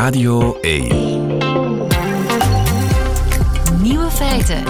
Radio 0.00 0.58
1. 0.60 0.88
Nieuwe 3.82 4.10
feiten. 4.10 4.62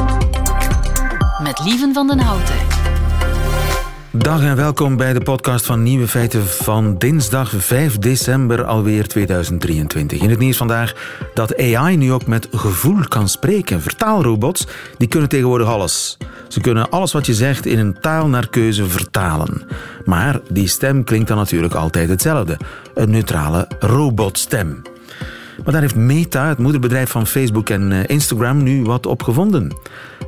Met 1.42 1.60
Lieven 1.64 1.94
van 1.94 2.06
den 2.06 2.18
Houten. 2.18 2.54
Dag 4.10 4.42
en 4.42 4.56
welkom 4.56 4.96
bij 4.96 5.12
de 5.12 5.20
podcast 5.20 5.66
van 5.66 5.82
Nieuwe 5.82 6.08
Feiten 6.08 6.46
van 6.46 6.98
dinsdag 6.98 7.52
5 7.56 7.98
december 7.98 8.64
alweer 8.64 9.06
2023. 9.08 10.20
In 10.20 10.30
het 10.30 10.38
nieuws 10.38 10.56
vandaag 10.56 10.94
dat 11.34 11.58
AI 11.58 11.96
nu 11.96 12.12
ook 12.12 12.26
met 12.26 12.48
gevoel 12.50 13.08
kan 13.08 13.28
spreken. 13.28 13.80
Vertaalrobots 13.80 14.66
die 14.96 15.08
kunnen 15.08 15.28
tegenwoordig 15.28 15.68
alles. 15.68 16.16
Ze 16.48 16.60
kunnen 16.60 16.90
alles 16.90 17.12
wat 17.12 17.26
je 17.26 17.34
zegt 17.34 17.66
in 17.66 17.78
een 17.78 18.00
taal 18.00 18.28
naar 18.28 18.48
keuze 18.48 18.86
vertalen. 18.86 19.62
Maar 20.04 20.40
die 20.48 20.68
stem 20.68 21.04
klinkt 21.04 21.28
dan 21.28 21.36
natuurlijk 21.36 21.74
altijd 21.74 22.08
hetzelfde. 22.08 22.56
Een 22.94 23.10
neutrale 23.10 23.68
robotstem. 23.78 24.82
Maar 25.64 25.72
daar 25.72 25.80
heeft 25.80 25.94
Meta, 25.94 26.48
het 26.48 26.58
moederbedrijf 26.58 27.10
van 27.10 27.26
Facebook 27.26 27.70
en 27.70 27.92
eh, 27.92 27.98
Instagram, 28.06 28.62
nu 28.62 28.82
wat 28.82 29.06
op 29.06 29.22
gevonden. 29.22 29.76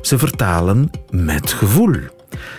Ze 0.01 0.17
vertalen 0.17 0.89
met 1.09 1.51
gevoel. 1.51 1.95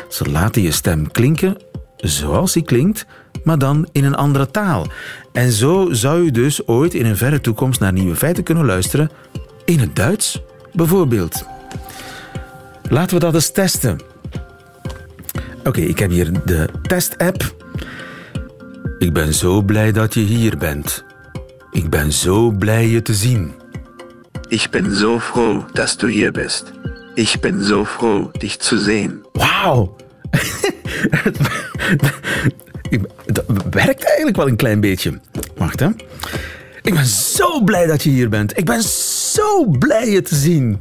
Ze 0.09 0.31
laten 0.31 0.63
je 0.63 0.71
stem 0.71 1.11
klinken 1.11 1.57
zoals 1.97 2.53
die 2.53 2.63
klinkt, 2.63 3.07
maar 3.45 3.59
dan 3.59 3.89
in 3.93 4.05
een 4.05 4.15
andere 4.15 4.51
taal. 4.51 4.87
En 5.33 5.53
zo 5.53 5.89
zou 5.93 6.25
je 6.25 6.31
dus 6.31 6.67
ooit 6.67 6.95
in 6.95 7.07
een 7.07 7.17
verre 7.17 7.41
toekomst 7.41 7.81
naar 7.81 7.93
nieuwe 7.93 8.17
feiten 8.17 8.45
kunnen 8.45 8.65
luisteren 8.65 9.11
in 9.65 9.79
het 9.79 9.97
Duits, 9.97 10.43
bijvoorbeeld. 10.73 11.45
Laten 12.89 13.15
we 13.15 13.21
dat 13.21 13.35
eens 13.35 13.51
testen. 13.51 14.01
Oké, 15.65 15.81
ik 15.81 15.99
heb 15.99 16.11
hier 16.11 16.33
de 16.45 16.69
test-app. 16.83 17.55
Ik 18.99 19.13
ben 19.13 19.35
zo 19.35 19.63
blij 19.63 19.93
dat 19.93 20.15
je 20.15 20.21
hier 20.21 20.59
bent. 20.59 21.05
Ik 21.75 21.91
ben 21.91 22.13
zo 22.13 22.51
blij 22.51 22.89
je 22.89 23.03
te 23.03 23.15
zien. 23.15 23.53
Ich 24.49 24.71
bin 24.71 24.95
so 24.95 25.19
froh, 25.19 25.65
dass 25.73 25.97
du 25.97 26.09
hier 26.09 26.33
bist. 26.33 26.73
Ich 27.15 27.41
bin 27.41 27.63
so 27.63 27.85
froh, 27.85 28.31
dich 28.39 28.61
zu 28.61 28.79
sehen. 28.79 29.23
Wauw! 29.33 29.97
dat 33.27 33.45
werkt 33.71 34.05
eigenlijk 34.05 34.37
wel 34.37 34.49
een 34.49 34.57
klein 34.57 34.81
beetje. 34.81 35.21
Wacht 35.57 35.81
hè. 35.81 35.89
Ik 36.83 36.95
ben 36.95 37.07
zo 37.07 37.63
blij 37.63 37.87
dat 37.87 38.03
je 38.03 38.11
hier 38.11 38.29
bent. 38.29 38.59
Ik 38.59 38.65
ben 38.65 38.83
zo 39.33 39.67
blij 39.79 40.11
je 40.11 40.23
te 40.23 40.35
zien. 40.35 40.81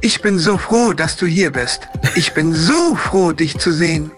Ich 0.00 0.20
bin 0.20 0.38
so 0.38 0.56
froh, 0.56 0.96
dass 0.96 1.16
du 1.16 1.26
hier 1.26 1.50
bist. 1.50 1.88
Ich 2.14 2.32
bin 2.32 2.54
so 2.54 2.94
froh, 2.94 3.36
dich 3.36 3.60
zu 3.60 3.72
sehen. 3.72 4.12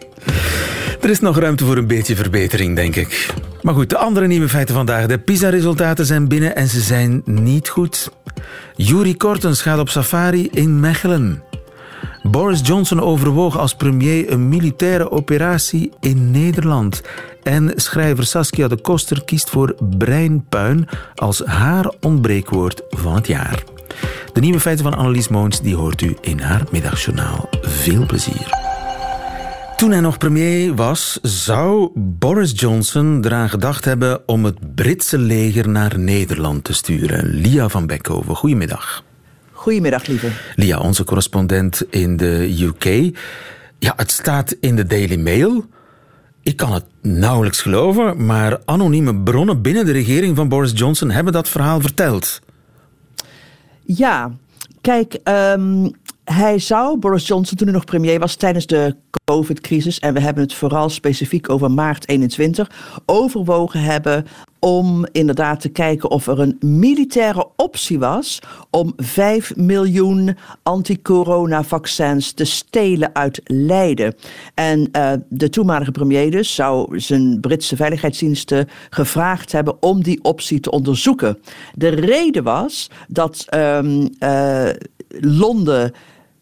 Er 1.01 1.11
is 1.11 1.21
nog 1.21 1.39
ruimte 1.39 1.65
voor 1.65 1.77
een 1.77 1.87
beetje 1.87 2.17
verbetering, 2.17 2.77
denk 2.77 2.97
ik. 2.97 3.27
Maar 3.67 3.75
goed, 3.75 3.91
de 3.91 3.97
andere 3.97 4.27
nieuwe 4.27 4.49
feiten 4.49 4.75
vandaag. 4.75 5.07
De 5.07 5.19
PISA-resultaten 5.19 6.07
zijn 6.07 6.29
binnen 6.29 6.57
en 6.57 6.69
ze 6.69 6.81
zijn 6.81 7.23
niet 7.25 7.69
goed. 7.69 8.11
Yuri 8.77 9.17
Kortens 9.17 9.63
gaat 9.63 9.79
op 9.79 9.89
safari 9.89 10.49
in 10.51 10.81
Mechelen. 10.81 11.43
Boris 12.23 12.61
Johnson 12.63 13.01
overwoog 13.01 13.59
als 13.59 13.75
premier 13.75 14.33
een 14.33 14.49
militaire 14.49 15.11
operatie 15.11 15.93
in 16.01 16.31
Nederland. 16.31 17.03
En 17.43 17.73
schrijver 17.75 18.25
Saskia 18.25 18.69
de 18.69 18.81
Koster 18.81 19.25
kiest 19.25 19.51
voor 19.51 19.75
breinpuin 19.99 20.89
als 21.15 21.43
haar 21.45 21.93
ontbreekwoord 22.01 22.83
van 22.89 23.15
het 23.15 23.27
jaar. 23.27 23.63
De 24.33 24.41
nieuwe 24.41 24.61
feiten 24.61 24.85
van 24.85 24.95
Annelies 24.95 25.29
Moons 25.29 25.61
die 25.61 25.77
hoort 25.77 26.01
u 26.01 26.17
in 26.21 26.41
haar 26.41 26.63
middagjournaal. 26.71 27.49
Veel 27.61 28.07
plezier. 28.07 28.66
Toen 29.77 29.91
hij 29.91 30.01
nog 30.01 30.19
premier 30.19 30.75
was, 30.75 31.19
zou 31.23 31.91
Boris 31.95 32.53
Johnson 32.55 33.25
eraan 33.25 33.49
gedacht 33.49 33.85
hebben 33.85 34.29
om 34.29 34.45
het 34.45 34.75
Britse 34.75 35.19
leger 35.19 35.69
naar 35.69 35.99
Nederland 35.99 36.65
te 36.65 36.73
sturen. 36.73 37.25
Lia 37.27 37.69
van 37.69 37.87
Beckhoven, 37.87 38.37
goedemiddag. 38.37 39.05
Goedemiddag, 39.53 40.07
lieve. 40.07 40.29
Lia, 40.55 40.79
onze 40.79 41.05
correspondent 41.05 41.87
in 41.91 42.17
de 42.17 42.57
UK. 42.61 43.17
Ja, 43.79 43.93
het 43.97 44.11
staat 44.11 44.57
in 44.61 44.77
de 44.77 44.87
Daily 44.87 45.17
Mail. 45.17 45.65
Ik 46.43 46.57
kan 46.57 46.73
het 46.73 46.85
nauwelijks 47.03 47.61
geloven, 47.63 48.27
maar 48.27 48.61
anonieme 48.65 49.17
bronnen 49.17 49.63
binnen 49.63 49.85
de 49.85 49.93
regering 49.93 50.37
van 50.37 50.49
Boris 50.49 50.73
Johnson 50.75 51.11
hebben 51.11 51.33
dat 51.33 51.49
verhaal 51.49 51.81
verteld. 51.81 52.41
Ja, 53.83 54.33
kijk, 54.81 55.19
um, 55.25 55.91
hij 56.25 56.59
zou, 56.59 56.99
Boris 56.99 57.27
Johnson, 57.27 57.57
toen 57.57 57.67
hij 57.67 57.77
nog 57.77 57.85
premier 57.85 58.19
was, 58.19 58.35
tijdens 58.35 58.67
de 58.67 58.97
COVID-crisis, 59.31 59.99
en 59.99 60.15
we 60.15 60.21
hebben 60.21 60.43
het 60.43 60.55
vooral 60.55 60.89
specifiek 60.89 61.49
over 61.49 61.71
maart 61.71 62.09
21, 62.09 62.71
overwogen 63.07 63.81
hebben 63.81 64.27
om 64.59 65.07
inderdaad 65.13 65.61
te 65.61 65.69
kijken 65.69 66.11
of 66.11 66.27
er 66.27 66.41
een 66.41 66.57
militaire 66.61 67.49
optie 67.57 67.99
was 67.99 68.39
om 68.71 68.93
5 68.97 69.57
miljoen 69.57 70.37
anti-corona-vaccins 70.63 72.33
te 72.33 72.45
stelen 72.45 73.15
uit 73.15 73.41
Leiden. 73.45 74.15
En 74.55 74.89
uh, 74.93 75.13
de 75.29 75.49
toenmalige 75.49 75.91
premier 75.91 76.31
dus 76.31 76.55
zou 76.55 77.01
zijn 77.01 77.41
Britse 77.41 77.77
veiligheidsdiensten 77.77 78.69
gevraagd 78.91 79.53
hebben 79.53 79.83
om 79.83 80.03
die 80.03 80.25
optie 80.25 80.61
te 80.61 80.71
onderzoeken. 80.71 81.39
De 81.75 81.89
reden 81.89 82.43
was 82.43 82.91
dat 83.09 83.47
um, 83.55 84.09
uh, 84.21 84.69
Londen 85.21 85.93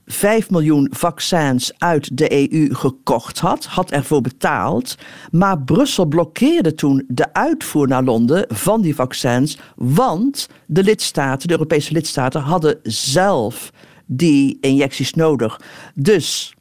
5 0.07 0.51
miljoen 0.51 0.89
vaccins 0.91 1.73
uit 1.79 2.17
de 2.17 2.53
EU 2.53 2.75
gekocht 2.75 3.39
had, 3.39 3.65
had 3.65 3.91
ervoor 3.91 4.21
betaald. 4.21 4.95
Maar 5.31 5.63
Brussel 5.63 6.07
blokkeerde 6.07 6.75
toen 6.75 7.05
de 7.09 7.33
uitvoer 7.33 7.89
naar 7.89 8.05
Londen 8.05 8.45
van 8.49 8.81
die 8.81 8.95
vaccins, 8.95 9.59
want 9.77 10.49
de 10.67 10.83
lidstaten, 10.83 11.49
de 11.49 11.55
Europese 11.55 11.93
lidstaten, 11.93 12.41
hadden 12.41 12.79
zelf 12.83 13.73
die 14.07 14.59
injecties 14.61 15.15
nodig. 15.15 15.61
Dus 15.95 16.55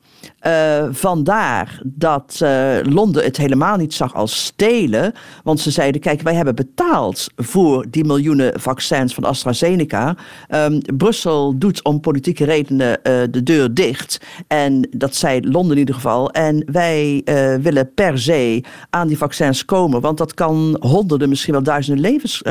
uh, 0.47 0.83
vandaar 0.91 1.81
dat 1.83 2.39
uh, 2.43 2.75
Londen 2.81 3.23
het 3.23 3.37
helemaal 3.37 3.77
niet 3.77 3.93
zag 3.93 4.13
als 4.13 4.43
stelen. 4.43 5.13
Want 5.43 5.59
ze 5.59 5.71
zeiden: 5.71 6.01
kijk, 6.01 6.21
wij 6.21 6.33
hebben 6.33 6.55
betaald 6.55 7.27
voor 7.35 7.85
die 7.89 8.05
miljoenen 8.05 8.59
vaccins 8.59 9.13
van 9.13 9.23
AstraZeneca. 9.23 10.15
Um, 10.49 10.81
Brussel 10.97 11.57
doet 11.57 11.83
om 11.83 11.99
politieke 11.99 12.45
redenen 12.45 12.89
uh, 12.89 13.13
de 13.31 13.43
deur 13.43 13.73
dicht. 13.73 14.19
En 14.47 14.87
dat 14.91 15.15
zei 15.15 15.49
Londen 15.49 15.71
in 15.71 15.79
ieder 15.79 15.95
geval. 15.95 16.31
En 16.31 16.63
wij 16.71 17.21
willen 17.61 17.93
per 17.93 18.19
se 18.19 18.63
aan 18.89 19.07
die 19.07 19.17
vaccins 19.17 19.65
komen. 19.65 20.01
Want 20.01 20.17
dat 20.17 20.33
kan 20.33 20.77
honderden, 20.79 21.29
misschien 21.29 21.53
wel 21.53 21.63
duizenden 21.63 22.01
levens 22.01 22.41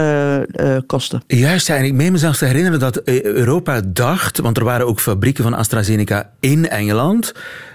kosten. 0.86 1.22
Juist, 1.26 1.68
en 1.68 1.84
ik 1.84 1.92
meen 1.92 2.12
me 2.12 2.18
zelfs 2.18 2.38
te 2.38 2.44
herinneren 2.44 2.78
dat 2.78 3.02
Europa 3.22 3.80
dacht. 3.86 4.38
Want 4.38 4.56
er 4.56 4.64
waren 4.64 4.86
ook 4.86 5.00
fabrieken 5.00 5.44
van 5.44 5.54
AstraZeneca 5.54 6.30
in 6.40 6.68
Engeland 6.68 7.32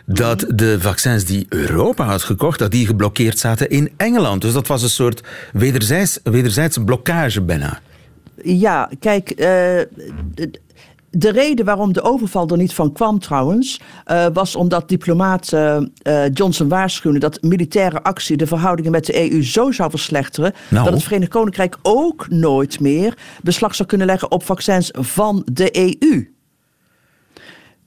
dat 0.09 0.45
de 0.55 0.81
vaccins 0.81 1.25
die 1.25 1.45
Europa 1.49 2.05
had 2.05 2.23
gekocht, 2.23 2.59
dat 2.59 2.71
die 2.71 2.85
geblokkeerd 2.85 3.39
zaten 3.39 3.69
in 3.69 3.89
Engeland. 3.97 4.41
Dus 4.41 4.53
dat 4.53 4.67
was 4.67 4.83
een 4.83 4.89
soort 4.89 5.23
wederzijds, 5.53 6.19
wederzijdse 6.23 6.83
blokkage 6.83 7.41
bijna. 7.41 7.79
Ja, 8.43 8.89
kijk, 8.99 9.29
uh, 9.29 9.37
de 11.09 11.31
reden 11.31 11.65
waarom 11.65 11.93
de 11.93 12.01
overval 12.01 12.47
er 12.47 12.57
niet 12.57 12.73
van 12.73 12.91
kwam 12.91 13.19
trouwens, 13.19 13.81
uh, 14.07 14.25
was 14.33 14.55
omdat 14.55 14.89
diplomaat 14.89 15.51
uh, 15.51 15.77
Johnson 16.33 16.67
waarschuwde 16.67 17.19
dat 17.19 17.41
militaire 17.41 18.03
actie 18.03 18.37
de 18.37 18.47
verhoudingen 18.47 18.91
met 18.91 19.05
de 19.05 19.31
EU 19.31 19.43
zo 19.43 19.71
zou 19.71 19.89
verslechteren 19.89 20.53
nou. 20.69 20.85
dat 20.85 20.93
het 20.93 21.03
Verenigd 21.03 21.31
Koninkrijk 21.31 21.77
ook 21.81 22.29
nooit 22.29 22.79
meer 22.79 23.17
beslag 23.43 23.75
zou 23.75 23.87
kunnen 23.87 24.07
leggen 24.07 24.31
op 24.31 24.43
vaccins 24.43 24.89
van 24.93 25.45
de 25.51 25.77
EU. 25.77 26.35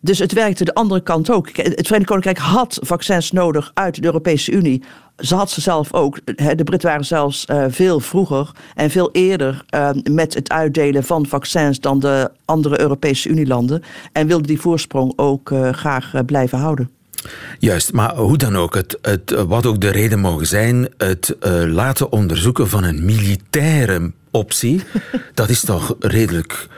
Dus 0.01 0.19
het 0.19 0.33
werkte 0.33 0.65
de 0.65 0.75
andere 0.75 1.01
kant 1.03 1.31
ook. 1.31 1.47
Het 1.57 1.87
Verenigd 1.87 2.07
Koninkrijk 2.07 2.39
had 2.39 2.79
vaccins 2.83 3.33
nodig 3.33 3.71
uit 3.75 3.95
de 3.95 4.05
Europese 4.05 4.53
Unie. 4.53 4.83
Ze 5.17 5.35
had 5.35 5.51
ze 5.51 5.61
zelf 5.61 5.93
ook. 5.93 6.19
De 6.57 6.65
Britten 6.65 6.89
waren 6.89 7.05
zelfs 7.05 7.47
uh, 7.51 7.65
veel 7.69 8.01
vroeger 8.01 8.51
en 8.75 8.91
veel 8.91 9.11
eerder 9.13 9.65
uh, 9.75 9.91
met 10.11 10.35
het 10.35 10.51
uitdelen 10.51 11.05
van 11.05 11.27
vaccins 11.27 11.81
dan 11.81 11.99
de 11.99 12.31
andere 12.45 12.81
Europese 12.81 13.29
Unielanden. 13.29 13.83
En 14.13 14.27
wilden 14.27 14.47
die 14.47 14.61
voorsprong 14.61 15.13
ook 15.17 15.51
uh, 15.51 15.73
graag 15.73 16.25
blijven 16.27 16.59
houden. 16.59 16.91
Juist, 17.59 17.93
maar 17.93 18.17
hoe 18.17 18.37
dan 18.37 18.57
ook, 18.57 18.75
het, 18.75 18.99
het, 19.03 19.31
wat 19.47 19.67
ook 19.67 19.81
de 19.81 19.91
reden 19.91 20.19
mogen 20.19 20.47
zijn, 20.47 20.89
het 20.97 21.37
laten 21.67 22.13
onderzoeken 22.13 22.69
van 22.69 22.85
een 22.85 23.05
militaire 23.05 24.13
optie, 24.31 24.83
dat 25.35 25.49
is 25.49 25.61
toch 25.61 25.97
redelijk 25.99 26.69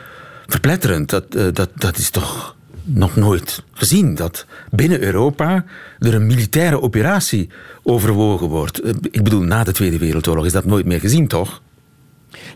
verpletterend. 0.47 1.11
Dat, 1.11 1.33
dat, 1.33 1.69
dat 1.75 1.97
is 1.97 2.11
toch 2.11 2.57
nog 2.85 3.17
nooit 3.17 3.63
gezien 3.73 4.15
dat 4.15 4.47
binnen 4.71 5.03
Europa 5.03 5.65
er 5.99 6.15
een 6.15 6.27
militaire 6.27 6.81
operatie 6.81 7.49
overwogen 7.83 8.49
wordt. 8.49 8.87
Ik 9.11 9.23
bedoel, 9.23 9.43
na 9.43 9.65
de 9.65 9.73
Tweede 9.73 9.99
Wereldoorlog 9.99 10.45
is 10.45 10.53
dat 10.53 10.65
nooit 10.65 10.87
meer 10.87 11.01
gezien, 11.01 11.29
toch? 11.29 11.63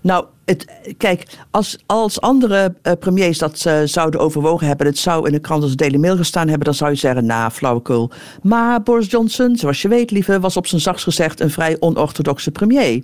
Nou, 0.03 0.25
het, 0.45 0.67
kijk, 0.97 1.27
als, 1.51 1.79
als 1.87 2.21
andere 2.21 2.75
uh, 2.83 2.93
premiers 3.01 3.39
dat 3.39 3.65
uh, 3.67 3.79
zouden 3.85 4.21
overwogen 4.21 4.67
hebben, 4.67 4.87
het 4.87 4.99
zou 4.99 5.27
in 5.27 5.33
de 5.33 5.39
krant 5.39 5.63
als 5.63 5.77
Daily 5.77 5.97
Mail 5.97 6.17
gestaan 6.17 6.49
hebben, 6.49 6.65
dan 6.65 6.75
zou 6.75 6.91
je 6.91 6.97
zeggen, 6.97 7.27
nou, 7.27 7.51
flauwekul. 7.51 8.11
Maar 8.43 8.83
Boris 8.83 9.11
Johnson, 9.11 9.57
zoals 9.57 9.83
je 9.83 9.89
weet, 9.89 10.11
lieve, 10.11 10.41
was 10.41 10.57
op 10.57 10.67
zijn 10.67 10.81
zachts 10.81 11.03
gezegd 11.03 11.41
een 11.41 11.51
vrij 11.51 11.77
onorthodoxe 11.81 12.51
premier. 12.51 13.03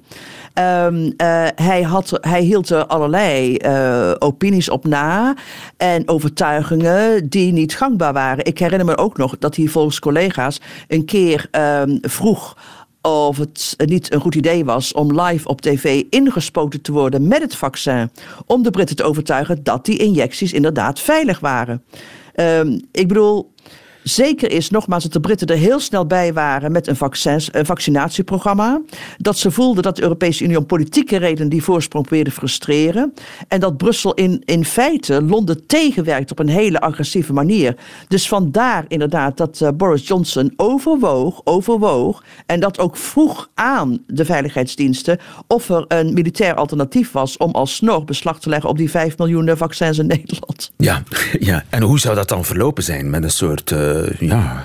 Um, 0.85 1.05
uh, 1.05 1.13
hij, 1.55 1.83
had, 1.83 2.19
hij 2.21 2.43
hield 2.43 2.71
er 2.71 2.87
allerlei 2.87 3.57
opinies 4.19 4.69
op 4.69 4.85
na 4.85 5.35
en 5.77 6.09
overtuigingen 6.09 7.29
die 7.29 7.53
niet 7.53 7.77
gangbaar 7.77 8.13
waren. 8.13 8.45
Ik 8.45 8.59
herinner 8.59 8.87
me 8.87 8.97
ook 8.97 9.17
nog 9.17 9.39
dat 9.39 9.57
hij 9.57 9.67
volgens 9.67 9.99
collega's 9.99 10.61
een 10.89 11.05
keer 11.05 11.49
um, 11.81 11.99
vroeg 12.01 12.57
of 13.03 13.37
het 13.37 13.75
niet 13.85 14.13
een 14.13 14.21
goed 14.21 14.35
idee 14.35 14.65
was 14.65 14.93
om 14.93 15.21
live 15.21 15.49
op 15.49 15.61
tv 15.61 16.03
ingespoten 16.11 16.81
te 16.81 16.93
worden 16.93 17.29
met 17.29 17.43
het 17.43 17.57
vaccin. 17.57 18.11
Om 18.47 18.63
de 18.63 18.71
Britten 18.71 18.97
te 18.97 19.03
overtuigen 19.03 19.63
dat 19.63 19.85
die 19.85 19.99
injecties 19.99 20.53
inderdaad 20.53 21.01
veilig 21.01 21.41
waren. 21.41 21.85
Um, 22.35 22.81
ik 22.93 23.09
bedoel, 23.09 23.53
Zeker 24.03 24.51
is 24.51 24.71
nogmaals 24.71 25.03
dat 25.03 25.13
de 25.13 25.21
Britten 25.21 25.47
er 25.47 25.57
heel 25.57 25.81
snel 25.81 26.07
bij 26.07 26.33
waren 26.33 26.73
met 26.73 26.87
een, 26.87 27.67
vaccinatieprogramma. 27.67 28.81
Dat 29.19 29.39
ze 29.39 29.51
voelden 29.51 29.83
dat 29.83 29.97
de 29.97 30.03
Europese 30.03 30.45
Unie 30.45 30.59
om 30.59 30.67
politieke 30.67 31.17
redenen 31.17 31.49
die 31.49 31.63
voorsprong 31.63 32.07
probeerde 32.07 32.31
frustreren. 32.31 33.15
En 33.49 33.61
dat 33.61 33.77
Brussel 33.77 34.15
in, 34.15 34.43
in 34.45 34.65
feite 34.65 35.23
Londen 35.23 35.67
tegenwerkt 35.67 36.31
op 36.31 36.39
een 36.39 36.49
hele 36.49 36.81
agressieve 36.81 37.33
manier. 37.33 37.77
Dus 38.09 38.29
vandaar 38.29 38.85
inderdaad 38.89 39.37
dat 39.37 39.61
uh, 39.63 39.69
Boris 39.75 40.07
Johnson 40.07 40.53
overwoog, 40.57 41.41
overwoog. 41.45 42.25
En 42.47 42.61
dat 42.61 42.79
ook 42.79 42.97
vroeg 42.97 43.51
aan 43.55 43.99
de 44.07 44.25
veiligheidsdiensten 44.25 45.19
of 45.47 45.69
er 45.69 45.85
een 45.89 46.13
militair 46.13 46.55
alternatief 46.55 47.13
was 47.13 47.37
om 47.37 47.51
alsnog 47.51 48.05
beslag 48.05 48.41
te 48.41 48.49
leggen 48.49 48.71
op 48.71 48.77
die 48.77 48.91
5 48.91 49.19
miljoen 49.19 49.57
vaccins 49.57 49.99
in 49.99 50.07
Nederland. 50.17 50.73
Ja, 50.77 51.03
ja, 51.39 51.65
en 51.69 51.83
hoe 51.83 51.99
zou 51.99 52.15
dat 52.15 52.29
dan 52.29 52.45
verlopen 52.45 52.83
zijn 52.83 53.11
met 53.11 53.23
een 53.23 53.31
soort. 53.31 53.71
Uh 53.71 53.92
ja. 54.19 54.65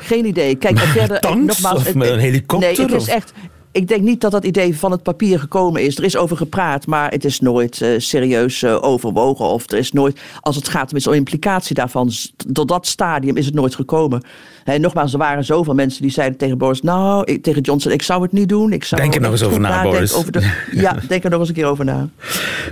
Geen 0.00 0.24
idee. 0.24 0.54
Kijk, 0.54 0.78
verder, 0.78 1.20
Tanks, 1.20 1.46
nogmaals, 1.46 1.86
of 1.88 1.94
met 1.94 2.08
een 2.08 2.18
helikopter? 2.18 2.76
Nee, 2.76 2.92
het 2.92 3.02
is 3.02 3.08
echt 3.08 3.32
ik 3.72 3.88
denk 3.88 4.02
niet 4.02 4.20
dat 4.20 4.30
dat 4.30 4.44
idee 4.44 4.76
van 4.76 4.90
het 4.90 5.02
papier 5.02 5.38
gekomen 5.38 5.82
is. 5.82 5.98
Er 5.98 6.04
is 6.04 6.16
over 6.16 6.36
gepraat, 6.36 6.86
maar 6.86 7.10
het 7.10 7.24
is 7.24 7.40
nooit 7.40 7.80
uh, 7.80 7.98
serieus 7.98 8.62
uh, 8.62 8.82
overwogen. 8.82 9.44
Of 9.44 9.70
er 9.70 9.78
is 9.78 9.92
nooit, 9.92 10.20
als 10.40 10.56
het 10.56 10.68
gaat 10.68 11.06
om 11.06 11.12
implicatie 11.12 11.74
daarvan, 11.74 12.10
tot 12.52 12.68
dat 12.68 12.86
stadium 12.86 13.36
is 13.36 13.46
het 13.46 13.54
nooit 13.54 13.74
gekomen. 13.74 14.22
He, 14.64 14.78
nogmaals, 14.78 15.12
er 15.12 15.18
waren 15.18 15.44
zoveel 15.44 15.74
mensen 15.74 16.02
die 16.02 16.10
zeiden 16.10 16.38
tegen 16.38 16.58
Boris, 16.58 16.82
nou, 16.82 17.24
ik, 17.24 17.42
tegen 17.42 17.62
Johnson, 17.62 17.92
ik 17.92 18.02
zou 18.02 18.22
het 18.22 18.32
niet 18.32 18.48
doen. 18.48 18.72
Ik 18.72 18.84
zou 18.84 19.00
denk 19.00 19.14
er 19.14 19.20
nog 19.20 19.30
eens 19.30 19.42
over 19.42 19.60
na, 19.60 19.82
Boris. 19.82 20.14
Over 20.14 20.32
de, 20.32 20.52
ja, 20.72 20.96
denk 21.08 21.24
er 21.24 21.30
nog 21.30 21.40
eens 21.40 21.48
een 21.48 21.54
keer 21.54 21.66
over 21.66 21.84
na. 21.84 22.08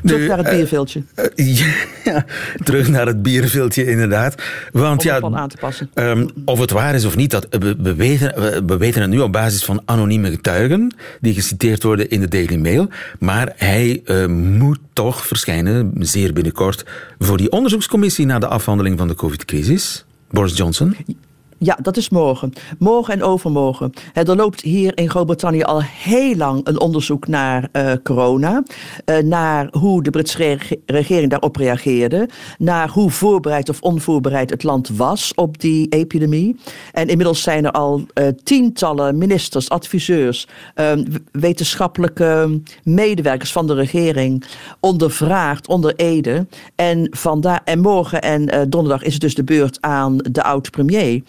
Terug 0.05 0.21
nu, 0.21 0.27
naar 0.27 0.39
het 0.39 0.47
uh, 0.47 0.53
bierveeltje. 0.53 1.03
ja, 2.05 2.25
terug 2.65 2.89
naar 2.89 3.07
het 3.07 3.23
bierveeltje, 3.23 3.87
inderdaad. 3.87 4.43
Want 4.73 5.01
om 5.01 5.33
ja, 5.33 5.39
aan 5.39 5.49
te 5.49 5.57
passen. 5.57 5.91
Um, 5.95 6.31
of 6.45 6.59
het 6.59 6.71
waar 6.71 6.95
is 6.95 7.05
of 7.05 7.17
niet, 7.17 7.31
dat, 7.31 7.47
we, 7.51 7.77
we, 7.79 7.95
weten, 7.95 8.41
we, 8.41 8.63
we 8.67 8.77
weten 8.77 9.01
het 9.01 9.11
nu 9.11 9.19
op 9.19 9.33
basis 9.33 9.65
van 9.65 9.83
anonieme 9.85 10.31
getuigen 10.31 10.95
die 11.21 11.35
geciteerd 11.35 11.83
worden 11.83 12.11
in 12.11 12.21
de 12.21 12.29
Daily 12.29 12.57
Mail. 12.57 12.89
Maar 13.19 13.53
hij 13.57 14.03
uh, 14.05 14.27
moet 14.27 14.79
toch 14.93 15.27
verschijnen, 15.27 15.93
zeer 15.99 16.33
binnenkort, 16.33 16.85
voor 17.19 17.37
die 17.37 17.51
onderzoekscommissie 17.51 18.27
naar 18.27 18.41
de 18.41 18.47
afhandeling 18.47 18.99
van 18.99 19.09
de 19.09 19.15
COVID-crisis. 19.15 20.05
Boris 20.31 20.57
Johnson. 20.57 20.97
Ja, 21.63 21.79
dat 21.83 21.97
is 21.97 22.09
morgen. 22.09 22.53
Morgen 22.79 23.15
en 23.15 23.23
overmorgen. 23.23 23.93
Er 24.13 24.37
loopt 24.37 24.61
hier 24.61 24.99
in 24.99 25.11
Groot-Brittannië 25.11 25.63
al 25.63 25.83
heel 25.83 26.37
lang 26.37 26.67
een 26.67 26.81
onderzoek 26.81 27.27
naar 27.27 27.69
uh, 27.73 27.93
corona. 28.03 28.63
Uh, 29.05 29.19
naar 29.19 29.69
hoe 29.71 30.03
de 30.03 30.11
Britse 30.11 30.59
regering 30.87 31.31
daarop 31.31 31.57
reageerde. 31.57 32.29
Naar 32.59 32.89
hoe 32.89 33.11
voorbereid 33.11 33.69
of 33.69 33.81
onvoorbereid 33.81 34.51
het 34.51 34.63
land 34.63 34.89
was 34.89 35.35
op 35.35 35.61
die 35.61 35.89
epidemie. 35.89 36.57
En 36.93 37.09
inmiddels 37.09 37.43
zijn 37.43 37.65
er 37.65 37.71
al 37.71 38.03
uh, 38.15 38.29
tientallen 38.43 39.19
ministers, 39.19 39.69
adviseurs, 39.69 40.49
wetenschappelijke 41.33 42.61
medewerkers 42.83 43.53
van 43.53 43.67
de 43.67 43.75
regering 43.75 44.45
ondervraagd, 44.81 45.69
onder 45.69 45.95
ede. 45.95 46.47
En, 46.75 47.09
vandaar, 47.11 47.61
en 47.65 47.81
morgen 47.81 48.23
en 48.23 48.71
donderdag 48.71 49.03
is 49.03 49.13
het 49.13 49.23
dus 49.23 49.35
de 49.35 49.45
beurt 49.45 49.79
aan 49.81 50.17
de 50.17 50.43
oud-premier. 50.43 51.23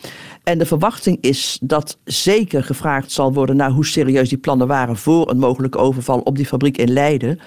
En 0.43 0.57
de 0.57 0.65
verwachting 0.65 1.17
is 1.21 1.57
dat 1.61 1.97
zeker 2.03 2.63
gevraagd 2.63 3.11
zal 3.11 3.33
worden 3.33 3.55
naar 3.55 3.69
hoe 3.69 3.85
serieus 3.85 4.29
die 4.29 4.37
plannen 4.37 4.67
waren 4.67 4.97
voor 4.97 5.29
een 5.29 5.37
mogelijke 5.37 5.77
overval 5.77 6.19
op 6.19 6.35
die 6.35 6.45
fabriek 6.45 6.77
in 6.77 6.91
Leiden. 6.91 7.39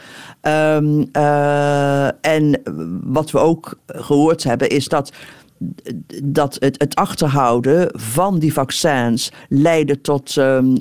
Um, 0.42 1.08
uh, 1.12 2.06
en 2.24 2.60
wat 3.02 3.30
we 3.30 3.38
ook 3.38 3.78
gehoord 3.86 4.44
hebben 4.44 4.68
is 4.68 4.88
dat 4.88 5.12
dat 6.24 6.56
het, 6.58 6.74
het, 6.78 6.94
achterhouden 6.94 7.88
van 7.92 8.38
die 8.38 8.52
vaccins 8.52 9.32
leidde 9.48 10.00
tot 10.00 10.36
um, 10.36 10.76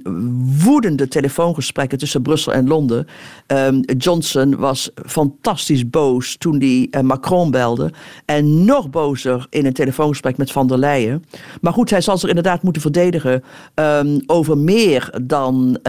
woedende 0.63 1.07
telefoongesprekken 1.07 1.97
tussen 1.97 2.21
Brussel 2.21 2.53
en 2.53 2.67
Londen. 2.67 3.07
Um, 3.47 3.79
Johnson 3.97 4.55
was 4.55 4.91
fantastisch 5.05 5.89
boos 5.89 6.35
toen 6.37 6.59
hij 6.59 6.87
uh, 6.91 7.01
Macron 7.01 7.51
belde. 7.51 7.91
En 8.25 8.65
nog 8.65 8.89
bozer 8.89 9.47
in 9.49 9.65
een 9.65 9.73
telefoongesprek 9.73 10.37
met 10.37 10.51
Van 10.51 10.67
der 10.67 10.77
Leyen. 10.77 11.23
Maar 11.61 11.73
goed, 11.73 11.89
hij 11.89 12.01
zal 12.01 12.17
zich 12.17 12.29
inderdaad 12.29 12.63
moeten 12.63 12.81
verdedigen 12.81 13.43
um, 13.75 14.21
over 14.25 14.57
meer 14.57 15.19
dan 15.21 15.79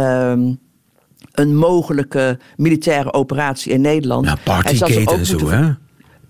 een 1.35 1.57
mogelijke 1.57 2.39
militaire 2.57 3.13
operatie 3.13 3.73
in 3.73 3.81
Nederland. 3.81 4.27
Ja, 4.27 4.37
partygate 4.45 5.11
en 5.11 5.27
zo, 5.27 5.49
hè? 5.49 5.71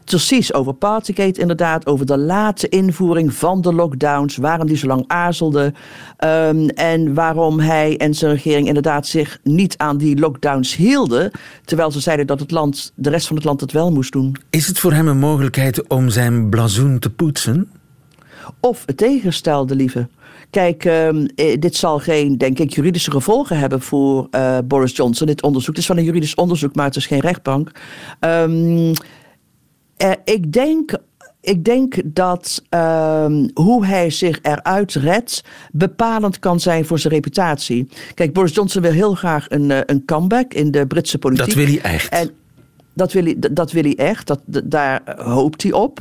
Precies, 0.04 0.52
over 0.52 0.72
Partygate 0.72 1.40
inderdaad, 1.40 1.86
over 1.86 2.06
de 2.06 2.18
late 2.18 2.68
invoering 2.68 3.34
van 3.34 3.60
de 3.60 3.74
lockdowns, 3.74 4.36
waarom 4.36 4.66
die 4.66 4.76
zo 4.76 4.86
lang 4.86 5.04
aarzelde 5.06 5.72
um, 6.24 6.68
en 6.68 7.14
waarom 7.14 7.60
hij 7.60 7.96
en 7.96 8.14
zijn 8.14 8.32
regering 8.32 8.66
inderdaad 8.66 9.06
zich 9.06 9.38
niet 9.42 9.76
aan 9.76 9.96
die 9.96 10.18
lockdowns 10.18 10.76
hielden, 10.76 11.30
terwijl 11.64 11.90
ze 11.90 12.00
zeiden 12.00 12.26
dat 12.26 12.40
het 12.40 12.50
land, 12.50 12.92
de 12.94 13.10
rest 13.10 13.26
van 13.26 13.36
het 13.36 13.44
land 13.44 13.60
het 13.60 13.72
wel 13.72 13.92
moest 13.92 14.12
doen. 14.12 14.36
Is 14.50 14.66
het 14.66 14.78
voor 14.78 14.92
hem 14.92 15.08
een 15.08 15.18
mogelijkheid 15.18 15.88
om 15.88 16.08
zijn 16.08 16.48
blazoen 16.48 16.98
te 16.98 17.10
poetsen? 17.10 17.70
Of 18.60 18.82
het 18.86 18.96
tegengestelde, 18.96 19.74
lieve. 19.74 20.08
Kijk, 20.50 20.84
um, 20.84 21.26
dit 21.58 21.76
zal 21.76 21.98
geen, 21.98 22.38
denk 22.38 22.58
ik, 22.58 22.74
juridische 22.74 23.10
gevolgen 23.10 23.58
hebben 23.58 23.80
voor 23.80 24.28
uh, 24.30 24.58
Boris 24.64 24.96
Johnson. 24.96 25.26
Dit 25.26 25.42
onderzoek 25.42 25.68
het 25.68 25.78
is 25.78 25.86
van 25.86 25.96
een 25.96 26.04
juridisch 26.04 26.34
onderzoek, 26.34 26.74
maar 26.74 26.84
het 26.86 26.96
is 26.96 27.06
geen 27.06 27.20
rechtbank. 27.20 27.70
Um, 28.20 28.92
uh, 29.98 30.10
ik 30.24 30.52
denk 30.52 30.98
ik 31.40 31.64
denk 31.64 32.00
dat 32.04 32.62
uh, 32.70 33.26
hoe 33.54 33.86
hij 33.86 34.10
zich 34.10 34.38
eruit 34.42 34.94
redt 34.94 35.44
bepalend 35.72 36.38
kan 36.38 36.60
zijn 36.60 36.84
voor 36.84 36.98
zijn 36.98 37.12
reputatie. 37.12 37.88
Kijk, 38.14 38.32
Boris 38.32 38.54
Johnson 38.54 38.82
wil 38.82 38.92
heel 38.92 39.14
graag 39.14 39.46
een, 39.48 39.70
uh, 39.70 39.78
een 39.86 40.04
comeback 40.04 40.54
in 40.54 40.70
de 40.70 40.86
Britse 40.86 41.18
politiek. 41.18 41.46
Dat 41.46 41.54
wil 41.54 41.66
hij 41.66 41.80
echt. 41.80 42.08
En 42.08 42.30
dat 42.94 43.12
wil 43.12 43.24
hij, 43.24 43.36
dat 43.38 43.72
wil 43.72 43.82
hij 43.82 43.96
echt. 43.96 44.26
Dat, 44.26 44.40
daar 44.64 45.02
hoopt 45.16 45.62
hij 45.62 45.72
op. 45.72 45.98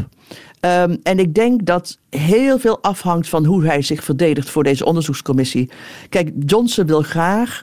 Um, 0.66 1.00
en 1.04 1.20
ik 1.20 1.34
denk 1.34 1.66
dat 1.66 1.98
heel 2.10 2.60
veel 2.60 2.82
afhangt 2.82 3.30
van 3.30 3.46
hoe 3.46 3.66
hij 3.66 3.82
zich 3.82 4.04
verdedigt 4.04 4.50
voor 4.50 4.64
deze 4.64 4.86
onderzoekscommissie. 4.86 5.70
Kijk, 6.10 6.32
Johnson 6.46 6.86
wil 6.86 7.02
graag 7.02 7.62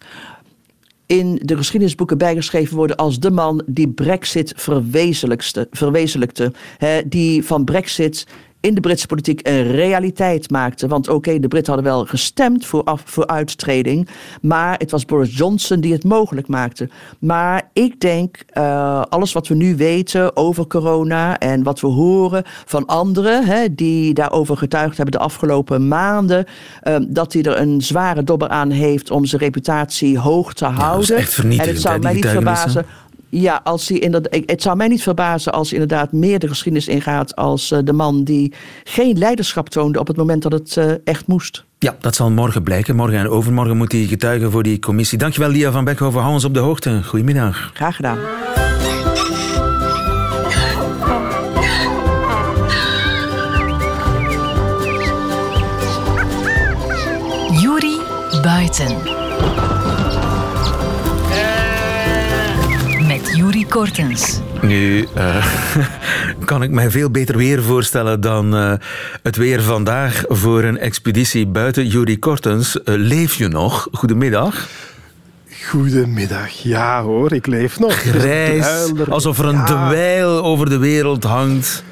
in 1.11 1.41
de 1.43 1.57
geschiedenisboeken 1.57 2.19
bijgeschreven 2.19 2.77
worden 2.77 2.97
als 2.97 3.21
de 3.21 3.31
man 3.31 3.63
die 3.67 3.89
Brexit 3.89 4.53
verwezenlijkte. 4.57 5.69
verwezenlijkte 5.71 6.53
hè, 6.79 7.09
die 7.09 7.45
van 7.45 7.65
Brexit 7.65 8.27
in 8.61 8.75
de 8.75 8.81
Britse 8.81 9.07
politiek 9.07 9.41
een 9.43 9.71
realiteit 9.71 10.51
maakte. 10.51 10.87
Want 10.87 11.09
oké, 11.09 11.39
de 11.39 11.49
Britten 11.49 11.73
hadden 11.73 11.93
wel 11.93 12.05
gestemd 12.07 12.67
voor, 12.67 12.85
af, 12.85 13.03
voor 13.05 13.27
uittreding. 13.27 14.09
Maar 14.43 14.79
het 14.79 14.91
was 14.91 15.05
Boris 15.05 15.37
Johnson 15.37 15.81
die 15.81 15.93
het 15.93 16.05
mogelijk 16.05 16.49
maakte. 16.49 16.89
Maar 17.19 17.71
ik 17.73 18.01
denk, 18.01 18.45
uh, 18.55 19.03
alles 19.09 19.33
wat 19.33 19.49
we 19.49 19.55
nu 19.55 19.77
weten 19.77 20.37
over 20.37 20.67
corona 20.67 21.39
en 21.39 21.63
wat 21.63 21.81
we 21.81 21.87
horen 21.87 22.43
van 22.65 22.87
anderen 22.87 23.45
hè, 23.45 23.75
die 23.75 24.15
daarover 24.15 24.57
getuigd 24.57 24.97
hebben 24.97 25.19
de 25.19 25.25
afgelopen 25.25 25.89
maanden, 25.89 26.45
uh, 26.89 26.97
dat 27.09 27.33
hij 27.33 27.43
er 27.43 27.61
een 27.61 27.81
zware 27.81 28.25
dobber 28.25 28.49
aan 28.49 28.71
heeft 28.71 29.11
om 29.11 29.25
zijn 29.25 29.43
reputatie 29.43 30.19
hoog 30.19 30.55
te 30.55 30.65
houden. 30.65 31.19
Ja, 31.19 31.63
en 31.63 31.69
het 31.69 31.81
zou 31.81 31.99
mij 31.99 32.15
niet 32.15 32.27
verbazen 32.27 32.87
ja, 33.31 33.61
als 33.65 33.89
hij 33.89 33.99
inderdaad, 33.99 34.43
het 34.47 34.63
zou 34.63 34.77
mij 34.77 34.89
niet 34.89 35.03
verbazen 35.03 35.53
als 35.53 35.71
hij 35.71 35.81
inderdaad 35.81 36.13
meer 36.13 36.39
de 36.39 36.49
geschiedenis 36.49 36.89
ingaat 36.89 37.37
als 37.37 37.71
uh, 37.71 37.79
de 37.85 37.93
man 37.93 38.25
die 38.25 38.53
geen 38.85 39.19
leiderschap 39.19 39.69
toonde 39.69 39.99
op 39.99 40.07
het 40.07 40.17
moment 40.17 40.43
dat 40.43 40.53
het 40.53 40.77
uh, 40.77 40.93
echt 41.05 41.27
moest. 41.27 41.65
Ja, 41.79 41.97
dat 42.01 42.15
zal 42.15 42.31
morgen 42.31 42.63
blijken. 42.63 42.97
Morgen 42.97 43.19
en 43.19 43.29
overmorgen 43.29 43.77
moet 43.77 43.93
hij 43.93 44.05
getuigen 44.05 44.51
voor 44.51 44.63
die 44.63 44.79
commissie. 44.79 45.19
Dankjewel, 45.19 45.51
Lia 45.51 45.71
van 45.71 45.85
Beckhoven. 45.85 46.21
Hou 46.21 46.33
ons 46.33 46.45
op 46.45 46.55
de 46.55 46.61
hoogte. 46.61 47.03
Goedemiddag. 47.05 47.71
Graag 47.75 47.97
gedaan. 47.97 48.19
Juri 57.61 58.01
Buiten. 58.43 59.10
Kortens. 63.81 64.41
Nu 64.63 65.07
uh, 65.17 65.47
kan 66.45 66.63
ik 66.63 66.71
mij 66.71 66.91
veel 66.91 67.11
beter 67.11 67.37
weer 67.37 67.63
voorstellen 67.63 68.21
dan 68.21 68.55
uh, 68.55 68.73
het 69.23 69.37
weer 69.37 69.63
vandaag 69.63 70.25
voor 70.29 70.63
een 70.63 70.79
expeditie 70.79 71.47
buiten 71.47 71.87
Yuri 71.87 72.19
Kortens. 72.19 72.77
Uh, 72.77 72.83
leef 72.85 73.35
je 73.35 73.49
nog? 73.49 73.89
Goedemiddag. 73.93 74.69
Goedemiddag. 75.69 76.51
Ja 76.51 77.03
hoor, 77.03 77.33
ik 77.33 77.47
leef 77.47 77.79
nog. 77.79 77.93
Grijs, 77.93 78.93
alsof 79.09 79.39
er 79.39 79.45
een 79.45 79.55
ja. 79.55 79.65
dweil 79.65 80.45
over 80.45 80.69
de 80.69 80.79
wereld 80.79 81.25
hangt. 81.25 81.85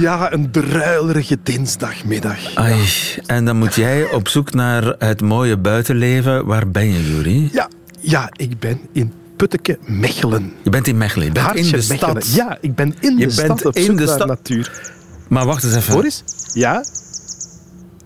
Ja, 0.00 0.32
een 0.32 0.50
druilerige 0.50 1.38
dinsdagmiddag. 1.42 2.54
Ai, 2.54 2.84
en 3.26 3.44
dan 3.44 3.56
moet 3.56 3.74
jij 3.74 4.10
op 4.10 4.28
zoek 4.28 4.52
naar 4.52 4.94
het 4.98 5.20
mooie 5.20 5.56
buitenleven. 5.56 6.46
Waar 6.46 6.68
ben 6.68 6.92
je, 6.92 7.14
Juri? 7.14 7.48
Ja, 7.52 7.68
ja, 8.00 8.28
ik 8.36 8.58
ben 8.58 8.80
in 8.92 9.12
Putteke 9.48 9.78
Mechelen. 9.86 10.52
Je 10.62 10.70
bent 10.70 10.86
in 10.88 10.96
Mechelen, 10.98 11.26
je 11.26 11.32
bent 11.32 11.46
Hartje 11.46 11.64
in 11.64 11.70
de 11.70 11.84
Mechelen. 11.88 12.22
stad. 12.22 12.34
Ja, 12.34 12.58
ik 12.60 12.74
ben 12.74 12.94
in 13.00 13.18
je 13.18 13.26
de 13.26 13.34
bent 13.46 13.58
stad 13.60 13.76
in 13.76 13.96
de 13.96 14.06
stad. 14.06 14.26
natuur. 14.26 14.92
Maar 15.28 15.46
wacht 15.46 15.64
eens 15.64 15.74
even. 15.74 15.94
Boris? 15.94 16.22
Ja? 16.52 16.84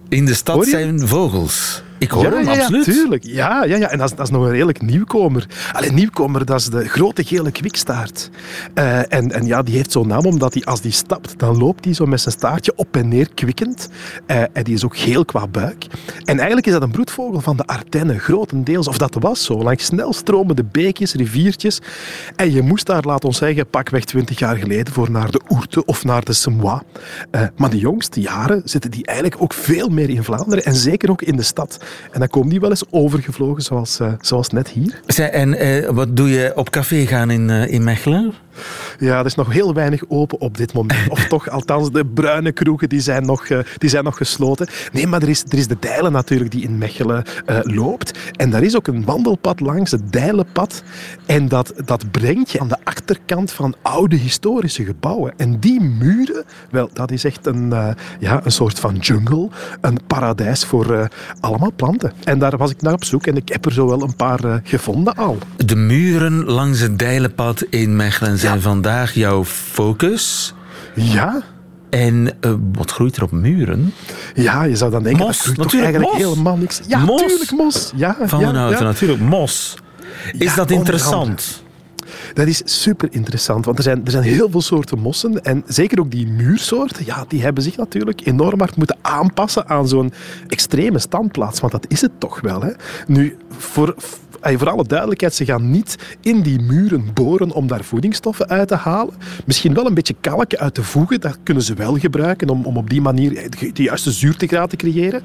In 0.09 0.27
de 0.27 0.35
stad 0.35 0.67
zijn 0.67 1.09
vogels. 1.09 1.83
Ik 1.99 2.11
hoor 2.11 2.23
ja, 2.23 2.31
hem, 2.31 2.45
ja, 2.45 2.53
ja, 2.53 2.61
absoluut. 2.61 2.85
tuurlijk. 2.85 3.25
Ja, 3.25 3.65
ja, 3.65 3.77
ja. 3.77 3.89
En 3.89 3.99
dat 3.99 4.11
is, 4.11 4.17
dat 4.17 4.27
is 4.27 4.33
nog 4.33 4.45
een 4.45 4.51
redelijk 4.51 4.83
nieuwkomer. 4.83 5.47
Alleen 5.73 5.95
nieuwkomer, 5.95 6.45
dat 6.45 6.61
is 6.61 6.67
de 6.67 6.89
grote 6.89 7.25
gele 7.25 7.51
kwikstaart. 7.51 8.31
Eh, 8.75 9.13
en, 9.13 9.33
en 9.33 9.47
ja, 9.47 9.63
die 9.63 9.77
heeft 9.77 9.93
zo'n 9.93 10.07
naam 10.07 10.27
omdat 10.27 10.55
hij 10.55 10.65
als 10.65 10.81
die 10.81 10.93
stapt, 10.93 11.39
dan 11.39 11.59
loopt 11.59 11.85
hij 11.85 11.95
zo 11.95 12.07
met 12.07 12.21
zijn 12.21 12.35
staartje 12.35 12.73
op 12.77 12.97
en 12.97 13.09
neer 13.09 13.29
kwikkend. 13.35 13.89
Eh, 14.27 14.43
en 14.53 14.65
die 14.65 14.75
is 14.75 14.85
ook 14.85 14.97
geel 14.97 15.25
qua 15.25 15.47
buik. 15.47 15.87
En 16.25 16.37
eigenlijk 16.37 16.67
is 16.67 16.73
dat 16.73 16.83
een 16.83 16.91
broedvogel 16.91 17.41
van 17.41 17.57
de 17.57 17.67
Ardennen, 17.67 18.19
grotendeels. 18.19 18.89
Of 18.89 18.99
dat 18.99 19.17
was 19.21 19.45
zo, 19.45 19.63
langs 19.63 19.85
snelstromende 19.85 20.65
beekjes, 20.65 21.15
riviertjes. 21.15 21.81
En 22.37 22.53
je 22.53 22.63
moest 22.63 22.87
daar, 22.87 23.03
laat 23.03 23.25
ons 23.25 23.39
zeggen, 23.39 23.69
pakweg 23.69 24.05
twintig 24.05 24.39
jaar 24.39 24.57
geleden 24.57 24.93
voor 24.93 25.11
naar 25.11 25.31
de 25.31 25.41
Ourte 25.49 25.85
of 25.85 26.05
naar 26.05 26.25
de 26.25 26.33
Semois. 26.33 26.81
Eh, 27.31 27.43
maar 27.57 27.71
de 27.71 27.79
jongste 27.79 28.21
jaren 28.21 28.63
zitten 28.65 28.91
die 28.91 29.07
eigenlijk 29.07 29.43
ook 29.43 29.53
veel 29.53 29.89
meer 29.89 30.11
in 30.11 30.25
Vlaanderen 30.25 30.65
en 30.65 30.75
zeker 30.75 31.11
ook 31.11 31.23
in 31.23 31.37
de 31.37 31.43
stad. 31.43 31.79
En 32.13 32.19
dan 32.19 32.29
komen 32.29 32.49
die 32.49 32.61
wel 32.61 32.71
eens 32.71 32.85
overgevlogen, 32.91 33.63
zoals, 33.63 34.01
uh, 34.01 34.13
zoals 34.21 34.49
net 34.49 34.69
hier. 34.69 35.01
Zij, 35.07 35.31
en 35.31 35.67
uh, 35.67 35.89
wat 35.89 36.17
doe 36.17 36.29
je 36.29 36.53
op 36.55 36.71
café 36.71 37.07
gaan 37.07 37.31
in, 37.31 37.49
uh, 37.49 37.73
in 37.73 37.85
Mechelen? 37.85 38.35
Ja, 38.99 39.19
er 39.19 39.27
is 39.27 39.35
nog 39.35 39.53
heel 39.53 39.75
weinig 39.75 40.03
open 40.09 40.41
op 40.41 40.57
dit 40.57 40.73
moment. 40.73 41.09
Of 41.09 41.27
toch, 41.27 41.49
althans, 41.51 41.91
de 41.91 42.07
bruine 42.07 42.53
kroegen 42.53 42.89
die 42.89 43.01
zijn 43.01 43.27
nog, 43.27 43.49
uh, 43.49 43.59
die 43.79 43.91
zijn 43.91 44.05
nog 44.05 44.17
gesloten. 44.17 44.69
Nee, 44.93 45.07
maar 45.07 45.23
er 45.23 45.29
is, 45.29 45.45
er 45.49 45.59
is 45.59 45.67
de 45.67 45.77
Dijlen 45.81 46.13
natuurlijk 46.13 46.51
die 46.51 46.63
in 46.63 46.79
Mechelen 46.79 47.25
uh, 47.47 47.59
loopt. 47.63 48.19
En 48.37 48.51
daar 48.51 48.63
is 48.63 48.77
ook 48.77 48.87
een 48.87 49.05
wandelpad 49.05 49.61
langs, 49.61 49.91
het 49.91 50.13
Dijlenpad. 50.13 50.83
En 51.27 51.49
dat, 51.49 51.73
dat 51.85 52.11
brengt 52.11 52.51
je 52.51 52.61
aan 52.61 52.69
de 52.69 52.77
achterkant 52.85 53.53
van 53.53 53.75
oude 53.83 54.17
historische 54.17 54.85
gebouwen. 54.85 55.33
En 55.37 55.59
die 55.59 55.81
muren, 55.81 56.45
wel, 56.71 56.91
dat 56.93 57.11
is 57.11 57.25
echt 57.25 57.47
een, 57.47 57.67
uh, 57.67 57.89
ja, 58.19 58.41
een 58.45 58.53
soort 58.53 58.79
van 58.79 58.97
jungle. 58.97 59.49
Een 59.81 59.99
paradijs 60.07 60.65
voor 60.65 61.09
allemaal 61.41 61.71
planten. 61.77 62.13
En 62.25 62.39
daar 62.39 62.57
was 62.57 62.71
ik 62.71 62.83
naar 62.83 62.93
op 62.93 63.05
zoek 63.05 63.27
en 63.27 63.37
ik 63.37 63.49
heb 63.49 63.65
er 63.65 63.73
zo 63.73 63.87
wel 63.87 64.03
een 64.03 64.17
paar 64.17 64.61
gevonden 64.65 65.15
al. 65.15 65.39
De 65.57 65.77
muren 65.77 66.45
langs 66.45 66.81
het 66.81 66.99
Dijlenpad 66.99 67.63
in 67.71 67.97
Mechelen 67.97 68.39
zijn 68.39 68.55
ja. 68.55 68.61
vandaag 68.61 69.15
jouw 69.15 69.45
focus. 69.45 70.55
Ja. 70.95 71.43
En 71.91 72.31
uh, 72.41 72.55
wat 72.73 72.91
groeit 72.91 73.17
er 73.17 73.23
op 73.23 73.31
muren? 73.31 73.93
Ja, 74.35 74.63
je 74.63 74.77
zou 74.77 74.91
dan 74.91 75.03
denken, 75.03 75.27
mos, 75.27 75.45
dat 75.45 75.57
natuurlijk 75.57 75.83
eigenlijk 75.83 76.13
mos. 76.13 76.23
helemaal 76.23 76.57
niks. 76.57 76.81
Ja, 76.87 76.99
mos. 76.99 77.21
natuurlijk 77.21 77.51
mos. 77.51 77.93
Ja, 77.97 78.17
Van 78.23 78.41
ja, 78.41 78.69
ja. 78.71 78.83
natuurlijk. 78.83 79.21
Mos. 79.21 79.77
Is 80.39 80.55
dat 80.55 80.71
interessant? 80.71 81.65
Dat 82.35 82.47
is 82.47 82.63
super 82.65 83.09
interessant, 83.11 83.65
want 83.65 83.79
er 83.79 83.85
zijn, 83.85 84.05
er 84.05 84.11
zijn 84.11 84.23
heel 84.23 84.51
veel 84.51 84.61
soorten 84.61 84.99
mossen. 84.99 85.45
En 85.45 85.63
zeker 85.67 86.01
ook 86.01 86.11
die 86.11 86.27
muursoorten, 86.27 87.05
ja, 87.05 87.25
die 87.29 87.43
hebben 87.43 87.63
zich 87.63 87.77
natuurlijk 87.77 88.27
enorm 88.27 88.59
hard 88.59 88.77
moeten 88.77 88.99
aanpassen 89.03 89.69
aan 89.69 89.89
zo'n 89.89 90.13
extreme 90.49 90.99
standplaats. 90.99 91.61
Want 91.61 91.73
dat 91.73 91.85
is 91.89 92.01
het 92.01 92.21
toch 92.21 92.41
wel. 92.41 92.61
Hè? 92.61 92.71
Nu, 93.07 93.37
voor, 93.51 93.95
voor 94.55 94.71
alle 94.71 94.85
duidelijkheid, 94.85 95.35
ze 95.35 95.45
gaan 95.45 95.71
niet 95.71 95.97
in 96.21 96.41
die 96.41 96.61
muren 96.61 97.11
boren 97.15 97.51
om 97.51 97.67
daar 97.67 97.85
voedingsstoffen 97.85 98.49
uit 98.49 98.69
te 98.69 98.75
halen. 98.75 99.15
Misschien 99.47 99.75
wel 99.75 99.87
een 99.87 99.95
beetje 99.95 100.17
kalken 100.21 100.59
uit 100.59 100.75
de 100.75 100.83
voegen, 100.83 101.21
dat 101.21 101.39
kunnen 101.43 101.63
ze 101.63 101.75
wel 101.75 101.99
gebruiken 101.99 102.49
om, 102.49 102.65
om 102.65 102.77
op 102.77 102.91
die 102.91 103.01
manier 103.01 103.51
de 103.73 103.83
juiste 103.83 104.11
zuurtegraad 104.11 104.71
te 104.71 104.77
creëren. 104.77 105.23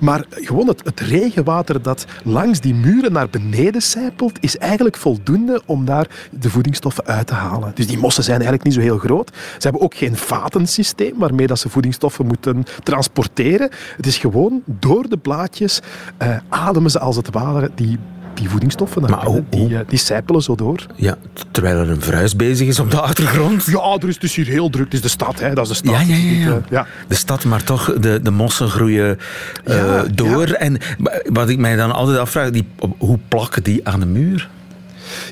Maar 0.00 0.24
gewoon 0.30 0.68
het, 0.68 0.84
het 0.84 1.00
regenwater 1.00 1.82
dat 1.82 2.06
langs 2.24 2.60
die 2.60 2.74
muren 2.74 3.12
naar 3.12 3.28
beneden 3.28 3.82
sijpelt, 3.82 4.38
is 4.40 4.58
eigenlijk 4.58 4.96
voldoende 4.96 5.62
om 5.66 5.84
daar 5.84 6.08
de 6.30 6.50
voedingsstoffen 6.50 7.06
uit 7.06 7.26
te 7.26 7.34
halen. 7.34 7.72
Dus 7.74 7.86
die 7.86 7.98
mossen 7.98 8.24
zijn 8.24 8.40
eigenlijk 8.40 8.64
niet 8.64 8.74
zo 8.74 8.80
heel 8.80 8.98
groot. 8.98 9.30
Ze 9.34 9.58
hebben 9.58 9.80
ook 9.80 9.94
geen 9.94 10.16
vatensysteem 10.16 11.18
waarmee 11.18 11.46
dat 11.46 11.58
ze 11.58 11.68
voedingsstoffen 11.68 12.26
moeten 12.26 12.64
transporteren. 12.82 13.70
Het 13.96 14.06
is 14.06 14.18
gewoon 14.18 14.62
door 14.66 15.08
de 15.08 15.16
blaadjes 15.16 15.80
uh, 16.22 16.36
ademen 16.48 16.90
ze 16.90 16.98
als 16.98 17.16
het 17.16 17.30
ware 17.30 17.70
die 17.74 17.98
die 18.36 18.48
voedingsstoffen 18.48 19.02
naar 19.02 19.10
maar 19.10 19.24
binnen, 19.24 19.46
die, 19.50 19.68
uh, 19.68 19.78
die 19.88 19.98
sijpelen 19.98 20.42
zo 20.42 20.54
door. 20.54 20.86
Ja, 20.94 21.16
terwijl 21.50 21.78
er 21.78 21.90
een 21.90 22.00
verhuis 22.00 22.36
bezig 22.36 22.68
is 22.68 22.78
op 22.78 22.90
de 22.90 23.00
achtergrond. 23.00 23.64
Ja, 23.64 23.96
er 24.00 24.08
is 24.08 24.18
dus 24.18 24.34
hier 24.34 24.46
heel 24.46 24.70
druk. 24.70 24.84
Het 24.84 24.94
is 24.94 25.00
de 25.00 25.08
stad, 25.08 25.40
hè. 25.40 25.54
dat 25.54 25.64
is 25.64 25.68
de 25.68 25.74
stad. 25.74 26.06
Ja, 26.06 26.14
ja, 26.14 26.16
ja. 26.16 26.48
ja. 26.48 26.62
Ja. 26.70 26.86
De 27.08 27.14
stad, 27.14 27.44
maar 27.44 27.64
toch, 27.64 27.92
de, 28.00 28.20
de 28.22 28.30
mossen 28.30 28.68
groeien 28.68 29.18
uh, 29.66 29.76
ja, 29.76 30.04
door. 30.14 30.46
En 30.46 30.78
wat 31.24 31.48
ik 31.48 31.58
mij 31.58 31.76
dan 31.76 31.92
altijd 31.92 32.18
afvraag, 32.18 32.50
die, 32.50 32.66
hoe 32.98 33.18
plakken 33.28 33.62
die 33.62 33.88
aan 33.88 34.00
de 34.00 34.06
muur? 34.06 34.48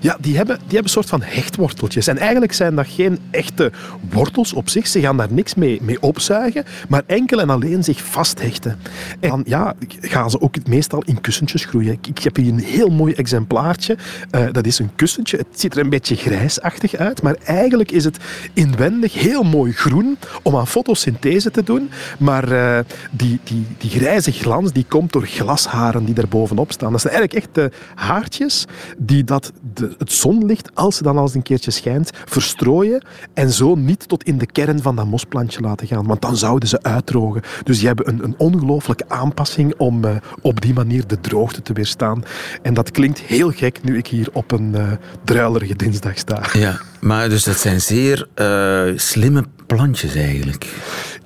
Ja, 0.00 0.16
die 0.20 0.36
hebben, 0.36 0.56
die 0.56 0.64
hebben 0.64 0.84
een 0.84 0.88
soort 0.88 1.08
van 1.08 1.22
hechtworteltjes. 1.22 2.06
En 2.06 2.18
eigenlijk 2.18 2.52
zijn 2.52 2.74
dat 2.74 2.86
geen 2.88 3.18
echte 3.30 3.72
wortels 4.10 4.52
op 4.52 4.68
zich. 4.68 4.86
Ze 4.86 5.00
gaan 5.00 5.16
daar 5.16 5.32
niks 5.32 5.54
mee, 5.54 5.78
mee 5.82 6.02
opzuigen, 6.02 6.64
maar 6.88 7.02
enkel 7.06 7.40
en 7.40 7.50
alleen 7.50 7.84
zich 7.84 8.02
vasthechten. 8.02 8.78
En 9.20 9.28
dan 9.28 9.42
ja, 9.46 9.74
gaan 10.00 10.30
ze 10.30 10.40
ook 10.40 10.66
meestal 10.66 11.02
in 11.06 11.20
kussentjes 11.20 11.64
groeien. 11.64 11.92
Ik, 11.92 12.06
ik 12.06 12.18
heb 12.18 12.36
hier 12.36 12.52
een 12.52 12.58
heel 12.58 12.88
mooi 12.88 13.14
exemplaartje. 13.14 13.96
Uh, 14.30 14.46
dat 14.52 14.66
is 14.66 14.78
een 14.78 14.94
kussentje. 14.94 15.36
Het 15.36 15.60
ziet 15.60 15.74
er 15.74 15.80
een 15.80 15.90
beetje 15.90 16.16
grijsachtig 16.16 16.94
uit, 16.94 17.22
maar 17.22 17.36
eigenlijk 17.44 17.90
is 17.90 18.04
het 18.04 18.16
inwendig 18.52 19.14
heel 19.14 19.42
mooi 19.42 19.72
groen 19.72 20.18
om 20.42 20.56
aan 20.56 20.66
fotosynthese 20.66 21.50
te 21.50 21.62
doen. 21.62 21.90
Maar 22.18 22.52
uh, 22.52 22.78
die, 23.10 23.40
die, 23.44 23.66
die 23.78 23.90
grijze 23.90 24.32
glans 24.32 24.72
die 24.72 24.84
komt 24.88 25.12
door 25.12 25.26
glasharen 25.26 26.04
die 26.04 26.14
er 26.14 26.28
bovenop 26.28 26.72
staan. 26.72 26.92
Dat 26.92 27.00
zijn 27.00 27.14
eigenlijk 27.14 27.44
echt 27.46 27.72
haartjes 27.94 28.64
die 28.96 29.24
dat 29.24 29.52
de, 29.74 29.94
het 29.98 30.12
zonlicht, 30.12 30.70
als 30.74 30.96
ze 30.96 31.02
dan 31.02 31.16
al 31.16 31.22
eens 31.22 31.34
een 31.34 31.42
keertje 31.42 31.70
schijnt, 31.70 32.10
verstrooien 32.24 33.04
en 33.34 33.50
zo 33.50 33.74
niet 33.74 34.08
tot 34.08 34.22
in 34.22 34.38
de 34.38 34.46
kern 34.46 34.82
van 34.82 34.96
dat 34.96 35.06
mosplantje 35.06 35.60
laten 35.60 35.86
gaan. 35.86 36.06
Want 36.06 36.22
dan 36.22 36.36
zouden 36.36 36.68
ze 36.68 36.82
uitdrogen. 36.82 37.42
Dus 37.62 37.78
die 37.78 37.86
hebben 37.86 38.08
een, 38.08 38.24
een 38.24 38.34
ongelooflijke 38.38 39.04
aanpassing 39.08 39.74
om 39.76 40.04
uh, 40.04 40.10
op 40.40 40.60
die 40.60 40.74
manier 40.74 41.06
de 41.06 41.20
droogte 41.20 41.62
te 41.62 41.72
weerstaan. 41.72 42.24
En 42.62 42.74
dat 42.74 42.90
klinkt 42.90 43.18
heel 43.18 43.50
gek 43.50 43.82
nu 43.82 43.96
ik 43.96 44.06
hier 44.06 44.28
op 44.32 44.52
een 44.52 44.74
uh, 44.76 44.92
druilerige 45.24 45.76
dinsdag 45.76 46.18
sta. 46.18 46.42
Ja, 46.52 46.80
maar 47.00 47.28
dus 47.28 47.44
dat 47.44 47.58
zijn 47.58 47.80
zeer 47.80 48.28
uh, 48.36 48.98
slimme 48.98 49.44
plantjes 49.66 50.14
eigenlijk. 50.14 50.76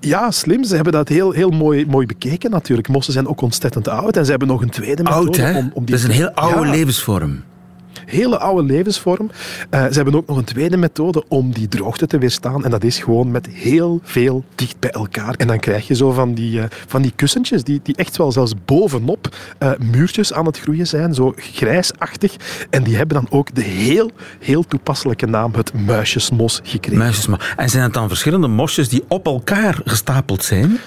Ja, 0.01 0.31
slim. 0.31 0.65
Ze 0.65 0.75
hebben 0.75 0.93
dat 0.93 1.09
heel, 1.09 1.31
heel 1.31 1.51
mooi, 1.51 1.87
mooi 1.87 2.07
bekeken 2.07 2.51
natuurlijk. 2.51 2.89
Mossen 2.89 3.13
zijn 3.13 3.29
ook 3.29 3.41
ontzettend 3.41 3.89
oud 3.89 4.17
en 4.17 4.25
ze 4.25 4.31
hebben 4.31 4.49
nog 4.49 4.63
een 4.63 4.71
tweede 4.71 5.03
methode. 5.03 5.27
Oud, 5.27 5.37
hè? 5.37 5.57
Om, 5.57 5.71
om 5.75 5.85
die... 5.85 5.95
Dat 5.95 6.05
is 6.05 6.05
een 6.05 6.11
heel 6.11 6.31
oude 6.31 6.65
ja. 6.65 6.71
levensvorm 6.71 7.43
hele 8.07 8.39
oude 8.39 8.63
levensvorm. 8.63 9.31
Uh, 9.71 9.85
ze 9.85 9.93
hebben 9.93 10.15
ook 10.15 10.27
nog 10.27 10.37
een 10.37 10.45
tweede 10.45 10.77
methode 10.77 11.25
om 11.29 11.53
die 11.53 11.69
droogte 11.69 12.07
te 12.07 12.19
weerstaan. 12.19 12.65
En 12.65 12.71
dat 12.71 12.85
is 12.85 12.99
gewoon 12.99 13.31
met 13.31 13.47
heel 13.47 14.01
veel 14.03 14.45
dicht 14.55 14.79
bij 14.79 14.91
elkaar. 14.91 15.35
En 15.35 15.47
dan 15.47 15.59
krijg 15.59 15.87
je 15.87 15.95
zo 15.95 16.11
van 16.11 16.35
die, 16.35 16.59
uh, 16.59 16.65
van 16.87 17.03
die 17.03 17.13
kussentjes 17.17 17.65
die, 17.65 17.81
die 17.83 17.97
echt 17.97 18.17
wel 18.17 18.33
zelfs 18.33 18.53
bovenop 18.65 19.37
uh, 19.59 19.71
muurtjes 19.79 20.33
aan 20.33 20.47
het 20.47 20.59
groeien 20.59 20.87
zijn. 20.87 21.15
Zo 21.15 21.33
grijsachtig. 21.37 22.37
En 22.71 22.83
die 22.83 22.97
hebben 22.97 23.17
dan 23.17 23.39
ook 23.39 23.55
de 23.55 23.63
heel, 23.63 24.11
heel 24.41 24.65
toepasselijke 24.67 25.27
naam 25.27 25.55
het 25.55 25.73
muisjesmos 25.73 26.61
gekregen. 26.63 26.99
Muisjesmos. 26.99 27.53
En 27.57 27.69
zijn 27.69 27.83
het 27.83 27.95
dan 27.95 28.09
verschillende 28.09 28.49
mosjes 28.49 28.89
die 28.89 29.05
op 29.09 29.27
elkaar 29.27 29.81
gestapeld 29.85 30.45
zijn? 30.45 30.79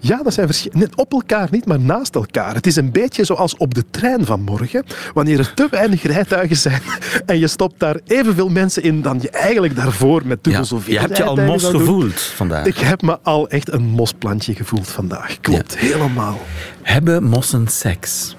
Ja, 0.00 0.22
dat 0.22 0.34
zijn 0.34 0.46
verschillende. 0.46 0.88
Op 0.94 1.12
elkaar 1.12 1.48
niet, 1.50 1.66
maar 1.66 1.80
naast 1.80 2.14
elkaar. 2.14 2.54
Het 2.54 2.66
is 2.66 2.76
een 2.76 2.92
beetje 2.92 3.24
zoals 3.24 3.56
op 3.56 3.74
de 3.74 3.84
trein 3.90 4.24
van 4.24 4.40
morgen. 4.40 4.84
Wanneer 5.14 5.38
er 5.38 5.54
te 5.54 5.66
weinig 5.70 6.02
rijtuigen 6.02 6.56
zijn 6.56 6.80
en 7.26 7.38
je 7.38 7.48
stopt 7.48 7.80
daar 7.80 8.00
evenveel 8.06 8.48
mensen 8.48 8.82
in 8.82 9.02
dan 9.02 9.18
je 9.20 9.30
eigenlijk 9.30 9.76
daarvoor 9.76 10.26
met 10.26 10.44
dubbel 10.44 10.62
ja, 10.62 10.68
zoveel 10.68 10.92
Je 10.92 11.00
hebt 11.00 11.16
je 11.16 11.24
al 11.24 11.36
mos 11.36 11.64
gevoeld 11.64 12.20
vandaag. 12.20 12.66
Ik 12.66 12.78
heb 12.78 13.02
me 13.02 13.18
al 13.22 13.48
echt 13.48 13.72
een 13.72 13.84
mosplantje 13.84 14.54
gevoeld 14.54 14.88
vandaag. 14.88 15.40
Klopt, 15.40 15.76
ja. 15.80 15.86
helemaal. 15.86 16.40
Hebben 16.82 17.24
mossen 17.24 17.68
seks? 17.68 18.36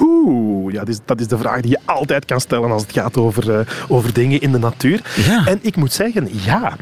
Oeh, 0.00 0.72
ja, 0.72 0.78
dat 0.78 0.88
is, 0.88 0.98
dat 1.04 1.20
is 1.20 1.28
de 1.28 1.38
vraag 1.38 1.60
die 1.60 1.70
je 1.70 1.78
altijd 1.84 2.24
kan 2.24 2.40
stellen 2.40 2.70
als 2.70 2.82
het 2.82 2.92
gaat 2.92 3.16
over, 3.16 3.50
uh, 3.50 3.60
over 3.88 4.12
dingen 4.12 4.40
in 4.40 4.52
de 4.52 4.58
natuur. 4.58 5.02
Ja. 5.26 5.46
En 5.46 5.58
ik 5.62 5.76
moet 5.76 5.92
zeggen, 5.92 6.28
ja. 6.32 6.76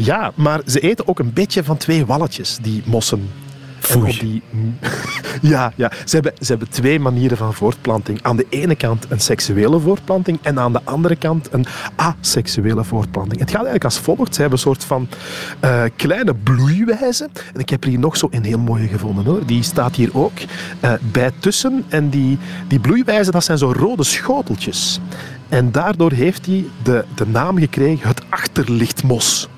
Ja, 0.00 0.32
maar 0.34 0.60
ze 0.66 0.80
eten 0.80 1.08
ook 1.08 1.18
een 1.18 1.32
beetje 1.32 1.64
van 1.64 1.76
twee 1.76 2.06
walletjes, 2.06 2.58
die 2.62 2.82
mossen. 2.86 3.30
Die, 4.20 4.42
ja, 5.52 5.72
ja. 5.76 5.92
Ze, 6.04 6.14
hebben, 6.14 6.32
ze 6.40 6.46
hebben 6.46 6.68
twee 6.68 7.00
manieren 7.00 7.36
van 7.36 7.54
voortplanting. 7.54 8.22
Aan 8.22 8.36
de 8.36 8.46
ene 8.48 8.74
kant 8.76 9.06
een 9.08 9.20
seksuele 9.20 9.80
voortplanting 9.80 10.38
en 10.42 10.58
aan 10.58 10.72
de 10.72 10.80
andere 10.84 11.16
kant 11.16 11.52
een 11.52 11.66
aseksuele 11.96 12.84
voortplanting. 12.84 13.40
Het 13.40 13.48
gaat 13.48 13.56
eigenlijk 13.56 13.84
als 13.84 13.98
volgt. 13.98 14.34
Ze 14.34 14.40
hebben 14.40 14.58
een 14.58 14.64
soort 14.64 14.84
van 14.84 15.08
uh, 15.64 15.82
kleine 15.96 16.34
bloeiwijzen. 16.34 17.30
En 17.54 17.60
ik 17.60 17.68
heb 17.68 17.84
er 17.84 17.90
hier 17.90 17.98
nog 17.98 18.16
zo 18.16 18.28
een 18.30 18.44
heel 18.44 18.58
mooie 18.58 18.88
gevonden. 18.88 19.24
Hoor. 19.24 19.46
Die 19.46 19.62
staat 19.62 19.96
hier 19.96 20.10
ook 20.12 20.38
uh, 20.84 20.92
bij 21.12 21.30
tussen. 21.38 21.84
En 21.88 22.08
die, 22.08 22.38
die 22.68 22.80
bloeiwijzen, 22.80 23.32
dat 23.32 23.44
zijn 23.44 23.58
zo 23.58 23.72
rode 23.76 24.04
schoteltjes. 24.04 25.00
En 25.48 25.72
daardoor 25.72 26.12
heeft 26.12 26.46
hij 26.46 26.64
de, 26.82 27.04
de 27.14 27.26
naam 27.26 27.58
gekregen 27.58 28.08
het 28.08 28.22
achterlichtmos. 28.28 29.48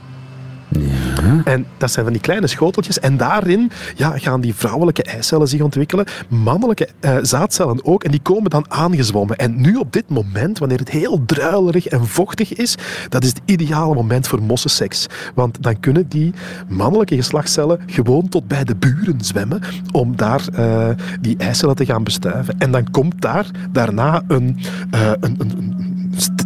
En 1.45 1.67
dat 1.77 1.91
zijn 1.91 2.05
van 2.05 2.13
die 2.13 2.23
kleine 2.23 2.47
schoteltjes. 2.47 3.01
En 3.01 3.17
daarin 3.17 3.71
ja, 3.97 4.19
gaan 4.19 4.41
die 4.41 4.55
vrouwelijke 4.55 5.03
eicellen 5.03 5.49
zich 5.49 5.61
ontwikkelen. 5.61 6.07
Mannelijke 6.29 6.89
uh, 7.01 7.17
zaadcellen 7.23 7.85
ook. 7.85 8.05
En 8.05 8.11
die 8.11 8.21
komen 8.21 8.51
dan 8.51 8.65
aangezwommen. 8.69 9.37
En 9.37 9.61
nu 9.61 9.77
op 9.77 9.93
dit 9.93 10.09
moment, 10.09 10.59
wanneer 10.59 10.79
het 10.79 10.91
heel 10.91 11.25
druilerig 11.25 11.87
en 11.87 12.07
vochtig 12.07 12.55
is, 12.55 12.75
dat 13.09 13.23
is 13.23 13.29
het 13.29 13.41
ideale 13.45 13.95
moment 13.95 14.29
voor 14.29 14.43
mossenseks. 14.43 15.07
Want 15.35 15.63
dan 15.63 15.81
kunnen 15.81 16.09
die 16.09 16.35
mannelijke 16.69 17.17
geslachtscellen 17.17 17.81
gewoon 17.87 18.29
tot 18.29 18.49
bij 18.49 18.65
de 18.65 18.77
buren 18.77 19.21
zwemmen 19.21 19.61
om 19.93 20.17
daar 20.17 20.45
uh, 20.59 20.89
die 21.21 21.37
eicellen 21.37 21.77
te 21.77 21.85
gaan 21.85 22.05
bestuiven. 22.05 22.59
En 22.59 22.71
dan 22.71 22.91
komt 22.91 23.21
daar 23.21 23.47
daarna 23.73 24.23
een, 24.29 24.61
uh, 24.95 25.11
een, 25.21 25.35
een 25.39 25.91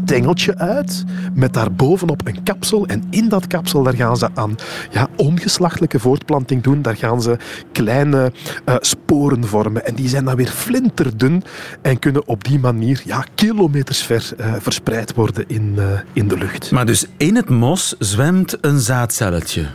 stengeltje 0.05 0.59
uit 0.59 1.05
met 1.35 1.53
daarbovenop 1.55 2.21
een 2.27 2.43
kapsel. 2.43 2.87
En 2.87 3.03
in 3.11 3.29
dat 3.29 3.47
kapsel 3.47 3.83
daar 3.83 3.95
gaan 3.95 4.17
ze 4.17 4.29
aan 4.35 4.55
ja, 4.91 5.09
ongeslachtelijke 5.17 5.99
voortplanting 5.99 6.63
doen. 6.63 6.83
Daar 6.83 6.97
gaan 6.97 7.23
ze 7.23 7.37
kleine 7.73 8.33
uh, 8.69 8.75
sporen 8.81 9.45
vormen. 9.45 9.87
En 9.87 9.95
die 9.95 10.09
zijn 10.09 10.25
dan 10.25 10.37
weer 10.37 10.49
flinterdun 10.49 11.43
en 11.83 11.99
kunnen 11.99 12.29
op 12.29 12.45
die 12.45 12.59
manier 12.59 13.03
ja, 13.05 13.25
kilometers 13.35 14.03
ver 14.03 14.33
uh, 14.41 14.55
verspreid 14.59 15.15
worden 15.15 15.45
in, 15.47 15.75
uh, 15.79 15.85
in 16.13 16.29
de 16.29 16.39
lucht. 16.39 16.71
Maar 16.71 16.87
dus 16.87 17.07
in 17.17 17.37
het 17.37 17.49
mos 17.49 17.95
zwemt 17.99 18.57
een 18.61 18.79
zaadcelletje? 18.79 19.67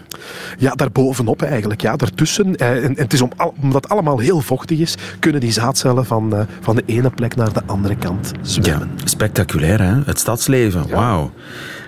Ja, 0.58 0.72
daarbovenop 0.72 1.42
eigenlijk. 1.42 1.82
Ja, 1.82 1.96
daartussen. 1.96 2.56
En, 2.56 2.84
en 2.84 2.94
het 2.96 3.14
is 3.14 3.22
om, 3.22 3.32
omdat 3.62 3.84
het 3.84 3.92
allemaal 3.92 4.20
heel 4.20 4.42
vochtig 4.42 4.80
is, 4.80 4.96
kunnen 5.20 5.42
die 5.42 5.52
zaadcellen 5.52 6.06
van, 6.06 6.48
van 6.62 6.76
de 6.76 6.84
ene 6.86 7.10
plek 7.10 7.36
naar 7.36 7.54
de 7.54 7.62
andere 7.66 7.96
kant 7.96 8.32
zwemmen. 8.42 8.90
Ja, 8.96 9.08
spectaculair, 9.08 9.82
hè? 9.82 10.02
Het 10.06 10.19
stadsleven, 10.20 10.84
ja. 10.88 10.96
wauw. 10.96 11.32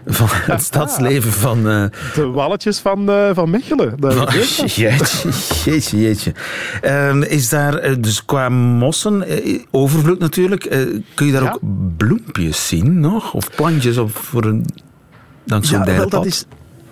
Van 0.06 0.28
het 0.54 0.62
stadsleven 0.64 1.32
van... 1.32 1.68
Uh... 1.68 1.86
De 2.14 2.26
walletjes 2.26 2.80
van, 2.80 3.10
uh, 3.10 3.30
van 3.34 3.50
Mechelen. 3.50 3.96
jeetje, 4.76 5.32
jeetje, 5.66 6.02
jeetje. 6.02 6.34
Uh, 6.84 7.32
is 7.32 7.50
daar 7.50 7.90
uh, 7.90 7.96
dus 8.00 8.26
qua 8.26 8.50
mossen, 8.50 9.26
overvloed 9.72 10.20
natuurlijk, 10.20 10.62
kun 11.14 11.26
je 11.26 11.32
daar 11.32 11.44
ja. 11.44 11.52
ook 11.52 11.60
bloempjes 11.98 12.68
zien 12.68 13.00
nog? 13.00 13.34
Of 13.34 13.56
plantjes 13.56 13.98
of 13.98 14.12
voor 14.12 14.44
een... 14.46 14.66
Dankzij 15.44 15.80
ja, 15.80 15.86
wel, 15.86 16.10
dat 16.10 16.26
is, 16.26 16.46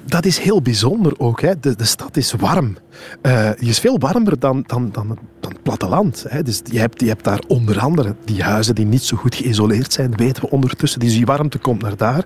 dat 0.05 0.25
is 0.25 0.37
heel 0.37 0.61
bijzonder 0.61 1.19
ook. 1.19 1.41
Hè. 1.41 1.59
De, 1.59 1.75
de 1.75 1.85
stad 1.85 2.17
is 2.17 2.33
warm. 2.33 2.77
Uh, 3.21 3.49
die 3.59 3.69
is 3.69 3.79
veel 3.79 3.99
warmer 3.99 4.39
dan, 4.39 4.63
dan, 4.67 4.89
dan, 4.91 5.19
dan 5.39 5.51
het 5.51 5.63
platteland. 5.63 6.25
Hè. 6.27 6.43
Dus 6.43 6.61
je, 6.71 6.79
hebt, 6.79 7.01
je 7.01 7.07
hebt 7.07 7.23
daar 7.23 7.41
onder 7.47 7.79
andere 7.79 8.15
die 8.25 8.43
huizen 8.43 8.75
die 8.75 8.85
niet 8.85 9.03
zo 9.03 9.17
goed 9.17 9.35
geïsoleerd 9.35 9.93
zijn, 9.93 10.15
weten 10.15 10.43
we 10.43 10.49
ondertussen. 10.49 10.99
Dus 10.99 11.13
die 11.13 11.25
warmte 11.25 11.57
komt 11.57 11.81
naar 11.81 11.97
daar, 11.97 12.23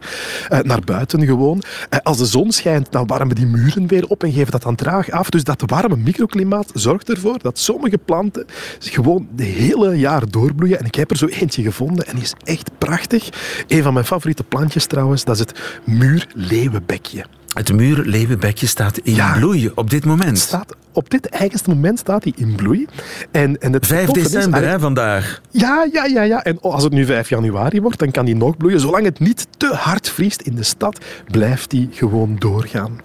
uh, 0.51 0.59
naar 0.59 0.81
buiten 0.81 1.25
gewoon. 1.25 1.63
Uh, 1.89 1.99
als 1.99 2.17
de 2.17 2.25
zon 2.25 2.51
schijnt, 2.51 2.91
dan 2.91 3.07
warmen 3.07 3.35
die 3.35 3.45
muren 3.45 3.87
weer 3.87 4.07
op 4.07 4.23
en 4.23 4.31
geven 4.31 4.51
dat 4.51 4.61
dan 4.61 4.75
traag 4.75 5.11
af. 5.11 5.29
Dus 5.29 5.43
dat 5.43 5.63
warme 5.65 5.95
microklimaat 5.95 6.71
zorgt 6.73 7.09
ervoor 7.09 7.39
dat 7.41 7.59
sommige 7.59 7.97
planten 7.97 8.45
gewoon 8.79 9.27
de 9.35 9.43
hele 9.43 9.97
jaar 9.97 10.29
doorbloeien. 10.29 10.79
En 10.79 10.85
ik 10.85 10.95
heb 10.95 11.11
er 11.11 11.17
zo 11.17 11.25
eentje 11.27 11.61
gevonden 11.61 12.07
en 12.07 12.15
die 12.15 12.23
is 12.23 12.33
echt 12.43 12.71
prachtig. 12.77 13.29
Een 13.67 13.83
van 13.83 13.93
mijn 13.93 14.05
favoriete 14.05 14.43
plantjes 14.43 14.85
trouwens, 14.85 15.23
dat 15.23 15.35
is 15.35 15.39
het 15.39 15.59
muurleeuwenbekje. 15.85 17.25
Het 17.53 17.73
muurleeuwenbekje 17.73 18.67
staat 18.67 18.97
in 18.97 19.15
ja, 19.15 19.37
bloei 19.37 19.71
op 19.75 19.89
dit 19.89 20.05
moment. 20.05 20.39
Staat, 20.39 20.75
op 20.91 21.09
dit 21.09 21.25
eigenste 21.25 21.69
moment 21.69 21.99
staat 21.99 22.23
hij 22.23 22.33
in 22.35 22.55
bloei. 22.55 22.87
En, 23.31 23.61
en 23.61 23.73
het 23.73 23.87
5 23.87 24.09
december, 24.09 24.67
hè, 24.67 24.79
vandaag. 24.79 25.41
Ja, 25.51 25.87
ja, 25.91 26.05
ja, 26.05 26.21
ja. 26.21 26.43
En 26.43 26.61
als 26.61 26.83
het 26.83 26.93
nu 26.93 27.05
5 27.05 27.29
januari 27.29 27.81
wordt, 27.81 27.99
dan 27.99 28.11
kan 28.11 28.25
hij 28.25 28.33
nog 28.33 28.57
bloeien. 28.57 28.79
Zolang 28.79 29.05
het 29.05 29.19
niet 29.19 29.47
te 29.57 29.73
hard 29.73 30.09
vriest 30.09 30.41
in 30.41 30.55
de 30.55 30.63
stad, 30.63 30.99
blijft 31.31 31.71
hij 31.71 31.87
gewoon 31.91 32.35
doorgaan. 32.39 32.97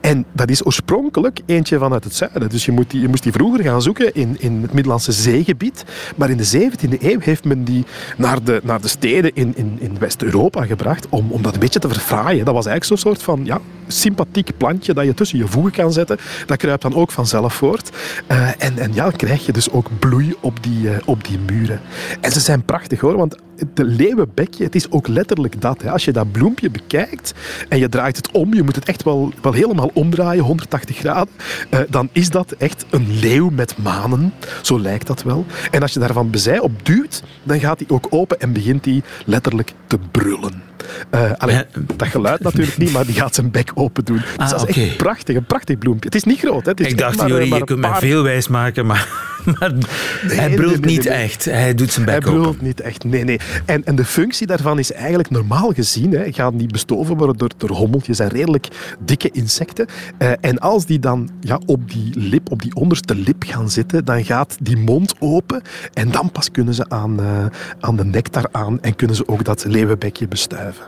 En 0.00 0.24
dat 0.32 0.50
is 0.50 0.66
oorspronkelijk 0.66 1.40
eentje 1.46 1.78
vanuit 1.78 2.04
het 2.04 2.14
zuiden. 2.14 2.48
Dus 2.48 2.64
je, 2.64 2.72
moet 2.72 2.90
die, 2.90 3.00
je 3.00 3.08
moest 3.08 3.22
die 3.22 3.32
vroeger 3.32 3.64
gaan 3.64 3.82
zoeken 3.82 4.14
in, 4.14 4.36
in 4.38 4.62
het 4.62 4.72
Middellandse 4.72 5.12
zeegebied. 5.12 5.84
Maar 6.16 6.30
in 6.30 6.36
de 6.36 6.70
17e 6.70 7.02
eeuw 7.02 7.20
heeft 7.20 7.44
men 7.44 7.64
die 7.64 7.84
naar 8.16 8.42
de, 8.42 8.60
naar 8.62 8.80
de 8.80 8.88
steden 8.88 9.34
in, 9.34 9.52
in, 9.56 9.76
in 9.78 9.98
West-Europa 9.98 10.66
gebracht 10.66 11.06
om, 11.08 11.30
om 11.30 11.42
dat 11.42 11.54
een 11.54 11.60
beetje 11.60 11.80
te 11.80 11.88
verfraaien. 11.88 12.44
Dat 12.44 12.54
was 12.54 12.66
eigenlijk 12.66 12.84
zo'n 12.84 13.12
soort 13.12 13.22
van 13.22 13.44
ja, 13.44 13.60
sympathiek 13.92 14.56
plantje 14.56 14.94
dat 14.94 15.04
je 15.04 15.14
tussen 15.14 15.38
je 15.38 15.46
voegen 15.46 15.72
kan 15.72 15.92
zetten. 15.92 16.18
Dat 16.46 16.56
kruipt 16.56 16.82
dan 16.82 16.94
ook 16.94 17.10
vanzelf 17.10 17.54
voort. 17.54 17.90
Uh, 18.30 18.48
en, 18.58 18.78
en 18.78 18.94
ja, 18.94 19.02
dan 19.02 19.16
krijg 19.16 19.46
je 19.46 19.52
dus 19.52 19.70
ook 19.70 19.88
bloei 19.98 20.34
op 20.40 20.62
die, 20.62 20.80
uh, 20.82 20.96
op 21.04 21.24
die 21.24 21.38
muren. 21.38 21.80
En 22.20 22.32
ze 22.32 22.40
zijn 22.40 22.64
prachtig 22.64 23.00
hoor, 23.00 23.16
want 23.16 23.36
de 23.74 23.84
leeuwenbekje, 23.84 24.64
het 24.64 24.74
is 24.74 24.90
ook 24.90 25.08
letterlijk 25.08 25.60
dat. 25.60 25.82
Hè. 25.82 25.90
Als 25.90 26.04
je 26.04 26.12
dat 26.12 26.32
bloempje 26.32 26.70
bekijkt 26.70 27.34
en 27.68 27.78
je 27.78 27.88
draait 27.88 28.16
het 28.16 28.30
om, 28.30 28.54
je 28.54 28.62
moet 28.62 28.74
het 28.74 28.88
echt 28.88 29.02
wel, 29.02 29.32
wel 29.42 29.52
helemaal 29.52 29.90
omdraaien, 29.94 30.44
180 30.44 30.96
graden, 30.96 31.34
uh, 31.70 31.80
dan 31.88 32.08
is 32.12 32.30
dat 32.30 32.52
echt 32.52 32.84
een 32.90 33.18
leeuw 33.18 33.48
met 33.48 33.78
manen. 33.78 34.32
Zo 34.62 34.80
lijkt 34.80 35.06
dat 35.06 35.22
wel. 35.22 35.46
En 35.70 35.82
als 35.82 35.92
je 35.92 35.98
daarvan 35.98 36.30
bezij 36.30 36.58
op 36.58 36.86
duwt, 36.86 37.22
dan 37.42 37.60
gaat 37.60 37.78
hij 37.78 37.88
ook 37.88 38.06
open 38.10 38.40
en 38.40 38.52
begint 38.52 38.84
hij 38.84 39.02
letterlijk 39.24 39.72
te 39.86 39.98
brullen. 40.10 40.71
Uh, 41.14 41.32
allee, 41.38 41.64
dat 41.96 42.08
geluid 42.08 42.40
natuurlijk 42.40 42.78
niet, 42.78 42.92
maar 42.92 43.06
die 43.06 43.14
gaat 43.14 43.34
zijn 43.34 43.50
bek 43.50 43.70
open 43.74 44.04
doen. 44.04 44.16
Dus 44.16 44.36
ah, 44.36 44.50
dat 44.50 44.62
is 44.62 44.68
okay. 44.68 44.84
echt 44.84 44.96
prachtig, 44.96 45.36
een 45.36 45.44
prachtig 45.44 45.78
bloempje. 45.78 46.04
Het 46.04 46.14
is 46.14 46.24
niet 46.24 46.38
groot. 46.38 46.64
Hè. 46.64 46.70
Het 46.70 46.80
is 46.80 46.86
Ik 46.86 46.98
dacht, 46.98 47.28
Jori, 47.28 47.48
maar 47.48 47.58
je 47.58 47.64
kunt 47.64 47.80
mij 47.80 47.94
veel 47.94 48.22
wijs 48.22 48.48
maken, 48.48 48.86
maar, 48.86 49.08
maar 49.58 49.72
nee, 49.72 50.38
hij 50.38 50.54
brult 50.54 50.70
nee, 50.70 50.80
nee, 50.80 50.96
niet 50.96 51.06
echt. 51.06 51.44
Hij 51.44 51.74
doet 51.74 51.92
zijn 51.92 52.04
bek 52.04 52.14
hij 52.14 52.32
open. 52.32 52.32
Hij 52.32 52.42
brult 52.42 52.62
niet 52.62 52.80
echt, 52.80 53.04
nee, 53.04 53.24
nee. 53.24 53.40
En, 53.64 53.84
en 53.84 53.96
de 53.96 54.04
functie 54.04 54.46
daarvan 54.46 54.78
is 54.78 54.92
eigenlijk 54.92 55.30
normaal 55.30 55.72
gezien, 55.72 56.12
hè, 56.12 56.32
gaan 56.32 56.56
die 56.56 56.66
bestoven 56.66 57.16
worden 57.16 57.36
door, 57.36 57.50
door 57.56 57.70
hommeltjes 57.70 58.18
en 58.18 58.28
redelijk 58.28 58.68
dikke 58.98 59.30
insecten. 59.30 59.86
Uh, 60.18 60.32
en 60.40 60.58
als 60.58 60.86
die 60.86 60.98
dan 60.98 61.30
ja, 61.40 61.60
op 61.66 61.90
die 61.90 62.12
lip, 62.14 62.50
op 62.50 62.62
die 62.62 62.74
onderste 62.74 63.14
lip 63.14 63.44
gaan 63.46 63.70
zitten, 63.70 64.04
dan 64.04 64.24
gaat 64.24 64.56
die 64.60 64.76
mond 64.76 65.14
open 65.18 65.62
en 65.92 66.10
dan 66.10 66.30
pas 66.30 66.50
kunnen 66.50 66.74
ze 66.74 66.88
aan, 66.88 67.20
uh, 67.20 67.44
aan 67.80 67.96
de 67.96 68.04
nectar 68.04 68.48
aan 68.52 68.80
en 68.80 68.96
kunnen 68.96 69.16
ze 69.16 69.28
ook 69.28 69.44
dat 69.44 69.64
leeuwenbekje 69.64 70.28
bestuiven. 70.28 70.84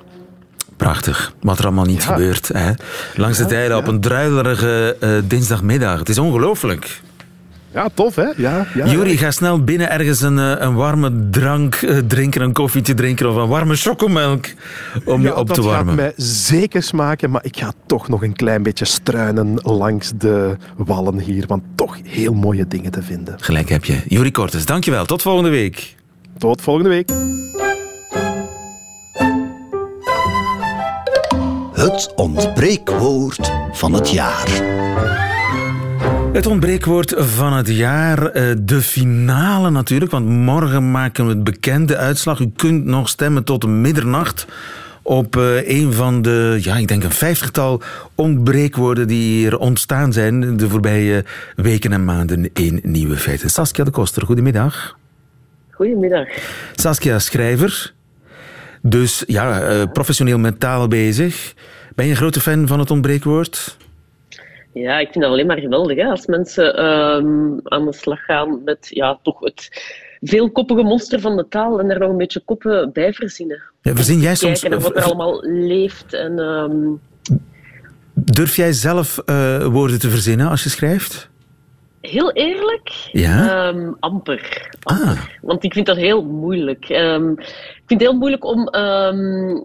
Prachtig, 0.76 1.34
wat 1.40 1.58
er 1.58 1.64
allemaal 1.64 1.84
niet 1.84 2.02
ja. 2.02 2.12
gebeurt. 2.12 2.48
Hè? 2.48 2.72
Langs 3.14 3.38
de 3.38 3.46
tijden 3.46 3.76
ja. 3.76 3.82
op 3.82 3.86
een 3.86 4.00
druilerige 4.00 4.96
uh, 5.00 5.10
dinsdagmiddag. 5.24 5.98
Het 5.98 6.08
is 6.08 6.18
ongelooflijk. 6.18 7.00
Ja, 7.74 7.88
tof 7.94 8.14
hè? 8.14 8.28
Ja, 8.36 8.66
ja, 8.74 8.86
Juri, 8.86 9.16
ga 9.16 9.30
snel 9.30 9.64
binnen 9.64 9.90
ergens 9.90 10.20
een, 10.20 10.36
een 10.36 10.74
warme 10.74 11.28
drank 11.30 11.80
uh, 11.82 11.98
drinken, 11.98 12.42
een 12.42 12.52
koffietje 12.52 12.94
drinken 12.94 13.30
of 13.30 13.36
een 13.36 13.48
warme 13.48 13.76
chocomelk 13.76 14.46
om 15.04 15.22
ja, 15.22 15.28
je 15.28 15.36
op 15.36 15.50
te 15.50 15.62
warmen. 15.62 15.96
Dat 15.96 16.04
gaat 16.04 16.16
mij 16.16 16.24
zeker 16.26 16.82
smaken, 16.82 17.30
maar 17.30 17.44
ik 17.44 17.56
ga 17.56 17.72
toch 17.86 18.08
nog 18.08 18.22
een 18.22 18.32
klein 18.32 18.62
beetje 18.62 18.84
struinen 18.84 19.54
langs 19.62 20.12
de 20.16 20.56
wallen 20.76 21.18
hier, 21.18 21.44
want 21.46 21.62
toch 21.74 21.96
heel 22.04 22.34
mooie 22.34 22.66
dingen 22.68 22.90
te 22.90 23.02
vinden. 23.02 23.34
Gelijk 23.40 23.68
heb 23.68 23.84
je. 23.84 24.02
Juri 24.08 24.30
Kortes, 24.30 24.66
dankjewel. 24.66 25.04
Tot 25.04 25.22
volgende 25.22 25.50
week. 25.50 25.94
Tot 26.38 26.62
volgende 26.62 26.88
week. 26.88 27.10
Het 31.72 32.12
ontbreekwoord 32.14 33.52
van 33.72 33.92
het 33.92 34.10
jaar. 34.10 34.62
Het 36.34 36.46
ontbreekwoord 36.46 37.14
van 37.16 37.52
het 37.52 37.68
jaar, 37.68 38.32
de 38.62 38.82
finale 38.82 39.70
natuurlijk, 39.70 40.10
want 40.10 40.26
morgen 40.26 40.90
maken 40.90 41.26
we 41.26 41.30
het 41.30 41.44
bekende 41.44 41.96
uitslag. 41.96 42.40
U 42.40 42.50
kunt 42.56 42.84
nog 42.84 43.08
stemmen 43.08 43.44
tot 43.44 43.66
middernacht 43.66 44.46
op 45.02 45.34
een 45.64 45.92
van 45.92 46.22
de, 46.22 46.58
ja, 46.60 46.76
ik 46.76 46.88
denk 46.88 47.04
een 47.04 47.10
vijftigtal 47.10 47.82
ontbreekwoorden 48.14 49.08
die 49.08 49.38
hier 49.38 49.58
ontstaan 49.58 50.12
zijn 50.12 50.56
de 50.56 50.68
voorbije 50.68 51.24
weken 51.56 51.92
en 51.92 52.04
maanden 52.04 52.50
in 52.52 52.80
Nieuwe 52.82 53.16
Feiten. 53.16 53.50
Saskia 53.50 53.84
de 53.84 53.90
Koster, 53.90 54.26
goedemiddag. 54.26 54.98
Goedemiddag. 55.70 56.26
Saskia, 56.74 57.18
schrijver. 57.18 57.92
Dus 58.82 59.24
ja, 59.26 59.70
uh, 59.70 59.82
professioneel 59.92 60.38
met 60.38 60.60
taal 60.60 60.88
bezig. 60.88 61.54
Ben 61.94 62.04
je 62.04 62.10
een 62.10 62.16
grote 62.16 62.40
fan 62.40 62.66
van 62.66 62.78
het 62.78 62.90
ontbreekwoord? 62.90 63.76
Ja, 64.74 64.98
ik 64.98 65.08
vind 65.12 65.24
dat 65.24 65.32
alleen 65.32 65.46
maar 65.46 65.58
geweldig 65.58 65.96
hè? 65.96 66.04
als 66.04 66.26
mensen 66.26 66.84
um, 66.84 67.60
aan 67.64 67.84
de 67.84 67.92
slag 67.92 68.24
gaan 68.24 68.64
met 68.64 68.86
ja, 68.90 69.18
toch 69.22 69.40
het 69.40 69.68
veelkoppige 70.20 70.82
monster 70.82 71.20
van 71.20 71.36
de 71.36 71.48
taal 71.48 71.80
en 71.80 71.88
daar 71.88 71.98
nog 71.98 72.10
een 72.10 72.16
beetje 72.16 72.40
koppen 72.44 72.92
bij 72.92 73.12
verzinnen. 73.12 73.62
Ja, 73.82 73.94
verzin 73.94 74.20
jij 74.20 74.34
soms... 74.34 74.60
Kijken 74.60 74.80
wat 74.80 74.96
er 74.96 75.02
allemaal 75.02 75.42
leeft. 75.42 76.14
En, 76.14 76.38
um... 76.38 77.00
Durf 78.14 78.56
jij 78.56 78.72
zelf 78.72 79.22
uh, 79.26 79.66
woorden 79.66 79.98
te 79.98 80.10
verzinnen 80.10 80.48
als 80.48 80.62
je 80.62 80.68
schrijft? 80.68 81.28
Heel 82.00 82.32
eerlijk, 82.32 83.08
Ja? 83.12 83.68
ehm, 83.68 83.92
amper. 84.00 84.68
Ah, 84.82 85.20
Want 85.40 85.64
ik 85.64 85.72
vind 85.72 85.86
dat 85.86 85.96
heel 85.96 86.24
moeilijk. 86.24 86.88
Ehm, 86.88 87.30
ik 87.30 87.82
vind 87.86 88.00
het 88.00 88.10
heel 88.10 88.18
moeilijk 88.18 88.44
om 88.44 88.68
ehm, 88.68 89.60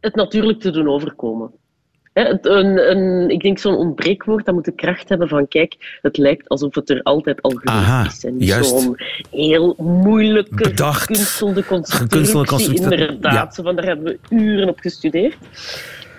het 0.00 0.14
natuurlijk 0.14 0.60
te 0.60 0.70
doen 0.70 0.88
overkomen. 0.88 1.50
Hè, 2.12 2.28
een, 2.40 2.90
een, 2.90 3.30
ik 3.30 3.40
denk 3.40 3.58
zo'n 3.58 3.76
ontbreekwoord, 3.76 4.44
dat 4.44 4.54
moet 4.54 4.64
de 4.64 4.74
kracht 4.74 5.08
hebben 5.08 5.28
van 5.28 5.48
kijk, 5.48 5.98
het 6.02 6.16
lijkt 6.16 6.48
alsof 6.48 6.74
het 6.74 6.90
er 6.90 7.02
altijd 7.02 7.42
al 7.42 7.50
geweest 7.50 7.68
Aha, 7.68 8.06
is. 8.06 8.24
En 8.24 8.34
juist. 8.38 8.68
zo'n 8.80 8.96
heel 9.30 9.74
moeilijke, 9.78 10.68
Bedacht, 10.68 11.00
gekunstelde 11.00 11.64
constructie. 11.64 12.08
gekunstelde 12.08 12.46
constructie, 12.46 12.82
Inderdaad, 12.82 13.56
ja. 13.56 13.62
van, 13.62 13.76
daar 13.76 13.84
hebben 13.84 14.04
we 14.04 14.18
uren 14.36 14.68
op 14.68 14.78
gestudeerd. 14.78 15.36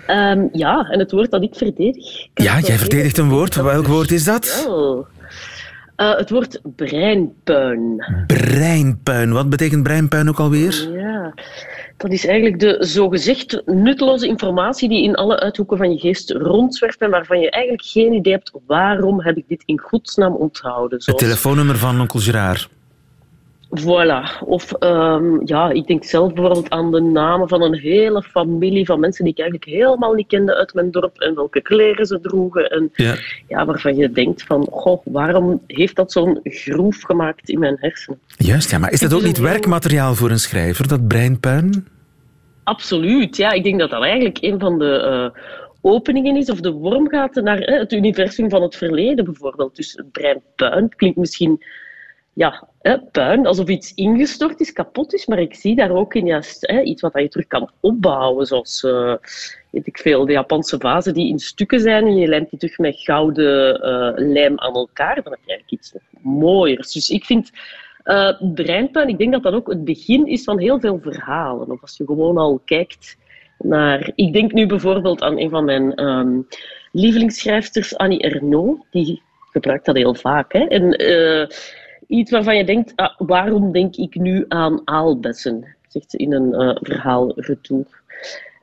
Ehm, 0.06 0.46
ja, 0.52 0.88
en 0.90 0.98
het 0.98 1.12
woord 1.12 1.30
dat 1.30 1.42
ik 1.42 1.54
verdedig... 1.54 2.26
ja, 2.34 2.58
jij 2.58 2.78
verdedigt 2.78 3.18
een 3.18 3.28
woord. 3.28 3.54
Welk 3.54 3.86
woord 3.86 4.10
is 4.10 4.24
dat? 4.24 4.66
Eh, 5.96 6.16
het 6.16 6.30
woord 6.30 6.60
breinpuin. 6.76 8.04
Breinpuin. 8.26 9.32
Wat 9.32 9.50
betekent 9.50 9.82
breinpuin 9.82 10.28
ook 10.28 10.38
alweer? 10.38 10.88
Ja, 10.92 11.34
dat 11.96 12.10
is 12.10 12.26
eigenlijk 12.26 12.60
de 12.60 12.76
zogezegd 12.80 13.62
nutteloze 13.66 14.26
informatie 14.26 14.88
die 14.88 15.02
in 15.02 15.14
alle 15.14 15.40
uithoeken 15.40 15.76
van 15.76 15.92
je 15.92 15.98
geest 15.98 16.30
rondzwerft 16.30 17.00
en 17.00 17.10
waarvan 17.10 17.40
je 17.40 17.50
eigenlijk 17.50 17.84
geen 17.84 18.12
idee 18.12 18.32
hebt 18.32 18.52
waarom 18.66 19.20
heb 19.20 19.36
ik 19.36 19.44
dit 19.48 19.62
in 19.66 19.78
godsnaam 19.78 20.34
onthouden. 20.34 21.02
Het 21.04 21.18
telefoonnummer 21.18 21.78
van 21.78 22.00
onkel 22.00 22.20
Gerard. 22.20 22.68
Voilà. 23.80 24.44
Of 24.44 24.72
ja, 24.80 25.20
ja, 25.44 25.70
ik 25.70 25.86
denk 25.86 26.04
zelf 26.04 26.32
bijvoorbeeld 26.32 26.70
aan 26.70 26.90
de 26.90 27.00
namen 27.00 27.48
van 27.48 27.62
een 27.62 27.74
hele 27.74 28.22
familie 28.22 28.86
van 28.86 29.00
mensen 29.00 29.24
die 29.24 29.32
ik 29.32 29.40
eigenlijk 29.40 29.70
helemaal 29.70 30.12
niet 30.12 30.26
kende 30.26 30.54
uit 30.54 30.74
mijn 30.74 30.90
dorp 30.90 31.18
en 31.18 31.34
welke 31.34 31.60
kleren 31.60 32.06
ze 32.06 32.20
droegen. 32.20 32.70
En 32.70 32.90
Ja. 32.94 33.14
ja, 33.48 33.64
waarvan 33.64 33.96
je 33.96 34.10
denkt 34.10 34.42
van, 34.42 34.66
goh, 34.70 35.00
waarom 35.04 35.62
heeft 35.66 35.96
dat 35.96 36.12
zo'n 36.12 36.40
groef 36.42 37.02
gemaakt 37.02 37.48
in 37.48 37.58
mijn 37.58 37.76
hersenen? 37.80 38.20
Juist, 38.36 38.70
ja. 38.70 38.78
Maar 38.78 38.92
is 38.92 39.00
dat 39.00 39.14
ook 39.14 39.22
niet 39.22 39.38
werkmateriaal 39.38 40.14
voor 40.14 40.30
een 40.30 40.38
schrijver, 40.38 40.88
dat 40.88 41.08
breinpuin? 41.08 41.86
Absoluut, 42.64 43.36
ja. 43.36 43.52
Ik 43.52 43.64
denk 43.64 43.78
dat 43.78 43.90
dat 43.90 44.02
eigenlijk 44.02 44.38
een 44.40 44.58
van 44.58 44.78
de 44.78 44.92
eh, 44.92 45.40
openingen 45.80 46.36
is, 46.36 46.50
of 46.50 46.60
de 46.60 46.72
wormgaten 46.72 47.44
naar 47.44 47.58
het 47.58 47.92
universum 47.92 48.50
van 48.50 48.62
het 48.62 48.76
verleden 48.76 49.24
bijvoorbeeld. 49.24 49.76
Dus 49.76 49.92
het 49.92 50.12
brein 50.12 50.42
puin 50.56 50.88
klinkt 50.96 51.16
misschien, 51.16 51.64
ja, 52.34 52.68
puin, 53.12 53.46
alsof 53.46 53.68
iets 53.68 53.94
ingestort 53.94 54.60
is, 54.60 54.72
kapot 54.72 55.14
is, 55.14 55.26
maar 55.26 55.38
ik 55.38 55.54
zie 55.54 55.76
daar 55.76 55.90
ook 55.90 56.14
in 56.14 56.26
juist 56.26 56.66
hè, 56.66 56.82
iets 56.82 57.02
wat 57.02 57.12
je 57.14 57.28
terug 57.28 57.46
kan 57.46 57.70
opbouwen, 57.80 58.46
zoals, 58.46 58.84
eh, 58.84 59.14
weet 59.70 59.86
ik 59.86 59.98
veel, 59.98 60.26
de 60.26 60.32
Japanse 60.32 60.78
vazen 60.78 61.14
die 61.14 61.28
in 61.28 61.38
stukken 61.38 61.80
zijn 61.80 62.06
en 62.06 62.16
je 62.16 62.26
lijmt 62.26 62.50
die 62.50 62.58
terug 62.58 62.78
met 62.78 63.00
gouden 63.00 63.80
eh, 63.80 64.12
lijm 64.16 64.58
aan 64.58 64.74
elkaar, 64.74 65.14
dan 65.14 65.32
heb 65.32 65.40
je 65.44 65.50
eigenlijk 65.50 65.70
iets 65.70 65.94
mooiers. 66.20 66.92
Dus 66.92 67.10
ik 67.10 67.24
vind 67.24 67.50
eh 68.02 68.40
breinpuin, 68.54 69.08
ik 69.08 69.18
denk 69.18 69.32
dat 69.32 69.42
dat 69.42 69.52
ook 69.52 69.68
het 69.68 69.84
begin 69.84 70.26
is 70.26 70.44
van 70.44 70.58
heel 70.58 70.80
veel 70.80 70.98
verhalen. 71.02 71.70
Of 71.70 71.80
als 71.80 71.96
je 71.96 72.04
gewoon 72.04 72.36
al 72.36 72.60
kijkt 72.64 73.16
naar... 73.58 74.12
Ik 74.14 74.32
denk 74.32 74.52
nu 74.52 74.66
bijvoorbeeld 74.66 75.22
aan 75.22 75.38
een 75.38 75.50
van 75.50 75.64
mijn 75.64 75.94
ehm 75.94 76.40
lievelingsschrijfsters, 76.92 77.96
Annie 77.96 78.20
Ernaux. 78.20 78.86
Die 78.90 79.22
gebruikt 79.50 79.84
dat 79.84 79.96
heel 79.96 80.14
vaak. 80.14 80.52
Hè? 80.52 80.64
En 80.64 80.96
iets 82.12 82.30
waarvan 82.30 82.56
je 82.56 82.64
denkt, 82.64 82.92
ah, 82.96 83.14
waarom 83.18 83.72
denk 83.72 83.96
ik 83.96 84.14
nu 84.14 84.44
aan 84.48 84.80
aalbessen? 84.84 85.64
Zegt 85.88 86.10
ze 86.10 86.16
in 86.16 86.32
een 86.32 86.54
eh 86.54 86.76
verhaal 86.80 87.32
retour. 87.36 87.84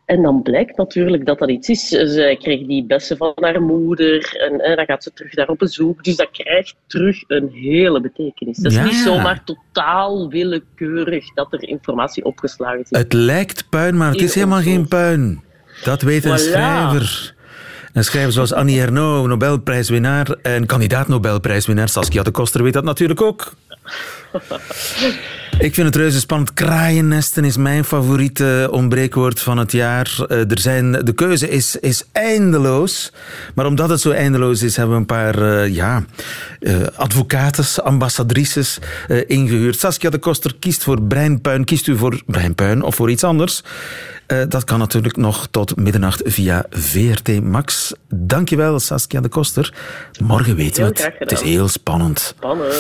En 0.06 0.22
dan 0.22 0.42
blijkt 0.42 0.78
natuurlijk 0.78 1.26
dat 1.26 1.40
dat 1.40 1.50
iets 1.50 1.70
is. 1.70 1.88
Zij 1.88 2.36
kreeg 2.38 2.68
die 2.68 2.84
bessen 2.84 3.18
van 3.18 3.34
haar 3.36 3.62
moeder 3.62 4.36
en, 4.50 4.62
en 4.62 4.76
dan 4.76 4.86
gaat 4.86 5.04
ze 5.04 5.14
terug 5.14 5.34
daar 5.34 5.48
op 5.48 5.58
bezoek. 5.58 6.04
Dus 6.04 6.16
dat 6.16 6.30
krijgt 6.32 6.76
terug 6.88 7.24
een 7.28 7.50
hele 7.54 8.02
betekenis. 8.02 8.58
Dat 8.58 8.72
is 8.72 8.78
Ja. 8.78 8.84
niet 8.84 8.96
zomaar 8.96 9.44
totaal 9.44 10.30
willekeurig 10.30 11.34
dat 11.34 11.54
er 11.54 11.68
informatie 11.68 12.24
opgeslagen 12.26 12.86
zit. 12.86 12.98
Het 12.98 13.14
lijkt 13.14 13.70
puin, 13.70 13.98
maar 13.98 14.12
het 14.12 14.22
is 14.22 14.36
helemaal 14.36 14.62
geen 14.62 14.88
puin. 14.88 15.42
Dat 15.84 16.02
weet 16.02 16.26
een 16.26 16.38
Voilà. 16.38 16.42
schrijver. 16.42 17.36
Een 17.94 18.04
schrijver 18.04 18.32
zoals 18.32 18.54
Annie 18.54 18.82
Ernaux, 18.82 19.28
Nobelprijswinnaar 19.28 20.30
en 20.42 20.66
kandidaat 20.66 21.08
Nobelprijswinnaar 21.08 21.90
Saskia 21.90 22.24
de 22.24 22.32
Koster 22.32 22.64
weet 22.64 22.74
dat 22.74 22.84
natuurlijk 22.84 23.22
ook. 23.22 23.54
Ik 25.60 25.74
vind 25.74 25.88
het 25.88 25.96
reuze 25.96 26.20
spannend. 26.20 26.54
Kraaiennesten 26.54 27.44
is 27.44 27.58
mijn 27.58 27.84
favoriete 27.84 28.68
ontbreekwoord 28.72 29.40
van 29.40 29.58
het 29.58 29.72
jaar. 29.72 30.26
Eh, 30.28 30.52
er 30.52 30.60
zijn, 30.60 30.92
de 30.92 31.14
keuze 31.14 31.50
is, 31.50 31.76
is 31.76 32.04
eindeloos. 32.12 33.12
Maar 33.56 33.66
omdat 33.66 33.90
het 33.90 34.02
zo 34.02 34.12
eindeloos 34.12 34.62
is, 34.62 34.76
hebben 34.76 34.96
we 34.96 35.02
een 35.02 35.08
paar 35.08 35.42
eh, 35.42 35.76
ja, 35.76 36.04
eh, 36.60 36.76
advocates, 36.96 37.82
ambassadrices 37.82 38.80
eh, 39.08 39.18
ingehuurd. 39.28 39.80
Saskia 39.80 40.10
de 40.10 40.18
Koster 40.18 40.56
kiest 40.60 40.84
voor 40.84 41.02
breinpuin. 41.02 41.66
Kiest 41.66 41.88
u 41.88 41.98
voor 41.98 42.22
breinpuin 42.26 42.82
of 42.84 42.96
voor 42.96 43.12
iets 43.12 43.24
anders? 43.24 43.64
Dat 44.48 44.64
kan 44.64 44.80
natuurlijk 44.80 45.18
nog 45.18 45.48
tot 45.52 45.76
middernacht 45.76 46.22
via 46.26 46.66
VRT 46.70 47.44
Max. 47.44 47.94
Dankjewel, 48.10 48.80
Saskia 48.80 49.22
de 49.22 49.30
Koster. 49.30 49.74
Morgen 50.24 50.56
weten 50.56 50.84
we 50.84 50.90
het. 50.90 51.12
Het 51.20 51.32
is 51.32 51.42
heel 51.42 51.68
spannend. 51.68 52.20
Spannend. 52.20 52.74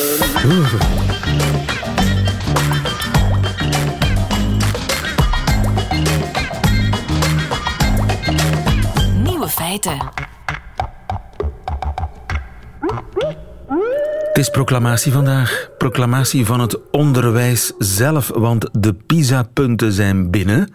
Het 14.28 14.38
is 14.38 14.50
proclamatie 14.50 15.12
vandaag. 15.12 15.70
Proclamatie 15.78 16.46
van 16.46 16.60
het 16.60 16.90
onderwijs 16.92 17.74
zelf, 17.78 18.32
want 18.34 18.70
de 18.72 18.94
PISA-punten 18.94 19.92
zijn 19.92 20.30
binnen. 20.30 20.74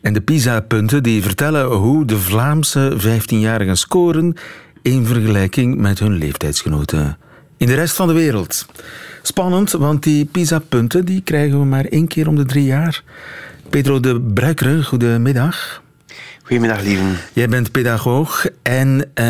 En 0.00 0.12
de 0.12 0.20
PISA-punten 0.20 1.02
die 1.02 1.22
vertellen 1.22 1.66
hoe 1.66 2.04
de 2.04 2.18
Vlaamse 2.18 2.96
15-jarigen 2.98 3.76
scoren 3.76 4.34
in 4.82 5.06
vergelijking 5.06 5.76
met 5.76 5.98
hun 5.98 6.12
leeftijdsgenoten 6.12 7.18
in 7.56 7.66
de 7.66 7.74
rest 7.74 7.96
van 7.96 8.06
de 8.06 8.14
wereld. 8.14 8.66
Spannend, 9.22 9.70
want 9.70 10.02
die 10.02 10.24
PISA-punten 10.24 11.04
die 11.04 11.20
krijgen 11.22 11.58
we 11.58 11.64
maar 11.64 11.84
één 11.84 12.06
keer 12.06 12.28
om 12.28 12.36
de 12.36 12.44
drie 12.44 12.64
jaar. 12.64 13.02
Pedro 13.70 14.00
de 14.00 14.20
Bruikere, 14.20 14.84
goedemiddag. 14.84 15.82
Goedemiddag, 16.50 16.82
lieven. 16.84 17.18
Jij 17.32 17.48
bent 17.48 17.70
pedagoog 17.70 18.46
en 18.62 19.10
eh, 19.14 19.24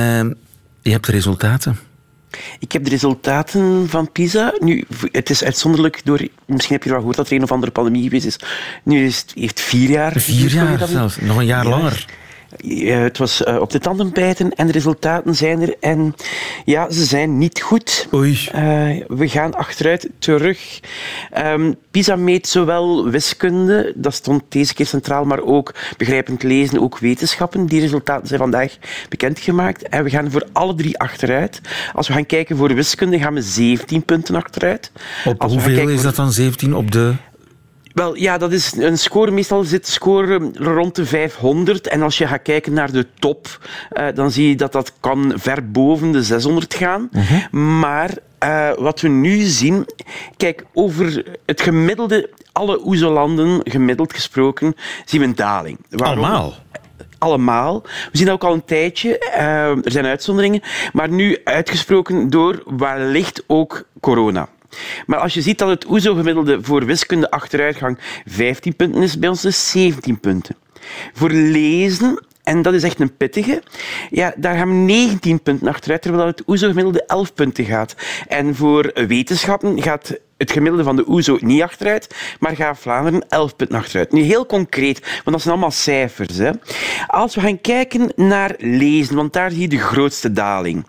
je 0.83 0.91
hebt 0.91 1.07
de 1.07 1.13
resultaten. 1.13 1.79
Ik 2.59 2.73
heb 2.73 2.85
de 2.85 2.91
resultaten 2.91 3.89
van 3.89 4.13
PISA. 4.13 4.55
Nu, 4.59 4.85
het 5.13 5.31
is 5.31 5.45
uitzonderlijk 5.45 6.01
door... 6.05 6.29
Misschien 6.47 6.75
heb 6.75 6.83
je 6.85 6.89
wel 6.91 6.99
gehoord 6.99 7.17
dat 7.17 7.27
er 7.29 7.37
een 7.37 7.43
of 7.43 7.53
andere 7.53 7.73
pandemie 7.73 8.03
geweest 8.03 8.27
is. 8.27 8.37
Nu 8.85 9.05
is 9.05 9.19
het, 9.19 9.33
heeft 9.35 9.61
vier 9.61 9.91
jaar... 9.91 10.13
Vier 10.17 10.51
jaar 10.51 10.87
zelfs, 10.89 11.17
nog 11.21 11.37
een 11.37 11.47
jaar 11.47 11.65
Ja. 11.65 11.71
langer. 11.71 12.07
Ja, 12.57 12.97
het 12.97 13.19
was 13.19 13.45
eh, 13.45 13.61
op 13.61 13.71
de 13.71 13.79
tanden 13.79 14.13
bijten 14.13 14.55
en 14.55 14.67
de 14.67 14.73
resultaten 14.73 15.37
zijn 15.37 15.63
er. 15.63 15.75
En 15.81 16.15
ja, 16.65 16.91
ze 16.91 17.05
zijn 17.05 17.39
niet 17.39 17.61
goed. 17.61 18.09
Oei. 18.15 18.49
Eh, 18.53 18.63
we 19.09 19.29
gaan 19.29 19.55
achteruit 19.55 20.09
terug. 20.19 20.81
Ehm, 21.31 21.73
PISA 21.91 22.17
meet 22.17 22.49
zowel 22.49 23.09
wiskunde, 23.09 23.93
dat 23.97 24.15
stond 24.15 24.43
deze 24.49 24.75
keer 24.75 24.87
centraal, 24.87 25.25
maar 25.25 25.43
ook 25.43 25.75
begrijpend 25.97 26.43
lezen, 26.43 26.81
ook 26.81 26.99
wetenschappen. 26.99 27.67
Die 27.67 27.81
resultaten 27.81 28.29
zijn 28.29 28.41
vandaag 28.41 28.77
bekendgemaakt. 29.09 29.89
En 29.89 30.05
we 30.05 30.11
gaan 30.11 30.31
voor 30.31 30.47
alle 30.53 30.75
drie 30.75 30.99
achteruit. 30.99 31.61
Als 31.93 32.09
we 32.09 32.15
gaan 32.15 32.27
kijken 32.27 32.57
voor 32.57 32.75
wiskunde, 32.75 33.19
gaan 33.19 33.35
we 33.35 33.43
17 33.43 34.05
punten 34.05 34.35
achteruit. 34.35 34.93
Op 35.25 35.41
Als 35.41 35.53
hoeveel 35.53 35.89
is 35.89 36.03
dat 36.03 36.17
dan? 36.17 36.33
17 36.33 36.75
op 36.75 36.91
de... 36.91 37.15
wel, 37.93 38.17
ja, 38.17 38.39
dat 38.39 38.53
is 38.53 38.73
een 38.77 38.99
score. 38.99 39.31
Meestal 39.31 39.63
zit 39.63 39.87
de 39.87 39.93
score 39.93 40.51
rond 40.55 40.95
de 40.95 41.07
500. 41.07 41.87
En 41.87 42.03
als 42.03 42.19
je 42.19 42.27
gaat 42.27 42.43
kijken 42.43 42.73
naar 42.73 42.93
de 42.93 43.07
top, 43.19 43.59
eh, 43.91 44.07
dan 44.15 44.31
zie 44.31 44.49
je 44.49 44.57
dat 44.57 44.73
dat 44.73 44.93
kan 45.01 45.33
ver 45.37 45.71
boven 45.71 46.13
de 46.13 46.23
600 46.23 46.75
gaan. 46.75 47.11
Maar 47.51 48.11
eh, 48.39 48.71
wat 48.79 49.01
we 49.01 49.09
nu 49.09 49.41
zien... 49.41 49.87
Kijk, 50.37 50.65
over 50.73 51.25
het 51.47 51.61
gemiddelde... 51.61 52.31
Alle 52.53 52.87
OESO-landen, 52.87 53.61
gemiddeld 53.65 54.15
gesproken, 54.15 54.75
zien 55.05 55.21
we 55.21 55.27
een 55.27 55.35
daling. 55.35 55.79
Waarom? 55.89 56.25
Allemaal? 56.25 56.55
allemaal. 57.21 57.83
We 57.83 58.09
zien 58.13 58.27
dat 58.27 58.35
ook 58.35 58.45
al 58.45 58.53
een 58.53 58.65
tijdje. 58.65 59.19
Eh, 59.19 59.71
er 59.71 59.91
zijn 59.91 60.07
uitzonderingen. 60.07 60.61
Maar 60.93 61.09
nu 61.09 61.39
uitgesproken 61.45 62.31
door 62.31 62.63
wellicht 62.77 63.43
ook 63.47 63.85
corona. 64.01 64.49
Maar 65.07 65.19
als 65.19 65.35
je 65.35 65.43
ziet 65.43 65.59
dat 65.59 65.69
het 65.69 65.87
OESO-gemiddelde 65.87 66.59
voor 66.63 66.85
wiskunde 66.85 67.31
achteruitgang 67.31 67.99
15 68.27 68.77
punten 68.77 69.03
is, 69.03 69.19
bij 69.19 69.29
ons 69.29 69.45
is 69.45 69.71
17 69.71 70.21
punten. 70.21 70.57
Voor 71.13 71.31
lezen, 71.31 72.25
en 72.43 72.63
dat 72.63 72.75
is 72.75 72.83
echt 72.83 73.01
een 73.01 73.17
pittige, 73.17 73.63
ja, 74.11 74.33
daar 74.37 74.57
gaan 74.57 74.69
we 74.69 74.75
19 74.75 75.43
punten 75.43 75.69
achteruit, 75.69 76.03
terwijl 76.03 76.27
het 76.27 76.43
OESO-gemiddelde 76.47 77.05
11 77.05 77.35
punten 77.35 77.65
gaat. 77.65 77.95
En 78.29 78.55
voor 78.55 78.91
wetenschappen 79.07 79.83
gaat 79.83 80.19
het 80.41 80.53
gemiddelde 80.53 80.85
van 80.85 80.97
de 80.97 81.09
OESO 81.09 81.39
niet 81.41 81.63
achteruit, 81.63 82.15
maar 82.39 82.57
gaat 82.57 82.79
Vlaanderen 82.79 83.29
11 83.29 83.57
punten 83.57 83.79
achteruit. 83.79 84.13
Nu 84.13 84.23
heel 84.23 84.47
concreet, 84.47 85.01
want 85.01 85.25
dat 85.25 85.41
zijn 85.41 85.53
allemaal 85.53 85.71
cijfers. 85.71 86.37
Hè. 86.37 86.51
Als 87.07 87.35
we 87.35 87.41
gaan 87.41 87.61
kijken 87.61 88.13
naar 88.17 88.55
lezen, 88.59 89.17
want 89.17 89.33
daar 89.33 89.51
zie 89.51 89.61
je 89.61 89.69
de 89.69 89.79
grootste 89.79 90.33
daling, 90.33 90.87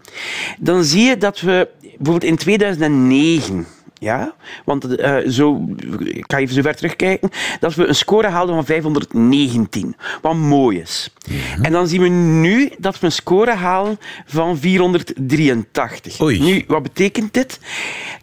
dan 0.59 0.83
zie 0.83 1.03
je 1.03 1.17
dat 1.17 1.39
we 1.39 1.69
bijvoorbeeld 2.01 2.31
in 2.31 2.37
2009 2.37 3.65
ja, 4.01 4.35
want 4.65 4.99
uh, 4.99 5.17
zo, 5.27 5.65
ik 5.99 6.23
ga 6.27 6.37
even 6.37 6.55
zo 6.55 6.61
ver 6.61 6.75
terugkijken, 6.75 7.29
dat 7.59 7.75
we 7.75 7.85
een 7.85 7.95
score 7.95 8.27
haalden 8.27 8.55
van 8.55 8.65
519, 8.65 9.95
wat 10.21 10.35
mooi 10.35 10.79
is. 10.79 11.13
Ja. 11.17 11.63
En 11.63 11.71
dan 11.71 11.87
zien 11.87 12.01
we 12.01 12.07
nu 12.07 12.71
dat 12.77 12.99
we 12.99 13.05
een 13.05 13.11
score 13.11 13.51
halen 13.51 13.99
van 14.25 14.57
483. 14.57 16.21
Oei. 16.21 16.39
Nu, 16.39 16.63
wat 16.67 16.83
betekent 16.83 17.33
dit? 17.33 17.59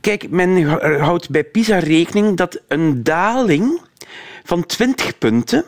Kijk, 0.01 0.31
men 0.31 0.63
houdt 1.01 1.31
bij 1.31 1.45
PISA 1.45 1.79
rekening 1.79 2.37
dat 2.37 2.61
een 2.69 3.03
daling 3.03 3.81
van 4.45 4.67
20 4.67 5.19
punten 5.19 5.65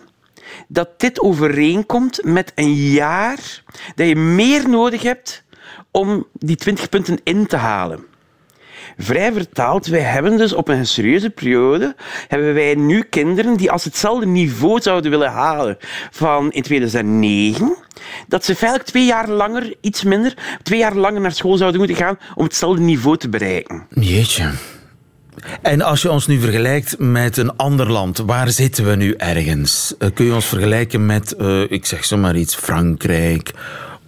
dat 0.69 1.01
dit 1.01 1.21
overeenkomt 1.21 2.21
met 2.25 2.53
een 2.55 2.75
jaar 2.75 3.63
dat 3.95 4.07
je 4.07 4.17
meer 4.17 4.69
nodig 4.69 5.03
hebt 5.03 5.45
om 5.91 6.27
die 6.33 6.57
20 6.57 6.89
punten 6.89 7.21
in 7.25 7.47
te 7.47 7.57
halen. 7.57 8.09
Vrij 8.99 9.33
vertaald, 9.33 9.87
wij 9.87 10.01
hebben 10.01 10.37
dus 10.37 10.53
op 10.53 10.69
een 10.69 10.87
serieuze 10.87 11.31
periode, 11.31 11.95
hebben 12.29 12.55
wij 12.55 12.75
nu 12.75 13.03
kinderen 13.03 13.57
die 13.57 13.71
als 13.71 13.85
hetzelfde 13.85 14.27
niveau 14.27 14.81
zouden 14.81 15.11
willen 15.11 15.31
halen 15.31 15.77
van 16.11 16.53
in 16.53 16.63
2009, 16.63 17.77
dat 18.29 18.45
ze 18.45 18.55
feitelijk 18.55 18.89
twee 18.89 19.05
jaar 19.05 19.29
langer, 19.29 19.75
iets 19.81 20.03
minder, 20.03 20.35
twee 20.63 20.79
jaar 20.79 20.95
langer 20.95 21.21
naar 21.21 21.33
school 21.33 21.57
zouden 21.57 21.79
moeten 21.79 21.99
gaan 21.99 22.19
om 22.35 22.45
hetzelfde 22.45 22.83
niveau 22.83 23.17
te 23.17 23.29
bereiken. 23.29 23.87
Jeetje. 23.91 24.51
En 25.63 25.83
als 25.83 26.03
je 26.03 26.11
ons 26.11 26.27
nu 26.27 26.41
vergelijkt 26.41 26.99
met 26.99 27.37
een 27.37 27.57
ander 27.57 27.91
land, 27.91 28.19
waar 28.19 28.51
zitten 28.51 28.89
we 28.89 28.97
nu 28.97 29.15
ergens? 29.15 29.95
Uh, 29.99 30.09
kun 30.15 30.25
je 30.25 30.35
ons 30.35 30.47
vergelijken 30.47 31.07
met, 31.07 31.35
uh, 31.39 31.71
ik 31.71 31.87
zeg 31.87 32.05
zomaar 32.05 32.37
iets, 32.37 32.55
Frankrijk 32.55 33.53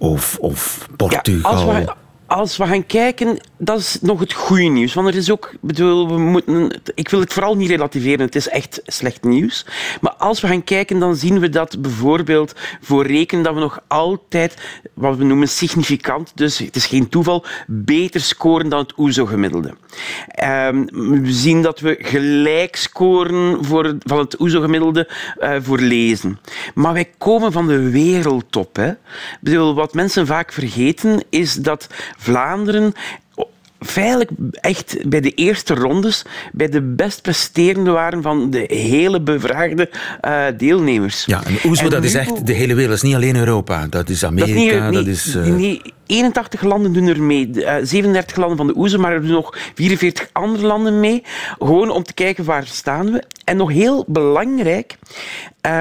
of, 0.02 0.38
of 0.40 0.88
Portugal? 0.96 1.72
Ja, 1.72 1.96
als 2.26 2.56
we 2.56 2.66
gaan 2.66 2.86
kijken, 2.86 3.38
dat 3.58 3.78
is 3.78 3.98
nog 4.00 4.20
het 4.20 4.32
goede 4.32 4.62
nieuws. 4.62 4.94
Want 4.94 5.08
er 5.08 5.14
is 5.14 5.30
ook, 5.30 5.54
bedoel, 5.60 6.08
we 6.08 6.18
moeten, 6.18 6.80
ik 6.94 7.08
wil 7.08 7.20
het 7.20 7.32
vooral 7.32 7.56
niet 7.56 7.68
relativeren, 7.68 8.26
het 8.26 8.34
is 8.34 8.48
echt 8.48 8.80
slecht 8.84 9.24
nieuws. 9.24 9.66
Maar 10.00 10.12
als 10.12 10.40
we 10.40 10.46
gaan 10.46 10.64
kijken, 10.64 10.98
dan 10.98 11.16
zien 11.16 11.38
we 11.38 11.48
dat 11.48 11.82
bijvoorbeeld 11.82 12.52
voor 12.80 13.06
rekenen 13.06 13.44
dat 13.44 13.54
we 13.54 13.60
nog 13.60 13.80
altijd, 13.88 14.56
wat 14.94 15.16
we 15.16 15.24
noemen 15.24 15.48
significant, 15.48 16.32
dus 16.34 16.58
het 16.58 16.76
is 16.76 16.86
geen 16.86 17.08
toeval, 17.08 17.44
beter 17.66 18.20
scoren 18.20 18.68
dan 18.68 18.78
het 18.78 18.98
OESO-gemiddelde. 18.98 19.74
Um, 20.44 20.86
we 21.22 21.32
zien 21.32 21.62
dat 21.62 21.80
we 21.80 21.96
gelijk 22.00 22.76
scoren 22.76 23.64
voor, 23.64 23.96
van 23.98 24.18
het 24.18 24.40
OESO-gemiddelde 24.40 25.10
uh, 25.38 25.56
voor 25.60 25.78
lezen. 25.78 26.38
Maar 26.74 26.92
wij 26.92 27.10
komen 27.18 27.52
van 27.52 27.66
de 27.66 27.90
wereldtop. 27.90 28.76
Hè. 28.76 28.92
Bedoel, 29.40 29.74
wat 29.74 29.94
mensen 29.94 30.26
vaak 30.26 30.52
vergeten, 30.52 31.22
is 31.30 31.54
dat 31.54 31.86
Vlaanderen 32.16 32.92
feitelijk 33.84 34.30
echt 34.52 35.08
bij 35.08 35.20
de 35.20 35.30
eerste 35.30 35.74
rondes 35.74 36.22
bij 36.52 36.68
de 36.68 36.82
best 36.82 37.22
presterende 37.22 37.90
waren 37.90 38.22
van 38.22 38.50
de 38.50 38.64
hele 38.68 39.20
bevraagde 39.20 39.90
uh, 40.24 40.44
deelnemers. 40.56 41.24
Ja, 41.24 41.44
en 41.44 41.70
OESO, 41.70 41.88
dat 41.88 42.04
is 42.04 42.14
echt 42.14 42.46
de 42.46 42.52
hele 42.52 42.74
wereld, 42.74 42.94
dat 42.94 43.02
is 43.02 43.02
niet 43.02 43.14
alleen 43.14 43.36
Europa. 43.36 43.86
Dat 43.86 44.08
is 44.08 44.24
Amerika, 44.24 44.90
dat, 44.90 45.06
is... 45.06 45.34
Uh... 45.34 45.44
Nee, 45.44 45.80
81 46.06 46.62
landen 46.62 46.92
doen 46.92 47.06
er 47.06 47.22
mee. 47.22 47.50
Uh, 47.54 47.74
37 47.82 48.36
landen 48.36 48.56
van 48.56 48.66
de 48.66 48.76
OESO, 48.76 48.98
maar 48.98 49.12
er 49.12 49.22
doen 49.22 49.30
nog 49.30 49.56
44 49.74 50.28
andere 50.32 50.66
landen 50.66 51.00
mee. 51.00 51.22
Gewoon 51.58 51.90
om 51.90 52.02
te 52.02 52.14
kijken 52.14 52.44
waar 52.44 52.66
staan 52.66 53.12
we. 53.12 53.22
En 53.44 53.56
nog 53.56 53.70
heel 53.70 54.04
belangrijk, 54.08 54.96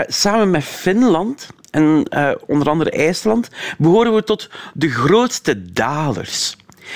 samen 0.08 0.50
met 0.50 0.64
Finland 0.64 1.48
en 1.72 2.06
onder 2.48 2.70
andere 2.70 2.92
IJsland, 2.92 3.50
behoren 3.78 4.16
we 4.16 4.24
tot 4.24 4.50
de 4.74 4.90
grootste 4.90 5.72
dalers. 5.72 6.56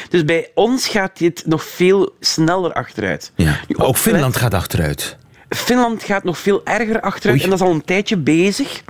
Dus 0.10 0.26
bij 0.26 0.50
ons 0.54 0.88
gaat 0.88 1.18
dit 1.18 1.44
nog 1.46 1.64
veel 1.64 2.16
sneller 2.20 2.74
achteruit. 2.74 3.32
Ja. 3.36 3.60
Nu, 3.68 3.78
ook 3.78 3.98
Finland 3.98 4.36
gaat 4.36 4.54
achteruit. 4.54 5.18
Finland 5.50 6.04
gaat 6.04 6.24
nog 6.24 6.38
veel 6.38 6.62
erger 6.64 7.02
achteruit 7.02 7.44
en 7.44 7.50
dat 7.50 7.60
is 7.60 7.66
al 7.66 7.74
een 7.74 7.86
tijdje 7.86 8.18
bezig. 8.18 8.82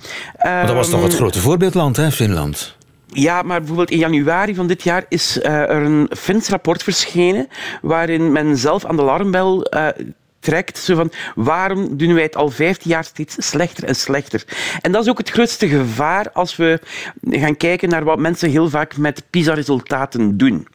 Maar 0.44 0.66
dat 0.66 0.76
was 0.76 0.90
toch 0.90 1.02
het 1.02 1.10
ehm, 1.10 1.20
grote 1.20 1.40
voorbeeldland, 1.40 1.96
hè, 1.96 2.12
Finland? 2.12 2.76
Ja, 3.08 3.42
maar 3.42 3.58
bijvoorbeeld 3.60 3.92
in 3.92 3.98
januari 3.98 4.56
van 4.56 4.68
dit 4.68 4.84
jaar 4.84 5.06
is 5.10 5.38
uh, 5.38 5.46
er 5.46 5.70
een 5.70 6.10
Fins 6.18 6.50
rapport 6.50 6.84
verschenen 6.84 7.48
waarin 7.82 8.32
men 8.32 8.58
zelf 8.58 8.86
aan 8.86 8.96
de 8.96 9.02
alarmbel 9.02 9.68
uh, 9.74 9.88
trekt. 10.40 10.78
Zo 10.78 10.96
van, 10.96 11.12
waarom 11.36 11.98
doen 11.98 12.14
wij 12.14 12.24
het 12.24 12.36
al 12.36 12.50
15 12.50 12.92
jaar 12.92 13.04
steeds 13.04 13.36
slechter 13.38 13.84
en 13.84 13.96
slechter? 13.96 14.44
En 14.82 14.92
dat 14.92 15.04
is 15.04 15.10
ook 15.10 15.18
het 15.18 15.30
grootste 15.30 15.68
gevaar 15.68 16.32
als 16.32 16.56
we 16.56 16.80
gaan 17.30 17.58
kijken 17.58 17.90
naar 17.90 18.04
wat 18.04 18.20
mensen 18.20 18.50
heel 18.50 18.70
vaak 18.70 18.98
met 18.98 19.24
PISA-resultaten 19.30 20.38
doen. 20.38 20.68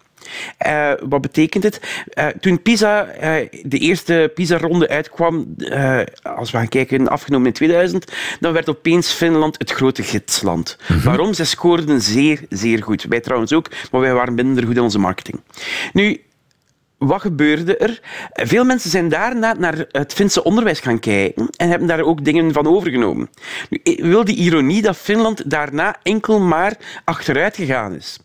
Uh, 0.66 0.92
wat 1.08 1.20
betekent 1.20 1.64
het? 1.64 1.80
Uh, 2.14 2.26
toen 2.26 2.62
PISA, 2.62 3.06
uh, 3.06 3.48
de 3.62 3.78
eerste 3.78 4.30
PISA-ronde 4.34 4.88
uitkwam, 4.88 5.54
als 6.22 6.50
we 6.50 6.56
gaan 6.56 6.68
kijken, 6.68 7.08
afgenomen 7.08 7.46
in 7.46 7.52
2000, 7.52 8.12
dan 8.40 8.52
werd 8.52 8.68
opeens 8.68 9.12
Finland 9.12 9.58
het 9.58 9.70
grote 9.70 10.02
gidsland. 10.02 10.78
Mm 10.88 11.02
Waarom? 11.02 11.34
Ze 11.34 11.44
scoorden 11.44 12.00
zeer, 12.00 12.40
zeer 12.48 12.82
goed. 12.82 13.06
Wij 13.08 13.20
trouwens 13.20 13.52
ook, 13.52 13.70
maar 13.90 14.00
wij 14.00 14.14
waren 14.14 14.34
minder 14.34 14.66
goed 14.66 14.76
in 14.76 14.82
onze 14.82 14.98
marketing. 14.98 15.40
Nu, 15.92 16.20
wat 17.00 17.20
gebeurde 17.20 17.76
er? 17.76 18.00
Veel 18.32 18.64
mensen 18.64 18.90
zijn 18.90 19.08
daarna 19.08 19.52
naar 19.52 19.84
het 19.88 20.12
Finse 20.12 20.44
onderwijs 20.44 20.80
gaan 20.80 20.98
kijken 20.98 21.48
en 21.56 21.68
hebben 21.68 21.88
daar 21.88 22.00
ook 22.00 22.24
dingen 22.24 22.52
van 22.52 22.66
overgenomen. 22.66 23.30
Nu, 23.68 23.80
wil 23.96 24.24
die 24.24 24.36
ironie 24.36 24.82
dat 24.82 24.96
Finland 24.96 25.50
daarna 25.50 25.96
enkel 26.02 26.40
maar 26.40 26.76
achteruit 27.04 27.56
gegaan 27.56 27.94
is. 27.94 28.18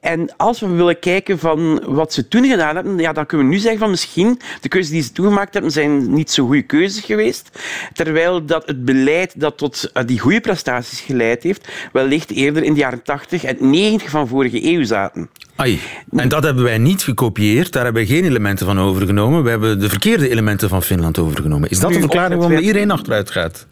En 0.00 0.36
als 0.36 0.60
we 0.60 0.68
willen 0.68 0.98
kijken 0.98 1.38
van 1.38 1.82
wat 1.86 2.12
ze 2.12 2.28
toen 2.28 2.44
gedaan 2.44 2.74
hebben, 2.74 2.98
ja, 2.98 3.12
dan 3.12 3.26
kunnen 3.26 3.46
we 3.46 3.52
nu 3.52 3.58
zeggen 3.58 3.80
van 3.80 3.90
misschien 3.90 4.40
de 4.60 4.68
keuzes 4.68 4.90
die 4.92 5.02
ze 5.02 5.12
toen 5.12 5.26
gemaakt 5.26 5.52
hebben 5.52 5.72
zijn 5.72 6.14
niet 6.14 6.30
zo 6.30 6.46
goede 6.46 6.62
keuzes 6.62 7.04
geweest. 7.04 7.50
Terwijl 7.92 8.44
dat 8.44 8.66
het 8.66 8.84
beleid 8.84 9.40
dat 9.40 9.58
tot 9.58 9.90
uh, 9.94 10.02
die 10.06 10.18
goede 10.18 10.40
prestaties 10.40 11.00
geleid 11.00 11.42
heeft, 11.42 11.68
wellicht 11.92 12.30
eerder 12.30 12.62
in 12.62 12.72
de 12.72 12.80
jaren 12.80 13.02
80 13.02 13.44
en 13.44 13.70
90 13.70 14.10
van 14.10 14.28
vorige 14.28 14.64
eeuw 14.64 14.84
zaten. 14.84 15.30
Ai. 15.56 15.80
En 16.16 16.28
dat 16.28 16.42
hebben 16.42 16.64
wij 16.64 16.78
niet 16.78 17.02
gekopieerd, 17.02 17.72
daar 17.72 17.84
hebben 17.84 18.02
we 18.02 18.08
geen 18.08 18.24
elementen 18.24 18.66
van 18.66 18.80
overgenomen. 18.80 19.42
We 19.42 19.50
hebben 19.50 19.80
de 19.80 19.88
verkeerde 19.88 20.28
elementen 20.28 20.68
van 20.68 20.82
Finland 20.82 21.18
overgenomen. 21.18 21.70
Is 21.70 21.80
dat 21.80 21.92
de 21.92 22.00
verklaring 22.00 22.40
waarom 22.40 22.58
iedereen 22.58 22.90
achteruit 22.90 23.30
gaat? 23.30 23.66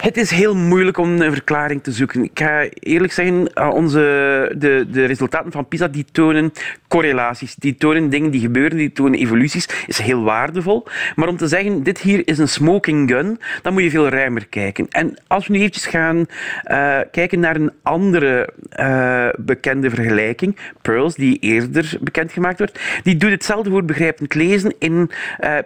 Het 0.00 0.16
is 0.16 0.30
heel 0.30 0.56
moeilijk 0.56 0.98
om 0.98 1.20
een 1.20 1.32
verklaring 1.32 1.82
te 1.82 1.92
zoeken. 1.92 2.24
Ik 2.24 2.38
ga 2.38 2.66
eerlijk 2.70 3.12
zeggen, 3.12 3.52
eh, 3.52 3.68
onze, 3.68 3.98
de, 4.58 4.86
de 4.90 5.04
resultaten 5.04 5.52
van 5.52 5.68
PISA 5.68 5.88
die 5.88 6.04
tonen 6.12 6.52
correlaties, 6.88 7.54
die 7.54 7.74
tonen 7.74 8.10
dingen 8.10 8.30
die 8.30 8.40
gebeuren, 8.40 8.78
die 8.78 8.92
tonen 8.92 9.18
evoluties, 9.18 9.68
is 9.86 9.98
heel 9.98 10.22
waardevol. 10.22 10.86
Maar 11.14 11.28
om 11.28 11.36
te 11.36 11.46
zeggen, 11.46 11.82
dit 11.82 11.98
hier 11.98 12.22
is 12.24 12.38
een 12.38 12.48
smoking 12.48 13.10
gun, 13.10 13.40
dan 13.62 13.72
moet 13.72 13.82
je 13.82 13.90
veel 13.90 14.08
ruimer 14.08 14.46
kijken. 14.46 14.86
En 14.90 15.16
als 15.26 15.46
we 15.46 15.52
nu 15.52 15.58
eventjes 15.58 15.86
gaan 15.86 16.16
uh, 16.16 16.98
kijken 17.10 17.40
naar 17.40 17.56
een 17.56 17.72
andere 17.82 18.52
uh, 18.80 19.28
bekende 19.38 19.90
vergelijking, 19.90 20.56
Pearls, 20.82 21.14
die 21.14 21.38
eerder 21.38 21.98
bekendgemaakt 22.00 22.58
wordt, 22.58 22.80
die 23.02 23.16
doet 23.16 23.30
hetzelfde 23.30 23.70
voor 23.70 23.84
begrijpend 23.84 24.34
lezen 24.34 24.74
in, 24.78 25.10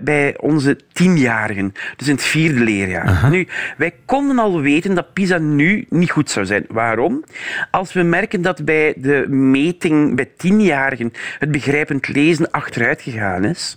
bij 0.01 0.35
onze 0.39 0.79
tienjarigen, 0.93 1.73
dus 1.97 2.09
in 2.09 2.15
het 2.15 2.25
vierde 2.25 2.61
leerjaar. 2.61 3.29
Nu, 3.31 3.47
wij 3.77 3.95
konden 4.05 4.24
konden 4.27 4.45
al 4.45 4.61
weten 4.61 4.95
dat 4.95 5.13
PISA 5.13 5.39
nu 5.39 5.87
niet 5.89 6.11
goed 6.11 6.31
zou 6.31 6.47
zijn. 6.47 6.65
Waarom? 6.69 7.25
Als 7.71 7.93
we 7.93 8.03
merken 8.03 8.43
dat 8.43 8.65
bij 8.65 8.95
de 8.97 9.27
meting 9.29 10.17
bij 10.17 10.31
tienjarigen 10.37 11.13
het 11.39 11.51
begrijpend 11.51 12.09
lezen 12.09 12.51
achteruit 12.51 13.03
gegaan 13.03 13.45
is, 13.45 13.77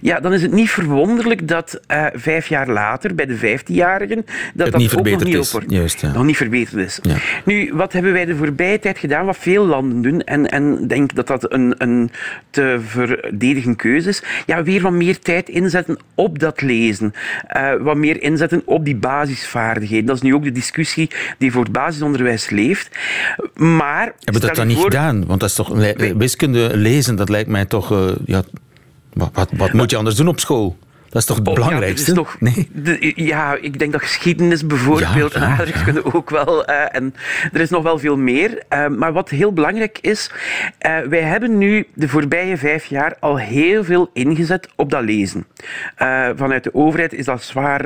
ja, 0.00 0.20
dan 0.20 0.32
is 0.32 0.42
het 0.42 0.52
niet 0.52 0.70
verwonderlijk 0.70 1.48
dat 1.48 1.80
uh, 1.90 2.06
vijf 2.12 2.46
jaar 2.46 2.68
later, 2.68 3.14
bij 3.14 3.26
de 3.26 3.36
vijftienjarigen, 3.36 4.16
dat 4.16 4.66
het 4.66 4.72
dat 4.72 4.96
ook 4.96 5.04
nog 5.04 5.24
niet, 5.24 5.34
is. 5.34 5.56
Juist, 5.66 6.00
ja. 6.00 6.12
nog 6.12 6.24
niet 6.24 6.36
verbeterd 6.36 6.86
is. 6.86 6.98
Ja. 7.02 7.16
Nu, 7.44 7.70
wat 7.74 7.92
hebben 7.92 8.12
wij 8.12 8.24
de 8.24 8.36
voorbije 8.36 8.78
tijd 8.78 8.98
gedaan, 8.98 9.26
wat 9.26 9.36
veel 9.36 9.66
landen 9.66 10.02
doen, 10.02 10.22
en, 10.22 10.48
en 10.50 10.86
denk 10.88 11.14
dat 11.14 11.26
dat 11.26 11.52
een, 11.52 11.74
een 11.78 12.10
te 12.50 12.78
verdedigen 12.86 13.76
keuze 13.76 14.08
is, 14.08 14.22
ja, 14.46 14.62
weer 14.62 14.82
wat 14.82 14.92
meer 14.92 15.18
tijd 15.18 15.48
inzetten 15.48 15.98
op 16.14 16.38
dat 16.38 16.60
lezen. 16.60 17.12
Uh, 17.56 17.72
wat 17.80 17.96
meer 17.96 18.22
inzetten 18.22 18.62
op 18.64 18.84
die 18.84 18.96
basisvaardigheden 18.96 19.87
dat 19.88 20.16
is 20.16 20.22
nu 20.22 20.34
ook 20.34 20.44
de 20.44 20.52
discussie 20.52 21.10
die 21.38 21.52
voor 21.52 21.62
het 21.62 21.72
basisonderwijs 21.72 22.50
leeft. 22.50 22.98
Maar... 23.54 24.14
Hebben 24.20 24.42
dat 24.42 24.54
dan 24.54 24.66
niet 24.66 24.78
gedaan? 24.78 25.26
Want 25.26 25.40
dat 25.40 25.48
is 25.48 25.54
toch 25.54 25.68
wiskunde 26.16 26.76
lezen, 26.76 27.16
dat 27.16 27.28
lijkt 27.28 27.48
mij 27.48 27.64
toch... 27.64 27.92
Uh, 27.92 28.10
ja, 28.24 28.42
wat, 29.12 29.30
wat, 29.32 29.48
wat 29.52 29.72
moet 29.72 29.90
je 29.90 29.96
anders 29.96 30.16
doen 30.16 30.28
op 30.28 30.40
school? 30.40 30.76
Dat 31.08 31.20
is 31.22 31.24
toch 31.28 31.36
het 31.38 31.48
Oh, 31.48 31.54
belangrijkste? 31.54 32.10
Ja, 32.10 32.16
dat 32.16 32.26
is 32.26 32.32
toch, 32.32 32.40
Nee. 32.40 32.68
de- 32.98 33.12
ja, 33.24 33.56
ik 33.60 33.78
denk 33.78 33.92
dat 33.92 34.00
geschiedenis 34.02 34.66
bijvoorbeeld 34.66 35.32
Ja, 35.32 35.40
en 35.40 35.46
ja, 35.46 35.46
aardrijkskunde 35.46 36.14
ook 36.14 36.30
wel. 36.30 36.64
eh, 36.64 36.96
en 36.96 37.14
er 37.52 37.60
is 37.60 37.70
nog 37.70 37.82
wel 37.82 37.98
veel 37.98 38.16
meer. 38.16 38.62
Eh, 38.68 38.86
maar 38.88 39.12
wat 39.12 39.28
heel 39.28 39.52
belangrijk 39.52 39.98
is, 40.00 40.30
eh, 40.78 40.98
wij 40.98 41.20
hebben 41.22 41.58
nu 41.58 41.86
de 41.94 42.08
voorbije 42.08 42.56
vijf 42.56 42.84
jaar 42.86 43.16
al 43.20 43.38
heel 43.38 43.84
veel 43.84 44.10
ingezet 44.12 44.68
op 44.76 44.90
dat 44.90 45.02
lezen. 45.02 45.46
Vanuit 46.36 46.64
de 46.64 46.74
overheid 46.74 47.12
is 47.12 47.24
dat 47.24 47.42
zwaar, 47.42 47.80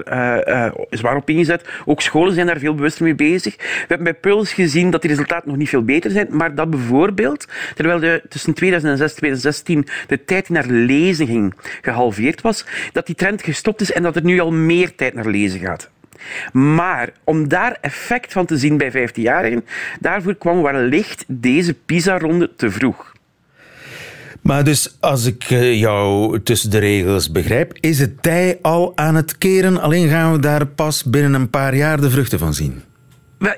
zwaar 0.90 1.16
op 1.16 1.28
ingezet. 1.30 1.68
Ook 1.84 2.00
scholen 2.02 2.34
zijn 2.34 2.46
daar 2.46 2.58
veel 2.58 2.74
bewuster 2.74 3.04
mee 3.04 3.14
bezig. 3.14 3.56
We 3.56 3.64
hebben 3.88 4.04
bij 4.04 4.14
Puls 4.14 4.52
gezien 4.52 4.90
dat 4.90 5.00
die 5.00 5.10
resultaten 5.10 5.48
nog 5.48 5.56
niet 5.58 5.68
veel 5.68 5.82
beter 5.84 6.10
zijn, 6.10 6.26
maar 6.30 6.54
dat 6.54 6.70
bijvoorbeeld, 6.70 7.46
terwijl 7.74 7.98
de, 8.00 8.22
tussen 8.28 8.54
2006 8.54 9.10
en 9.10 9.16
2016 9.16 9.86
de 10.06 10.24
tijd 10.24 10.48
naar 10.48 10.66
lezen 10.66 11.26
ging 11.26 11.54
gehalveerd 11.82 12.40
was, 12.40 12.64
dat 12.92 13.06
die 13.06 13.14
trend 13.22 13.42
gestopt 13.42 13.80
is 13.80 13.92
en 13.92 14.02
dat 14.02 14.16
er 14.16 14.24
nu 14.24 14.40
al 14.40 14.52
meer 14.52 14.94
tijd 14.94 15.14
naar 15.14 15.26
lezen 15.26 15.60
gaat. 15.60 15.90
Maar 16.52 17.12
om 17.24 17.48
daar 17.48 17.78
effect 17.80 18.32
van 18.32 18.46
te 18.46 18.58
zien 18.58 18.76
bij 18.76 18.92
15-jarigen, 18.92 19.64
daarvoor 20.00 20.34
kwam 20.34 20.62
wellicht 20.62 21.24
deze 21.26 21.74
PISA-ronde 21.74 22.50
te 22.56 22.70
vroeg. 22.70 23.12
Maar 24.40 24.64
dus, 24.64 24.96
als 25.00 25.26
ik 25.26 25.44
eh, 25.48 25.78
jou 25.78 26.40
tussen 26.40 26.70
de 26.70 26.78
regels 26.78 27.32
begrijp, 27.32 27.72
is 27.80 27.98
het 27.98 28.22
tij 28.22 28.58
al 28.62 28.92
aan 28.96 29.14
het 29.14 29.38
keren, 29.38 29.80
alleen 29.80 30.08
gaan 30.08 30.32
we 30.32 30.38
daar 30.38 30.66
pas 30.66 31.04
binnen 31.04 31.34
een 31.34 31.50
paar 31.50 31.74
jaar 31.74 32.00
de 32.00 32.10
vruchten 32.10 32.38
van 32.38 32.54
zien. 32.54 32.82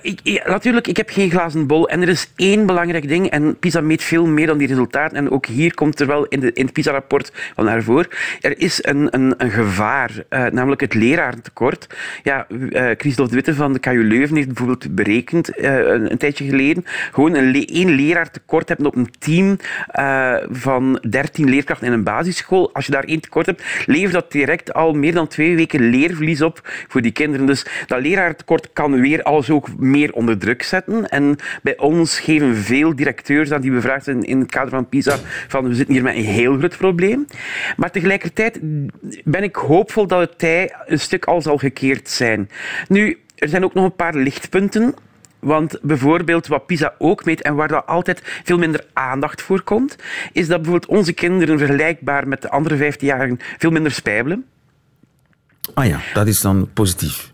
Ik, 0.02 0.42
natuurlijk, 0.46 0.86
ik 0.86 0.96
heb 0.96 1.10
geen 1.10 1.30
glazen 1.30 1.66
bol. 1.66 1.88
En 1.88 2.02
er 2.02 2.08
is 2.08 2.32
één 2.36 2.66
belangrijk 2.66 3.08
ding. 3.08 3.30
En 3.30 3.58
PISA 3.58 3.80
meet 3.80 4.02
veel 4.02 4.26
meer 4.26 4.46
dan 4.46 4.58
die 4.58 4.68
resultaten. 4.68 5.16
En 5.16 5.30
ook 5.30 5.46
hier 5.46 5.74
komt 5.74 6.00
er 6.00 6.06
wel 6.06 6.24
in, 6.26 6.40
de, 6.40 6.52
in 6.52 6.64
het 6.64 6.72
PISA-rapport 6.72 7.32
wel 7.56 7.64
naar 7.64 7.82
voren. 7.82 8.06
Er 8.40 8.58
is 8.60 8.84
een, 8.84 9.08
een, 9.10 9.34
een 9.36 9.50
gevaar, 9.50 10.10
eh, 10.28 10.46
namelijk 10.46 10.80
het 10.80 10.94
leraartekort. 10.94 11.86
Ja, 12.22 12.46
eh 12.70 12.90
Christophe 12.98 13.30
de 13.30 13.34
Witte 13.36 13.54
van 13.54 13.72
de 13.72 13.78
KU 13.78 14.04
Leuven 14.04 14.36
heeft 14.36 14.46
bijvoorbeeld 14.48 14.94
berekend, 14.94 15.48
eh, 15.56 15.76
een, 15.76 16.18
tijdje 16.18 16.44
geleden, 16.44 16.84
gewoon 17.12 17.34
een 17.34 17.50
le- 17.50 17.64
één 17.64 17.88
leraartekort 17.90 18.68
hebben 18.68 18.86
op 18.86 18.96
een 18.96 19.10
team 19.18 19.56
van 20.50 20.98
13 21.10 21.48
leerkrachten 21.48 21.86
in 21.86 21.92
een 21.92 22.04
basisschool. 22.04 22.74
Als 22.74 22.86
je 22.86 22.92
daar 22.92 23.04
één 23.04 23.20
tekort 23.20 23.46
hebt, 23.46 23.62
levert 23.86 24.12
dat 24.12 24.32
direct 24.32 24.72
al 24.74 24.92
meer 24.92 25.14
dan 25.14 25.28
twee 25.28 25.56
weken 25.56 25.90
leerverlies 25.90 26.42
op 26.42 26.60
voor 26.88 27.02
die 27.02 27.12
kinderen. 27.12 27.46
Dus 27.46 27.66
dat 27.86 28.00
leraartekort 28.00 28.68
kan 28.72 29.00
weer 29.00 29.22
alles 29.22 29.50
ook 29.50 29.68
meer 29.78 30.12
onder 30.12 30.38
druk 30.38 30.62
zetten. 30.62 31.08
En 31.08 31.36
bij 31.62 31.78
ons 31.78 32.18
geven 32.18 32.56
veel 32.56 32.96
directeurs 32.96 33.52
aan 33.52 33.60
die 33.60 33.70
bevraagd 33.70 34.04
zijn 34.04 34.22
in 34.22 34.40
het 34.40 34.50
kader 34.50 34.70
van 34.70 34.88
PISA 34.88 35.16
van 35.48 35.68
we 35.68 35.74
zitten 35.74 35.94
hier 35.94 36.02
met 36.02 36.14
een 36.14 36.24
heel 36.24 36.58
groot 36.58 36.76
probleem. 36.76 37.26
Maar 37.76 37.90
tegelijkertijd 37.90 38.58
ben 39.24 39.42
ik 39.42 39.56
hoopvol 39.56 40.06
dat 40.06 40.20
het 40.20 40.38
tij 40.38 40.74
een 40.86 41.00
stuk 41.00 41.24
al 41.24 41.42
zal 41.42 41.56
gekeerd 41.56 42.08
zijn. 42.08 42.50
Nu, 42.88 43.18
er 43.34 43.48
zijn 43.48 43.64
ook 43.64 43.74
nog 43.74 43.84
een 43.84 43.96
paar 43.96 44.14
lichtpunten. 44.14 44.94
Want 45.38 45.78
bijvoorbeeld 45.82 46.46
wat 46.46 46.66
PISA 46.66 46.94
ook 46.98 47.24
meet 47.24 47.42
en 47.42 47.54
waar 47.54 47.68
dat 47.68 47.86
altijd 47.86 48.22
veel 48.44 48.58
minder 48.58 48.86
aandacht 48.92 49.42
voor 49.42 49.62
komt, 49.62 49.96
is 50.32 50.46
dat 50.46 50.62
bijvoorbeeld 50.62 50.98
onze 50.98 51.12
kinderen 51.12 51.58
vergelijkbaar 51.58 52.28
met 52.28 52.42
de 52.42 52.50
andere 52.50 52.92
15-jarigen 52.92 53.40
veel 53.58 53.70
minder 53.70 53.92
spijbelen. 53.92 54.44
Ah 55.74 55.86
ja, 55.86 56.00
dat 56.14 56.26
is 56.26 56.40
dan 56.40 56.70
positief. 56.72 57.30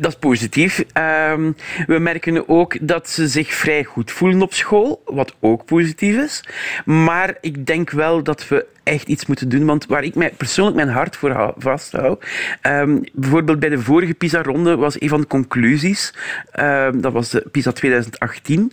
Dat 0.00 0.10
is 0.10 0.18
positief. 0.18 0.84
Ehm, 0.92 1.52
we 1.86 1.98
merken 1.98 2.48
ook 2.48 2.88
dat 2.88 3.08
ze 3.08 3.28
zich 3.28 3.54
vrij 3.54 3.84
goed 3.84 4.10
voelen 4.10 4.42
op 4.42 4.54
school, 4.54 5.02
wat 5.04 5.34
ook 5.40 5.64
positief 5.64 6.16
is. 6.16 6.44
Maar 6.84 7.36
ik 7.40 7.66
denk 7.66 7.90
wel 7.90 8.22
dat 8.22 8.48
we 8.48 8.66
echt 8.82 9.08
iets 9.08 9.26
moeten 9.26 9.48
doen, 9.48 9.64
want 9.66 9.86
waar 9.86 10.04
ik 10.04 10.14
mij 10.14 10.30
persoonlijk 10.30 10.76
mijn 10.76 10.88
hart 10.88 11.16
voor 11.16 11.30
hou- 11.30 11.54
vasthoud, 11.58 12.24
ehm, 12.60 12.98
bijvoorbeeld 13.12 13.60
bij 13.60 13.68
de 13.68 13.78
vorige 13.78 14.14
PISA-ronde 14.14 14.76
was 14.76 15.00
een 15.00 15.08
van 15.08 15.20
de 15.20 15.26
conclusies, 15.26 16.14
ehm, 16.50 17.00
dat 17.00 17.12
was 17.12 17.30
de 17.30 17.46
PISA 17.50 17.72
2018, 17.72 18.72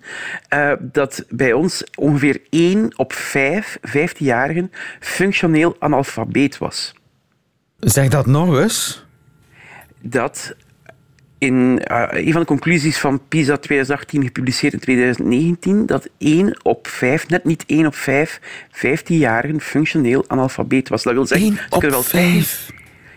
eh, 0.49 0.71
dat 0.79 1.25
bij 1.29 1.53
ons 1.53 1.83
ongeveer 1.95 2.39
1 2.49 2.93
op 2.97 3.13
5 3.13 3.77
15-jarigen 3.81 4.71
functioneel 4.99 5.75
analfabeet 5.79 6.57
was. 6.57 6.93
Zeg 7.79 8.07
dat 8.07 8.25
nog 8.25 8.59
eens. 8.59 9.05
dat 10.01 10.55
in 11.37 11.79
eh, 11.83 12.25
een 12.25 12.31
van 12.31 12.41
de 12.41 12.47
conclusies 12.47 12.97
van 12.97 13.21
PISA 13.27 13.57
2018, 13.57 14.23
gepubliceerd 14.23 14.73
in 14.73 14.79
2019, 14.79 15.85
dat 15.85 16.09
1 16.17 16.59
op 16.63 16.87
5, 16.87 17.27
net 17.27 17.43
niet 17.43 17.63
1 17.67 17.85
op 17.85 17.95
5, 17.95 18.39
15-jarigen 18.71 19.61
functioneel 19.61 20.25
analfabeet 20.27 20.89
was. 20.89 21.03
Dat 21.03 21.13
wil 21.13 21.25
zeggen, 21.25 21.47
1 21.47 21.57
ze 21.57 21.75
op 21.75 21.81
wel 21.81 22.03
5. 22.03 22.71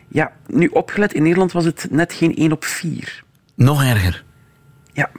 Ja, 0.08 0.32
nu 0.46 0.66
opgelet, 0.66 1.14
in 1.14 1.22
Nederland 1.22 1.52
was 1.52 1.64
het 1.64 1.86
net 1.90 2.12
geen 2.12 2.36
1 2.36 2.52
op 2.52 2.64
4. 2.64 3.24
Nog 3.54 3.84
erger. 3.84 4.24
Ja. 4.92 5.10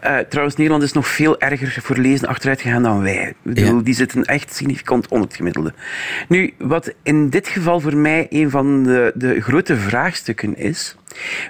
Eh, 0.00 0.18
trouwens, 0.18 0.56
Nederland 0.56 0.82
is 0.84 0.92
nog 0.92 1.08
veel 1.08 1.40
erger 1.40 1.82
voor 1.82 1.96
lezen 1.96 2.28
achteruit 2.28 2.60
gegaan 2.60 2.82
dan 2.82 3.02
wij. 3.02 3.28
Ik 3.28 3.36
bedoel, 3.42 3.76
Ja. 3.76 3.82
Die 3.82 3.94
zitten 3.94 4.24
echt 4.24 4.54
significant 4.54 5.08
onder 5.08 5.26
het 5.28 5.36
gemiddelde. 5.36 5.74
Nu, 6.28 6.54
wat 6.58 6.92
in 7.02 7.30
dit 7.30 7.48
geval 7.48 7.80
voor 7.80 7.96
mij 7.96 8.26
een 8.30 8.50
van 8.50 8.82
de, 8.82 9.12
de 9.14 9.40
grote 9.40 9.76
vraagstukken 9.76 10.56
is. 10.56 10.96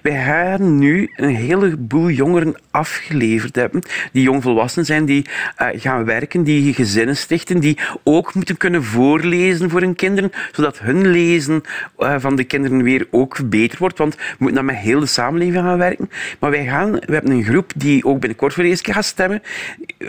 Wij 0.02 0.24
gaan 0.24 0.78
nu 0.78 1.10
een 1.16 1.34
heleboel 1.34 2.10
jongeren 2.10 2.54
afgeleverd 2.70 3.56
hebben, 3.56 3.82
die 4.12 4.22
jongvolwassenen 4.22 4.86
zijn, 4.86 5.04
die 5.04 5.26
eh, 5.56 5.68
gaan 5.74 6.04
werken, 6.04 6.42
die 6.42 6.74
gezinnen 6.74 7.16
stichten, 7.16 7.60
die 7.60 7.78
ook 8.02 8.34
moeten 8.34 8.56
kunnen 8.56 8.84
voorlezen 8.84 9.70
voor 9.70 9.80
hun 9.80 9.94
kinderen, 9.94 10.32
zodat 10.52 10.78
hun 10.78 11.10
lezen 11.10 11.62
eh, 11.98 12.14
van 12.18 12.36
de 12.36 12.44
kinderen 12.44 12.82
weer 12.82 13.06
ook 13.10 13.50
beter 13.50 13.78
wordt. 13.78 13.98
Want 13.98 14.14
we 14.14 14.22
moeten 14.38 14.56
dan 14.56 14.74
met 14.74 14.84
heel 14.84 15.00
de 15.00 15.06
samenleving 15.06 15.64
gaan 15.64 15.78
werken. 15.78 16.10
Maar 16.38 16.50
wij 16.50 16.66
gaan, 16.66 16.92
we 16.92 17.12
hebben 17.12 17.32
een 17.32 17.44
groep 17.44 17.72
die 17.76 18.04
ook 18.04 18.20
binnenkort 18.20 18.52
voor 18.52 18.62
de 18.62 18.68
eerste 18.68 18.84
keer 18.84 18.94
gaat 18.94 19.04
stemmen, 19.04 19.42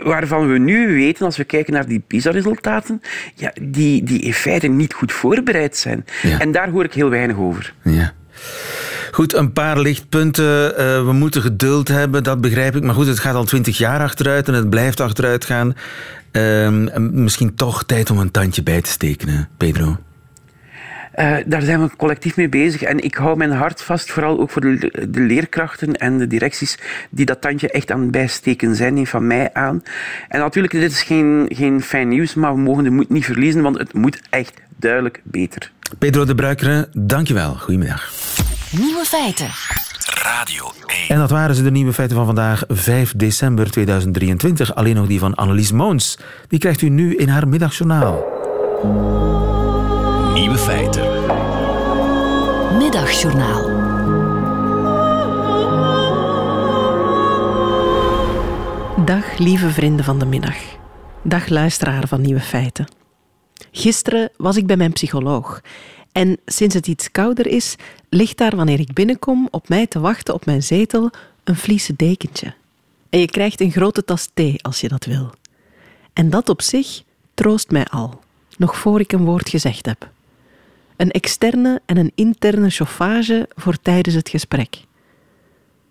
waarvan 0.02 0.52
we 0.52 0.58
nu 0.58 0.94
weten, 0.94 1.24
als 1.24 1.36
we 1.36 1.44
kijken 1.44 1.72
naar 1.72 1.86
die 1.86 2.02
PISA-resultaten, 2.06 3.02
ja, 3.34 3.52
die, 3.62 4.02
die 4.02 4.20
in 4.20 4.34
feite 4.34 4.66
niet 4.66 4.92
goed 4.92 5.12
voorbereid 5.12 5.76
zijn. 5.76 6.04
Ja. 6.22 6.38
En 6.38 6.52
daar 6.52 6.68
hoor 6.68 6.84
ik 6.84 6.92
heel 6.92 7.10
weinig 7.10 7.36
over. 7.36 7.74
Ja. 7.82 8.12
Goed, 9.16 9.34
een 9.34 9.52
paar 9.52 9.78
lichtpunten. 9.78 10.76
Eh, 10.76 11.04
we 11.04 11.12
moeten 11.12 11.42
geduld 11.42 11.88
hebben, 11.88 12.22
dat 12.22 12.40
begrijp 12.40 12.76
ik. 12.76 12.82
Maar 12.82 12.94
goed, 12.94 13.06
het 13.06 13.18
gaat 13.18 13.34
al 13.34 13.44
twintig 13.44 13.78
jaar 13.78 14.00
achteruit 14.00 14.48
en 14.48 14.54
het 14.54 14.70
blijft 14.70 15.00
achteruit 15.00 15.44
gaan. 15.44 15.74
Ehm, 16.30 16.86
en 16.86 17.22
misschien 17.22 17.54
toch 17.54 17.84
tijd 17.84 18.10
om 18.10 18.18
een 18.18 18.30
tandje 18.30 18.62
bij 18.62 18.80
te 18.80 18.90
steken, 18.90 19.48
Pedro. 19.56 19.96
Eh, 21.12 21.36
daar 21.46 21.62
zijn 21.62 21.82
we 21.82 21.96
collectief 21.96 22.36
mee 22.36 22.48
bezig. 22.48 22.82
En 22.82 23.04
ik 23.04 23.14
hou 23.14 23.36
mijn 23.36 23.50
hart 23.50 23.82
vast, 23.82 24.10
vooral 24.10 24.40
ook 24.40 24.50
voor 24.50 24.62
de, 24.62 25.06
de 25.08 25.20
leerkrachten 25.20 25.92
en 25.92 26.18
de 26.18 26.26
directies 26.26 26.78
die 27.10 27.26
dat 27.26 27.40
tandje 27.40 27.70
echt 27.70 27.90
aan 27.90 28.00
het 28.00 28.10
bijsteken 28.10 28.74
zijn, 28.74 28.94
neem 28.94 29.06
van 29.06 29.26
mij 29.26 29.50
aan. 29.52 29.82
En 30.28 30.40
natuurlijk, 30.40 30.72
dit 30.72 30.90
is 30.90 31.02
geen, 31.02 31.46
geen 31.48 31.82
fijn 31.82 32.08
nieuws, 32.08 32.34
maar 32.34 32.54
we 32.54 32.60
mogen 32.60 32.84
de 32.84 32.90
moed 32.90 33.08
niet 33.08 33.24
verliezen, 33.24 33.62
want 33.62 33.78
het 33.78 33.92
moet 33.92 34.20
echt 34.30 34.60
duidelijk 34.76 35.20
beter. 35.24 35.72
Pedro 35.98 36.24
de 36.24 36.34
Bruikere, 36.34 36.88
dankjewel. 36.92 37.54
Goedemiddag. 37.54 38.12
Nieuwe 38.78 39.04
feiten. 39.04 39.50
Radio 40.04 40.72
1. 40.86 41.08
En 41.08 41.18
dat 41.18 41.30
waren 41.30 41.54
ze, 41.54 41.62
de 41.62 41.70
nieuwe 41.70 41.92
feiten 41.92 42.16
van 42.16 42.26
vandaag, 42.26 42.64
5 42.68 43.12
december 43.16 43.70
2023. 43.70 44.74
Alleen 44.74 44.94
nog 44.94 45.06
die 45.06 45.18
van 45.18 45.34
Annelies 45.34 45.72
Moons. 45.72 46.18
Die 46.48 46.58
krijgt 46.58 46.82
u 46.82 46.88
nu 46.88 47.16
in 47.16 47.28
haar 47.28 47.48
middagjournaal. 47.48 48.24
Nieuwe 50.34 50.58
feiten. 50.58 51.02
Middagjournaal. 52.78 53.62
Dag 59.04 59.38
lieve 59.38 59.70
vrienden 59.70 60.04
van 60.04 60.18
de 60.18 60.26
middag. 60.26 60.56
Dag 61.22 61.48
luisteraar 61.48 62.08
van 62.08 62.20
Nieuwe 62.20 62.40
Feiten. 62.40 62.86
Gisteren 63.72 64.30
was 64.36 64.56
ik 64.56 64.66
bij 64.66 64.76
mijn 64.76 64.92
psycholoog. 64.92 65.60
En 66.16 66.38
sinds 66.46 66.74
het 66.74 66.86
iets 66.86 67.10
kouder 67.10 67.46
is, 67.46 67.76
ligt 68.08 68.38
daar 68.38 68.56
wanneer 68.56 68.80
ik 68.80 68.92
binnenkom 68.92 69.48
op 69.50 69.68
mij 69.68 69.86
te 69.86 70.00
wachten 70.00 70.34
op 70.34 70.46
mijn 70.46 70.62
zetel 70.62 71.10
een 71.44 71.56
vliesen 71.56 71.96
dekentje. 71.96 72.54
En 73.10 73.20
je 73.20 73.26
krijgt 73.26 73.60
een 73.60 73.70
grote 73.70 74.04
tas 74.04 74.28
thee 74.34 74.62
als 74.62 74.80
je 74.80 74.88
dat 74.88 75.04
wil. 75.04 75.32
En 76.12 76.30
dat 76.30 76.48
op 76.48 76.62
zich 76.62 77.02
troost 77.34 77.70
mij 77.70 77.84
al, 77.84 78.20
nog 78.56 78.76
voor 78.76 79.00
ik 79.00 79.12
een 79.12 79.24
woord 79.24 79.48
gezegd 79.48 79.86
heb. 79.86 80.08
Een 80.96 81.10
externe 81.10 81.80
en 81.86 81.96
een 81.96 82.12
interne 82.14 82.70
chauffage 82.70 83.48
voor 83.54 83.76
tijdens 83.82 84.14
het 84.14 84.28
gesprek. 84.28 84.76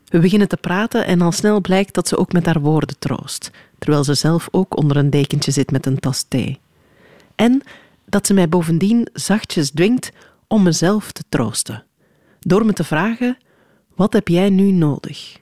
We 0.05 0.19
beginnen 0.19 0.47
te 0.47 0.57
praten 0.57 1.05
en 1.05 1.21
al 1.21 1.31
snel 1.31 1.61
blijkt 1.61 1.93
dat 1.93 2.07
ze 2.07 2.17
ook 2.17 2.31
met 2.31 2.45
haar 2.45 2.61
woorden 2.61 2.99
troost, 2.99 3.51
terwijl 3.79 4.03
ze 4.03 4.13
zelf 4.13 4.47
ook 4.51 4.77
onder 4.77 4.97
een 4.97 5.09
dekentje 5.09 5.51
zit 5.51 5.71
met 5.71 5.85
een 5.85 5.99
tas 5.99 6.25
thee. 6.27 6.59
En 7.35 7.61
dat 8.15 8.27
ze 8.27 8.33
mij 8.33 8.49
bovendien 8.49 9.07
zachtjes 9.13 9.71
dwingt 9.71 10.11
om 10.47 10.63
mezelf 10.63 11.11
te 11.11 11.23
troosten, 11.29 11.83
door 12.39 12.65
me 12.65 12.73
te 12.73 12.83
vragen: 12.83 13.37
wat 13.95 14.13
heb 14.13 14.27
jij 14.27 14.49
nu 14.49 14.71
nodig? 14.71 15.37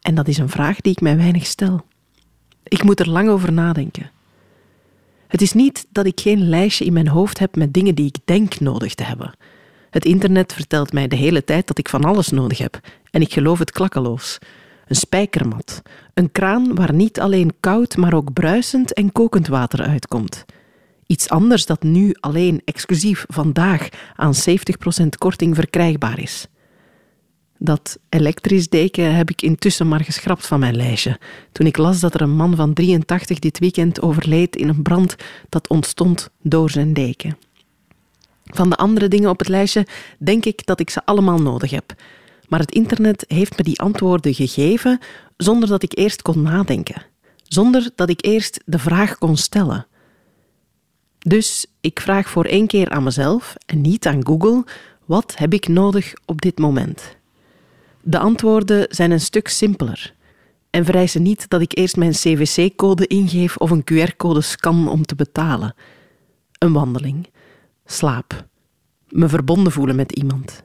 En 0.00 0.14
dat 0.14 0.28
is 0.28 0.38
een 0.38 0.48
vraag 0.48 0.80
die 0.80 0.92
ik 0.92 1.00
mij 1.00 1.16
weinig 1.16 1.46
stel. 1.46 1.84
Ik 2.62 2.82
moet 2.82 3.00
er 3.00 3.08
lang 3.08 3.28
over 3.28 3.52
nadenken. 3.52 4.10
Het 5.28 5.42
is 5.42 5.52
niet 5.52 5.86
dat 5.90 6.06
ik 6.06 6.20
geen 6.20 6.48
lijstje 6.48 6.84
in 6.84 6.92
mijn 6.92 7.08
hoofd 7.08 7.38
heb 7.38 7.56
met 7.56 7.74
dingen 7.74 7.94
die 7.94 8.06
ik 8.06 8.16
denk 8.24 8.60
nodig 8.60 8.94
te 8.94 9.02
hebben. 9.02 9.32
Het 9.90 10.04
internet 10.04 10.52
vertelt 10.52 10.92
mij 10.92 11.08
de 11.08 11.16
hele 11.16 11.44
tijd 11.44 11.66
dat 11.66 11.78
ik 11.78 11.88
van 11.88 12.04
alles 12.04 12.28
nodig 12.28 12.58
heb. 12.58 12.80
En 13.10 13.20
ik 13.20 13.32
geloof 13.32 13.58
het 13.58 13.70
klakkeloos. 13.70 14.38
Een 14.86 14.96
spijkermat. 14.96 15.82
Een 16.14 16.32
kraan 16.32 16.74
waar 16.74 16.94
niet 16.94 17.20
alleen 17.20 17.52
koud, 17.60 17.96
maar 17.96 18.14
ook 18.14 18.32
bruisend 18.32 18.92
en 18.92 19.12
kokend 19.12 19.46
water 19.46 19.82
uitkomt. 19.82 20.44
Iets 21.10 21.28
anders 21.28 21.66
dat 21.66 21.82
nu 21.82 22.14
alleen 22.20 22.62
exclusief 22.64 23.24
vandaag 23.28 23.88
aan 24.16 24.34
70% 24.34 25.06
korting 25.18 25.54
verkrijgbaar 25.54 26.20
is. 26.20 26.46
Dat 27.58 27.98
elektrisch 28.08 28.68
deken 28.68 29.14
heb 29.14 29.30
ik 29.30 29.42
intussen 29.42 29.88
maar 29.88 30.04
geschrapt 30.04 30.46
van 30.46 30.60
mijn 30.60 30.76
lijstje. 30.76 31.18
Toen 31.52 31.66
ik 31.66 31.76
las 31.76 32.00
dat 32.00 32.14
er 32.14 32.20
een 32.20 32.36
man 32.36 32.56
van 32.56 32.72
83 32.72 33.38
dit 33.38 33.58
weekend 33.58 34.02
overleed 34.02 34.56
in 34.56 34.68
een 34.68 34.82
brand 34.82 35.16
dat 35.48 35.68
ontstond 35.68 36.30
door 36.42 36.70
zijn 36.70 36.92
deken. 36.92 37.36
Van 38.44 38.70
de 38.70 38.76
andere 38.76 39.08
dingen 39.08 39.30
op 39.30 39.38
het 39.38 39.48
lijstje 39.48 39.86
denk 40.18 40.44
ik 40.44 40.66
dat 40.66 40.80
ik 40.80 40.90
ze 40.90 41.04
allemaal 41.04 41.38
nodig 41.38 41.70
heb. 41.70 41.94
Maar 42.48 42.60
het 42.60 42.72
internet 42.72 43.24
heeft 43.28 43.56
me 43.56 43.62
die 43.62 43.80
antwoorden 43.80 44.34
gegeven 44.34 44.98
zonder 45.36 45.68
dat 45.68 45.82
ik 45.82 45.98
eerst 45.98 46.22
kon 46.22 46.42
nadenken. 46.42 47.02
Zonder 47.42 47.90
dat 47.94 48.08
ik 48.08 48.24
eerst 48.24 48.60
de 48.64 48.78
vraag 48.78 49.18
kon 49.18 49.36
stellen. 49.36 49.86
Dus 51.20 51.66
ik 51.80 52.00
vraag 52.00 52.28
voor 52.28 52.44
één 52.44 52.66
keer 52.66 52.90
aan 52.90 53.02
mezelf 53.02 53.54
en 53.66 53.80
niet 53.80 54.06
aan 54.06 54.26
Google: 54.26 54.64
wat 55.04 55.36
heb 55.36 55.52
ik 55.52 55.68
nodig 55.68 56.12
op 56.24 56.40
dit 56.40 56.58
moment? 56.58 57.16
De 58.02 58.18
antwoorden 58.18 58.86
zijn 58.88 59.10
een 59.10 59.20
stuk 59.20 59.48
simpeler 59.48 60.14
en 60.70 60.84
vereisen 60.84 61.22
niet 61.22 61.48
dat 61.48 61.60
ik 61.60 61.78
eerst 61.78 61.96
mijn 61.96 62.12
CVC-code 62.12 63.06
ingeef 63.06 63.56
of 63.56 63.70
een 63.70 63.84
QR-code 63.92 64.40
scan 64.40 64.88
om 64.88 65.06
te 65.06 65.14
betalen. 65.14 65.74
Een 66.58 66.72
wandeling, 66.72 67.28
slaap, 67.84 68.46
me 69.08 69.28
verbonden 69.28 69.72
voelen 69.72 69.96
met 69.96 70.12
iemand. 70.12 70.62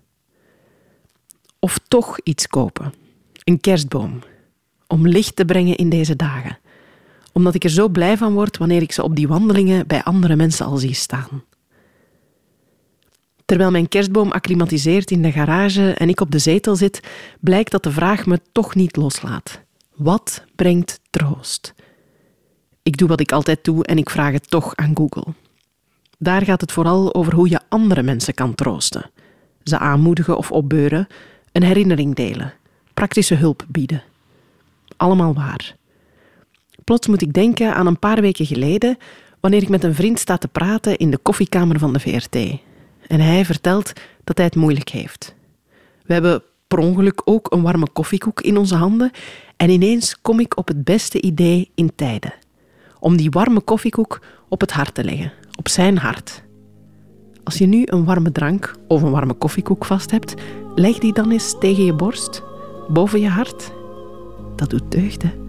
Of 1.59 1.79
toch 1.87 2.19
iets 2.23 2.47
kopen, 2.47 2.93
een 3.43 3.59
kerstboom, 3.59 4.19
om 4.87 5.07
licht 5.07 5.35
te 5.35 5.45
brengen 5.45 5.75
in 5.75 5.89
deze 5.89 6.15
dagen, 6.15 6.57
omdat 7.37 7.55
ik 7.55 7.63
er 7.63 7.69
zo 7.69 7.89
blij 7.89 8.17
van 8.17 8.33
word 8.33 8.57
wanneer 8.57 8.81
ik 8.81 8.91
ze 8.91 9.03
op 9.03 9.15
die 9.15 9.27
wandelingen 9.27 9.87
bij 9.87 10.03
andere 10.03 10.35
mensen 10.35 10.65
al 10.65 10.77
zie 10.77 10.93
staan. 10.93 11.43
Terwijl 13.45 13.71
mijn 13.71 13.89
kerstboom 13.89 14.31
acclimatiseert 14.31 15.11
in 15.11 15.21
de 15.21 15.31
garage 15.31 15.93
en 15.93 16.09
ik 16.09 16.21
op 16.21 16.31
de 16.31 16.39
zetel 16.39 16.75
zit, 16.75 16.99
blijkt 17.39 17.71
dat 17.71 17.83
de 17.83 17.91
vraag 17.91 18.25
me 18.25 18.39
toch 18.51 18.75
niet 18.75 18.95
loslaat. 18.95 19.61
Wat 19.95 20.43
brengt 20.55 20.99
troost? 21.09 21.73
Ik 22.83 22.97
doe 22.97 23.07
wat 23.07 23.19
ik 23.19 23.31
altijd 23.31 23.63
doe 23.63 23.85
en 23.85 23.97
ik 23.97 24.09
vraag 24.09 24.31
het 24.31 24.49
toch 24.49 24.75
aan 24.75 24.95
Google. 24.95 25.33
Daar 26.17 26.41
gaat 26.41 26.61
het 26.61 26.71
vooral 26.71 27.13
over 27.13 27.33
hoe 27.33 27.49
je 27.49 27.61
andere 27.69 28.03
mensen 28.03 28.33
kan 28.33 28.55
troosten. 28.55 29.09
Ze 29.63 29.77
aanmoedigen 29.77 30.37
of 30.37 30.51
opbeuren, 30.51 31.07
een 31.51 31.63
herinnering 31.63 32.15
delen, 32.15 32.53
praktische 32.93 33.35
hulp 33.35 33.65
bieden. 33.67 34.03
Allemaal 34.97 35.33
waar. 35.33 35.75
Plots 36.85 37.07
moet 37.07 37.21
ik 37.21 37.33
denken 37.33 37.75
aan 37.75 37.87
een 37.87 37.99
paar 37.99 38.21
weken 38.21 38.45
geleden, 38.45 38.97
wanneer 39.39 39.61
ik 39.61 39.69
met 39.69 39.83
een 39.83 39.95
vriend 39.95 40.19
sta 40.19 40.37
te 40.37 40.47
praten 40.47 40.97
in 40.97 41.11
de 41.11 41.17
koffiekamer 41.17 41.79
van 41.79 41.93
de 41.93 41.99
VRT. 41.99 42.35
En 43.07 43.19
hij 43.19 43.45
vertelt 43.45 43.93
dat 44.23 44.37
hij 44.37 44.45
het 44.45 44.55
moeilijk 44.55 44.89
heeft. 44.89 45.35
We 46.05 46.13
hebben 46.13 46.43
per 46.67 46.77
ongeluk 46.77 47.21
ook 47.25 47.51
een 47.51 47.61
warme 47.61 47.87
koffiekoek 47.93 48.41
in 48.41 48.57
onze 48.57 48.75
handen 48.75 49.11
en 49.57 49.69
ineens 49.69 50.21
kom 50.21 50.39
ik 50.39 50.57
op 50.57 50.67
het 50.67 50.83
beste 50.83 51.21
idee 51.21 51.71
in 51.75 51.91
tijden. 51.95 52.33
Om 52.99 53.17
die 53.17 53.29
warme 53.29 53.61
koffiekoek 53.61 54.21
op 54.49 54.61
het 54.61 54.71
hart 54.71 54.93
te 54.93 55.03
leggen, 55.03 55.31
op 55.55 55.67
zijn 55.67 55.97
hart. 55.97 56.43
Als 57.43 57.57
je 57.57 57.65
nu 57.65 57.83
een 57.85 58.05
warme 58.05 58.31
drank 58.31 58.75
of 58.87 59.01
een 59.01 59.11
warme 59.11 59.33
koffiekoek 59.33 59.85
vast 59.85 60.11
hebt, 60.11 60.33
leg 60.75 60.97
die 60.97 61.13
dan 61.13 61.31
eens 61.31 61.55
tegen 61.59 61.85
je 61.85 61.93
borst, 61.93 62.43
boven 62.87 63.19
je 63.19 63.29
hart. 63.29 63.71
Dat 64.55 64.69
doet 64.69 64.91
deugd, 64.91 65.21
hè? 65.21 65.44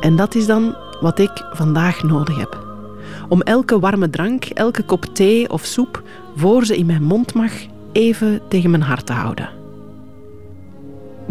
En 0.00 0.16
dat 0.16 0.34
is 0.34 0.46
dan 0.46 0.76
wat 1.00 1.18
ik 1.18 1.44
vandaag 1.52 2.02
nodig 2.02 2.36
heb. 2.36 2.68
Om 3.28 3.40
elke 3.40 3.78
warme 3.78 4.10
drank, 4.10 4.44
elke 4.44 4.82
kop 4.82 5.04
thee 5.04 5.50
of 5.50 5.64
soep, 5.64 6.02
voor 6.36 6.64
ze 6.64 6.76
in 6.76 6.86
mijn 6.86 7.02
mond 7.02 7.34
mag, 7.34 7.52
even 7.92 8.40
tegen 8.48 8.70
mijn 8.70 8.82
hart 8.82 9.06
te 9.06 9.12
houden. 9.12 9.48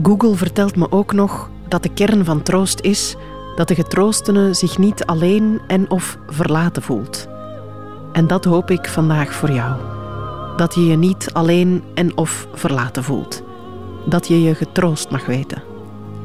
Google 0.04 0.36
vertelt 0.36 0.76
me 0.76 0.92
ook 0.92 1.14
nog 1.14 1.50
dat 1.68 1.84
de 1.84 1.94
kern 1.94 2.26
van 2.26 2.44
troost 2.44 2.82
is 2.82 3.16
dat 3.56 3.68
de 3.68 3.76
getroostene 3.76 4.54
zich 4.54 4.78
niet 4.78 5.06
alleen 5.06 5.62
en 5.68 5.90
of 5.90 6.18
verlaten 6.28 6.82
voelt. 6.82 7.28
En 8.12 8.28
dat 8.28 8.46
hoop 8.46 8.72
ik 8.72 8.88
vandaag 8.88 9.34
voor 9.34 9.52
jou. 9.52 9.76
Dat 10.58 10.76
je 10.76 10.86
je 10.86 10.96
niet 10.96 11.30
alleen 11.34 11.84
en 11.94 12.18
of 12.18 12.48
verlaten 12.54 13.04
voelt. 13.04 13.44
Dat 14.06 14.28
je 14.28 14.42
je 14.42 14.56
getroost 14.56 15.10
mag 15.10 15.26
weten. 15.26 15.64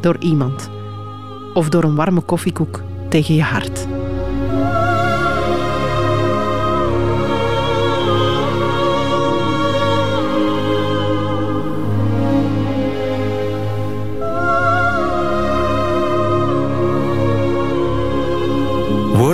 Door 0.01 0.17
iemand. 0.19 0.71
Of 1.55 1.69
door 1.69 1.85
een 1.85 1.95
warme 1.95 2.21
koffiekoek 2.21 2.83
tegen 3.09 3.35
je 3.35 3.43
hart. 3.43 3.87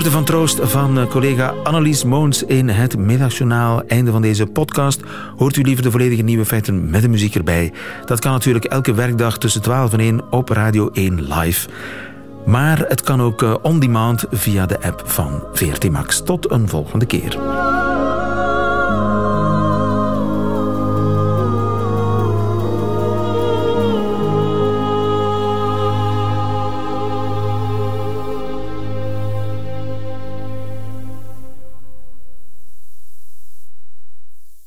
Woorden 0.00 0.12
van 0.12 0.24
troost 0.24 0.58
van 0.62 0.98
eh, 0.98 1.06
collega 1.06 1.54
Annelies 1.62 2.04
Moons 2.04 2.42
in 2.42 2.68
het 2.68 2.98
Middagjournaal. 2.98 3.82
Einde 3.86 4.10
van 4.10 4.22
deze 4.22 4.46
podcast. 4.46 5.00
Hoort 5.36 5.56
u 5.56 5.62
liever 5.62 5.82
de 5.82 5.90
volledige 5.90 6.22
nieuwe 6.22 6.44
feiten 6.44 6.90
met 6.90 7.02
de 7.02 7.08
muziek 7.08 7.34
erbij? 7.34 7.72
Dat 8.04 8.20
kan 8.20 8.32
natuurlijk 8.32 8.64
elke 8.64 8.94
werkdag 8.94 9.38
tussen 9.38 9.62
12 9.62 9.92
en 9.92 10.00
1 10.00 10.32
op 10.32 10.48
Radio 10.48 10.90
1 10.92 11.22
live. 11.32 11.68
Maar 12.46 12.78
het 12.88 13.02
kan 13.02 13.20
ook 13.22 13.42
eh, 13.42 13.54
on 13.62 13.80
demand 13.80 14.24
via 14.30 14.66
de 14.66 14.82
app 14.82 15.02
van 15.04 15.42
VRT 15.52 15.90
Max. 15.90 16.22
Tot 16.22 16.50
een 16.50 16.68
volgende 16.68 17.06
keer. 17.06 17.38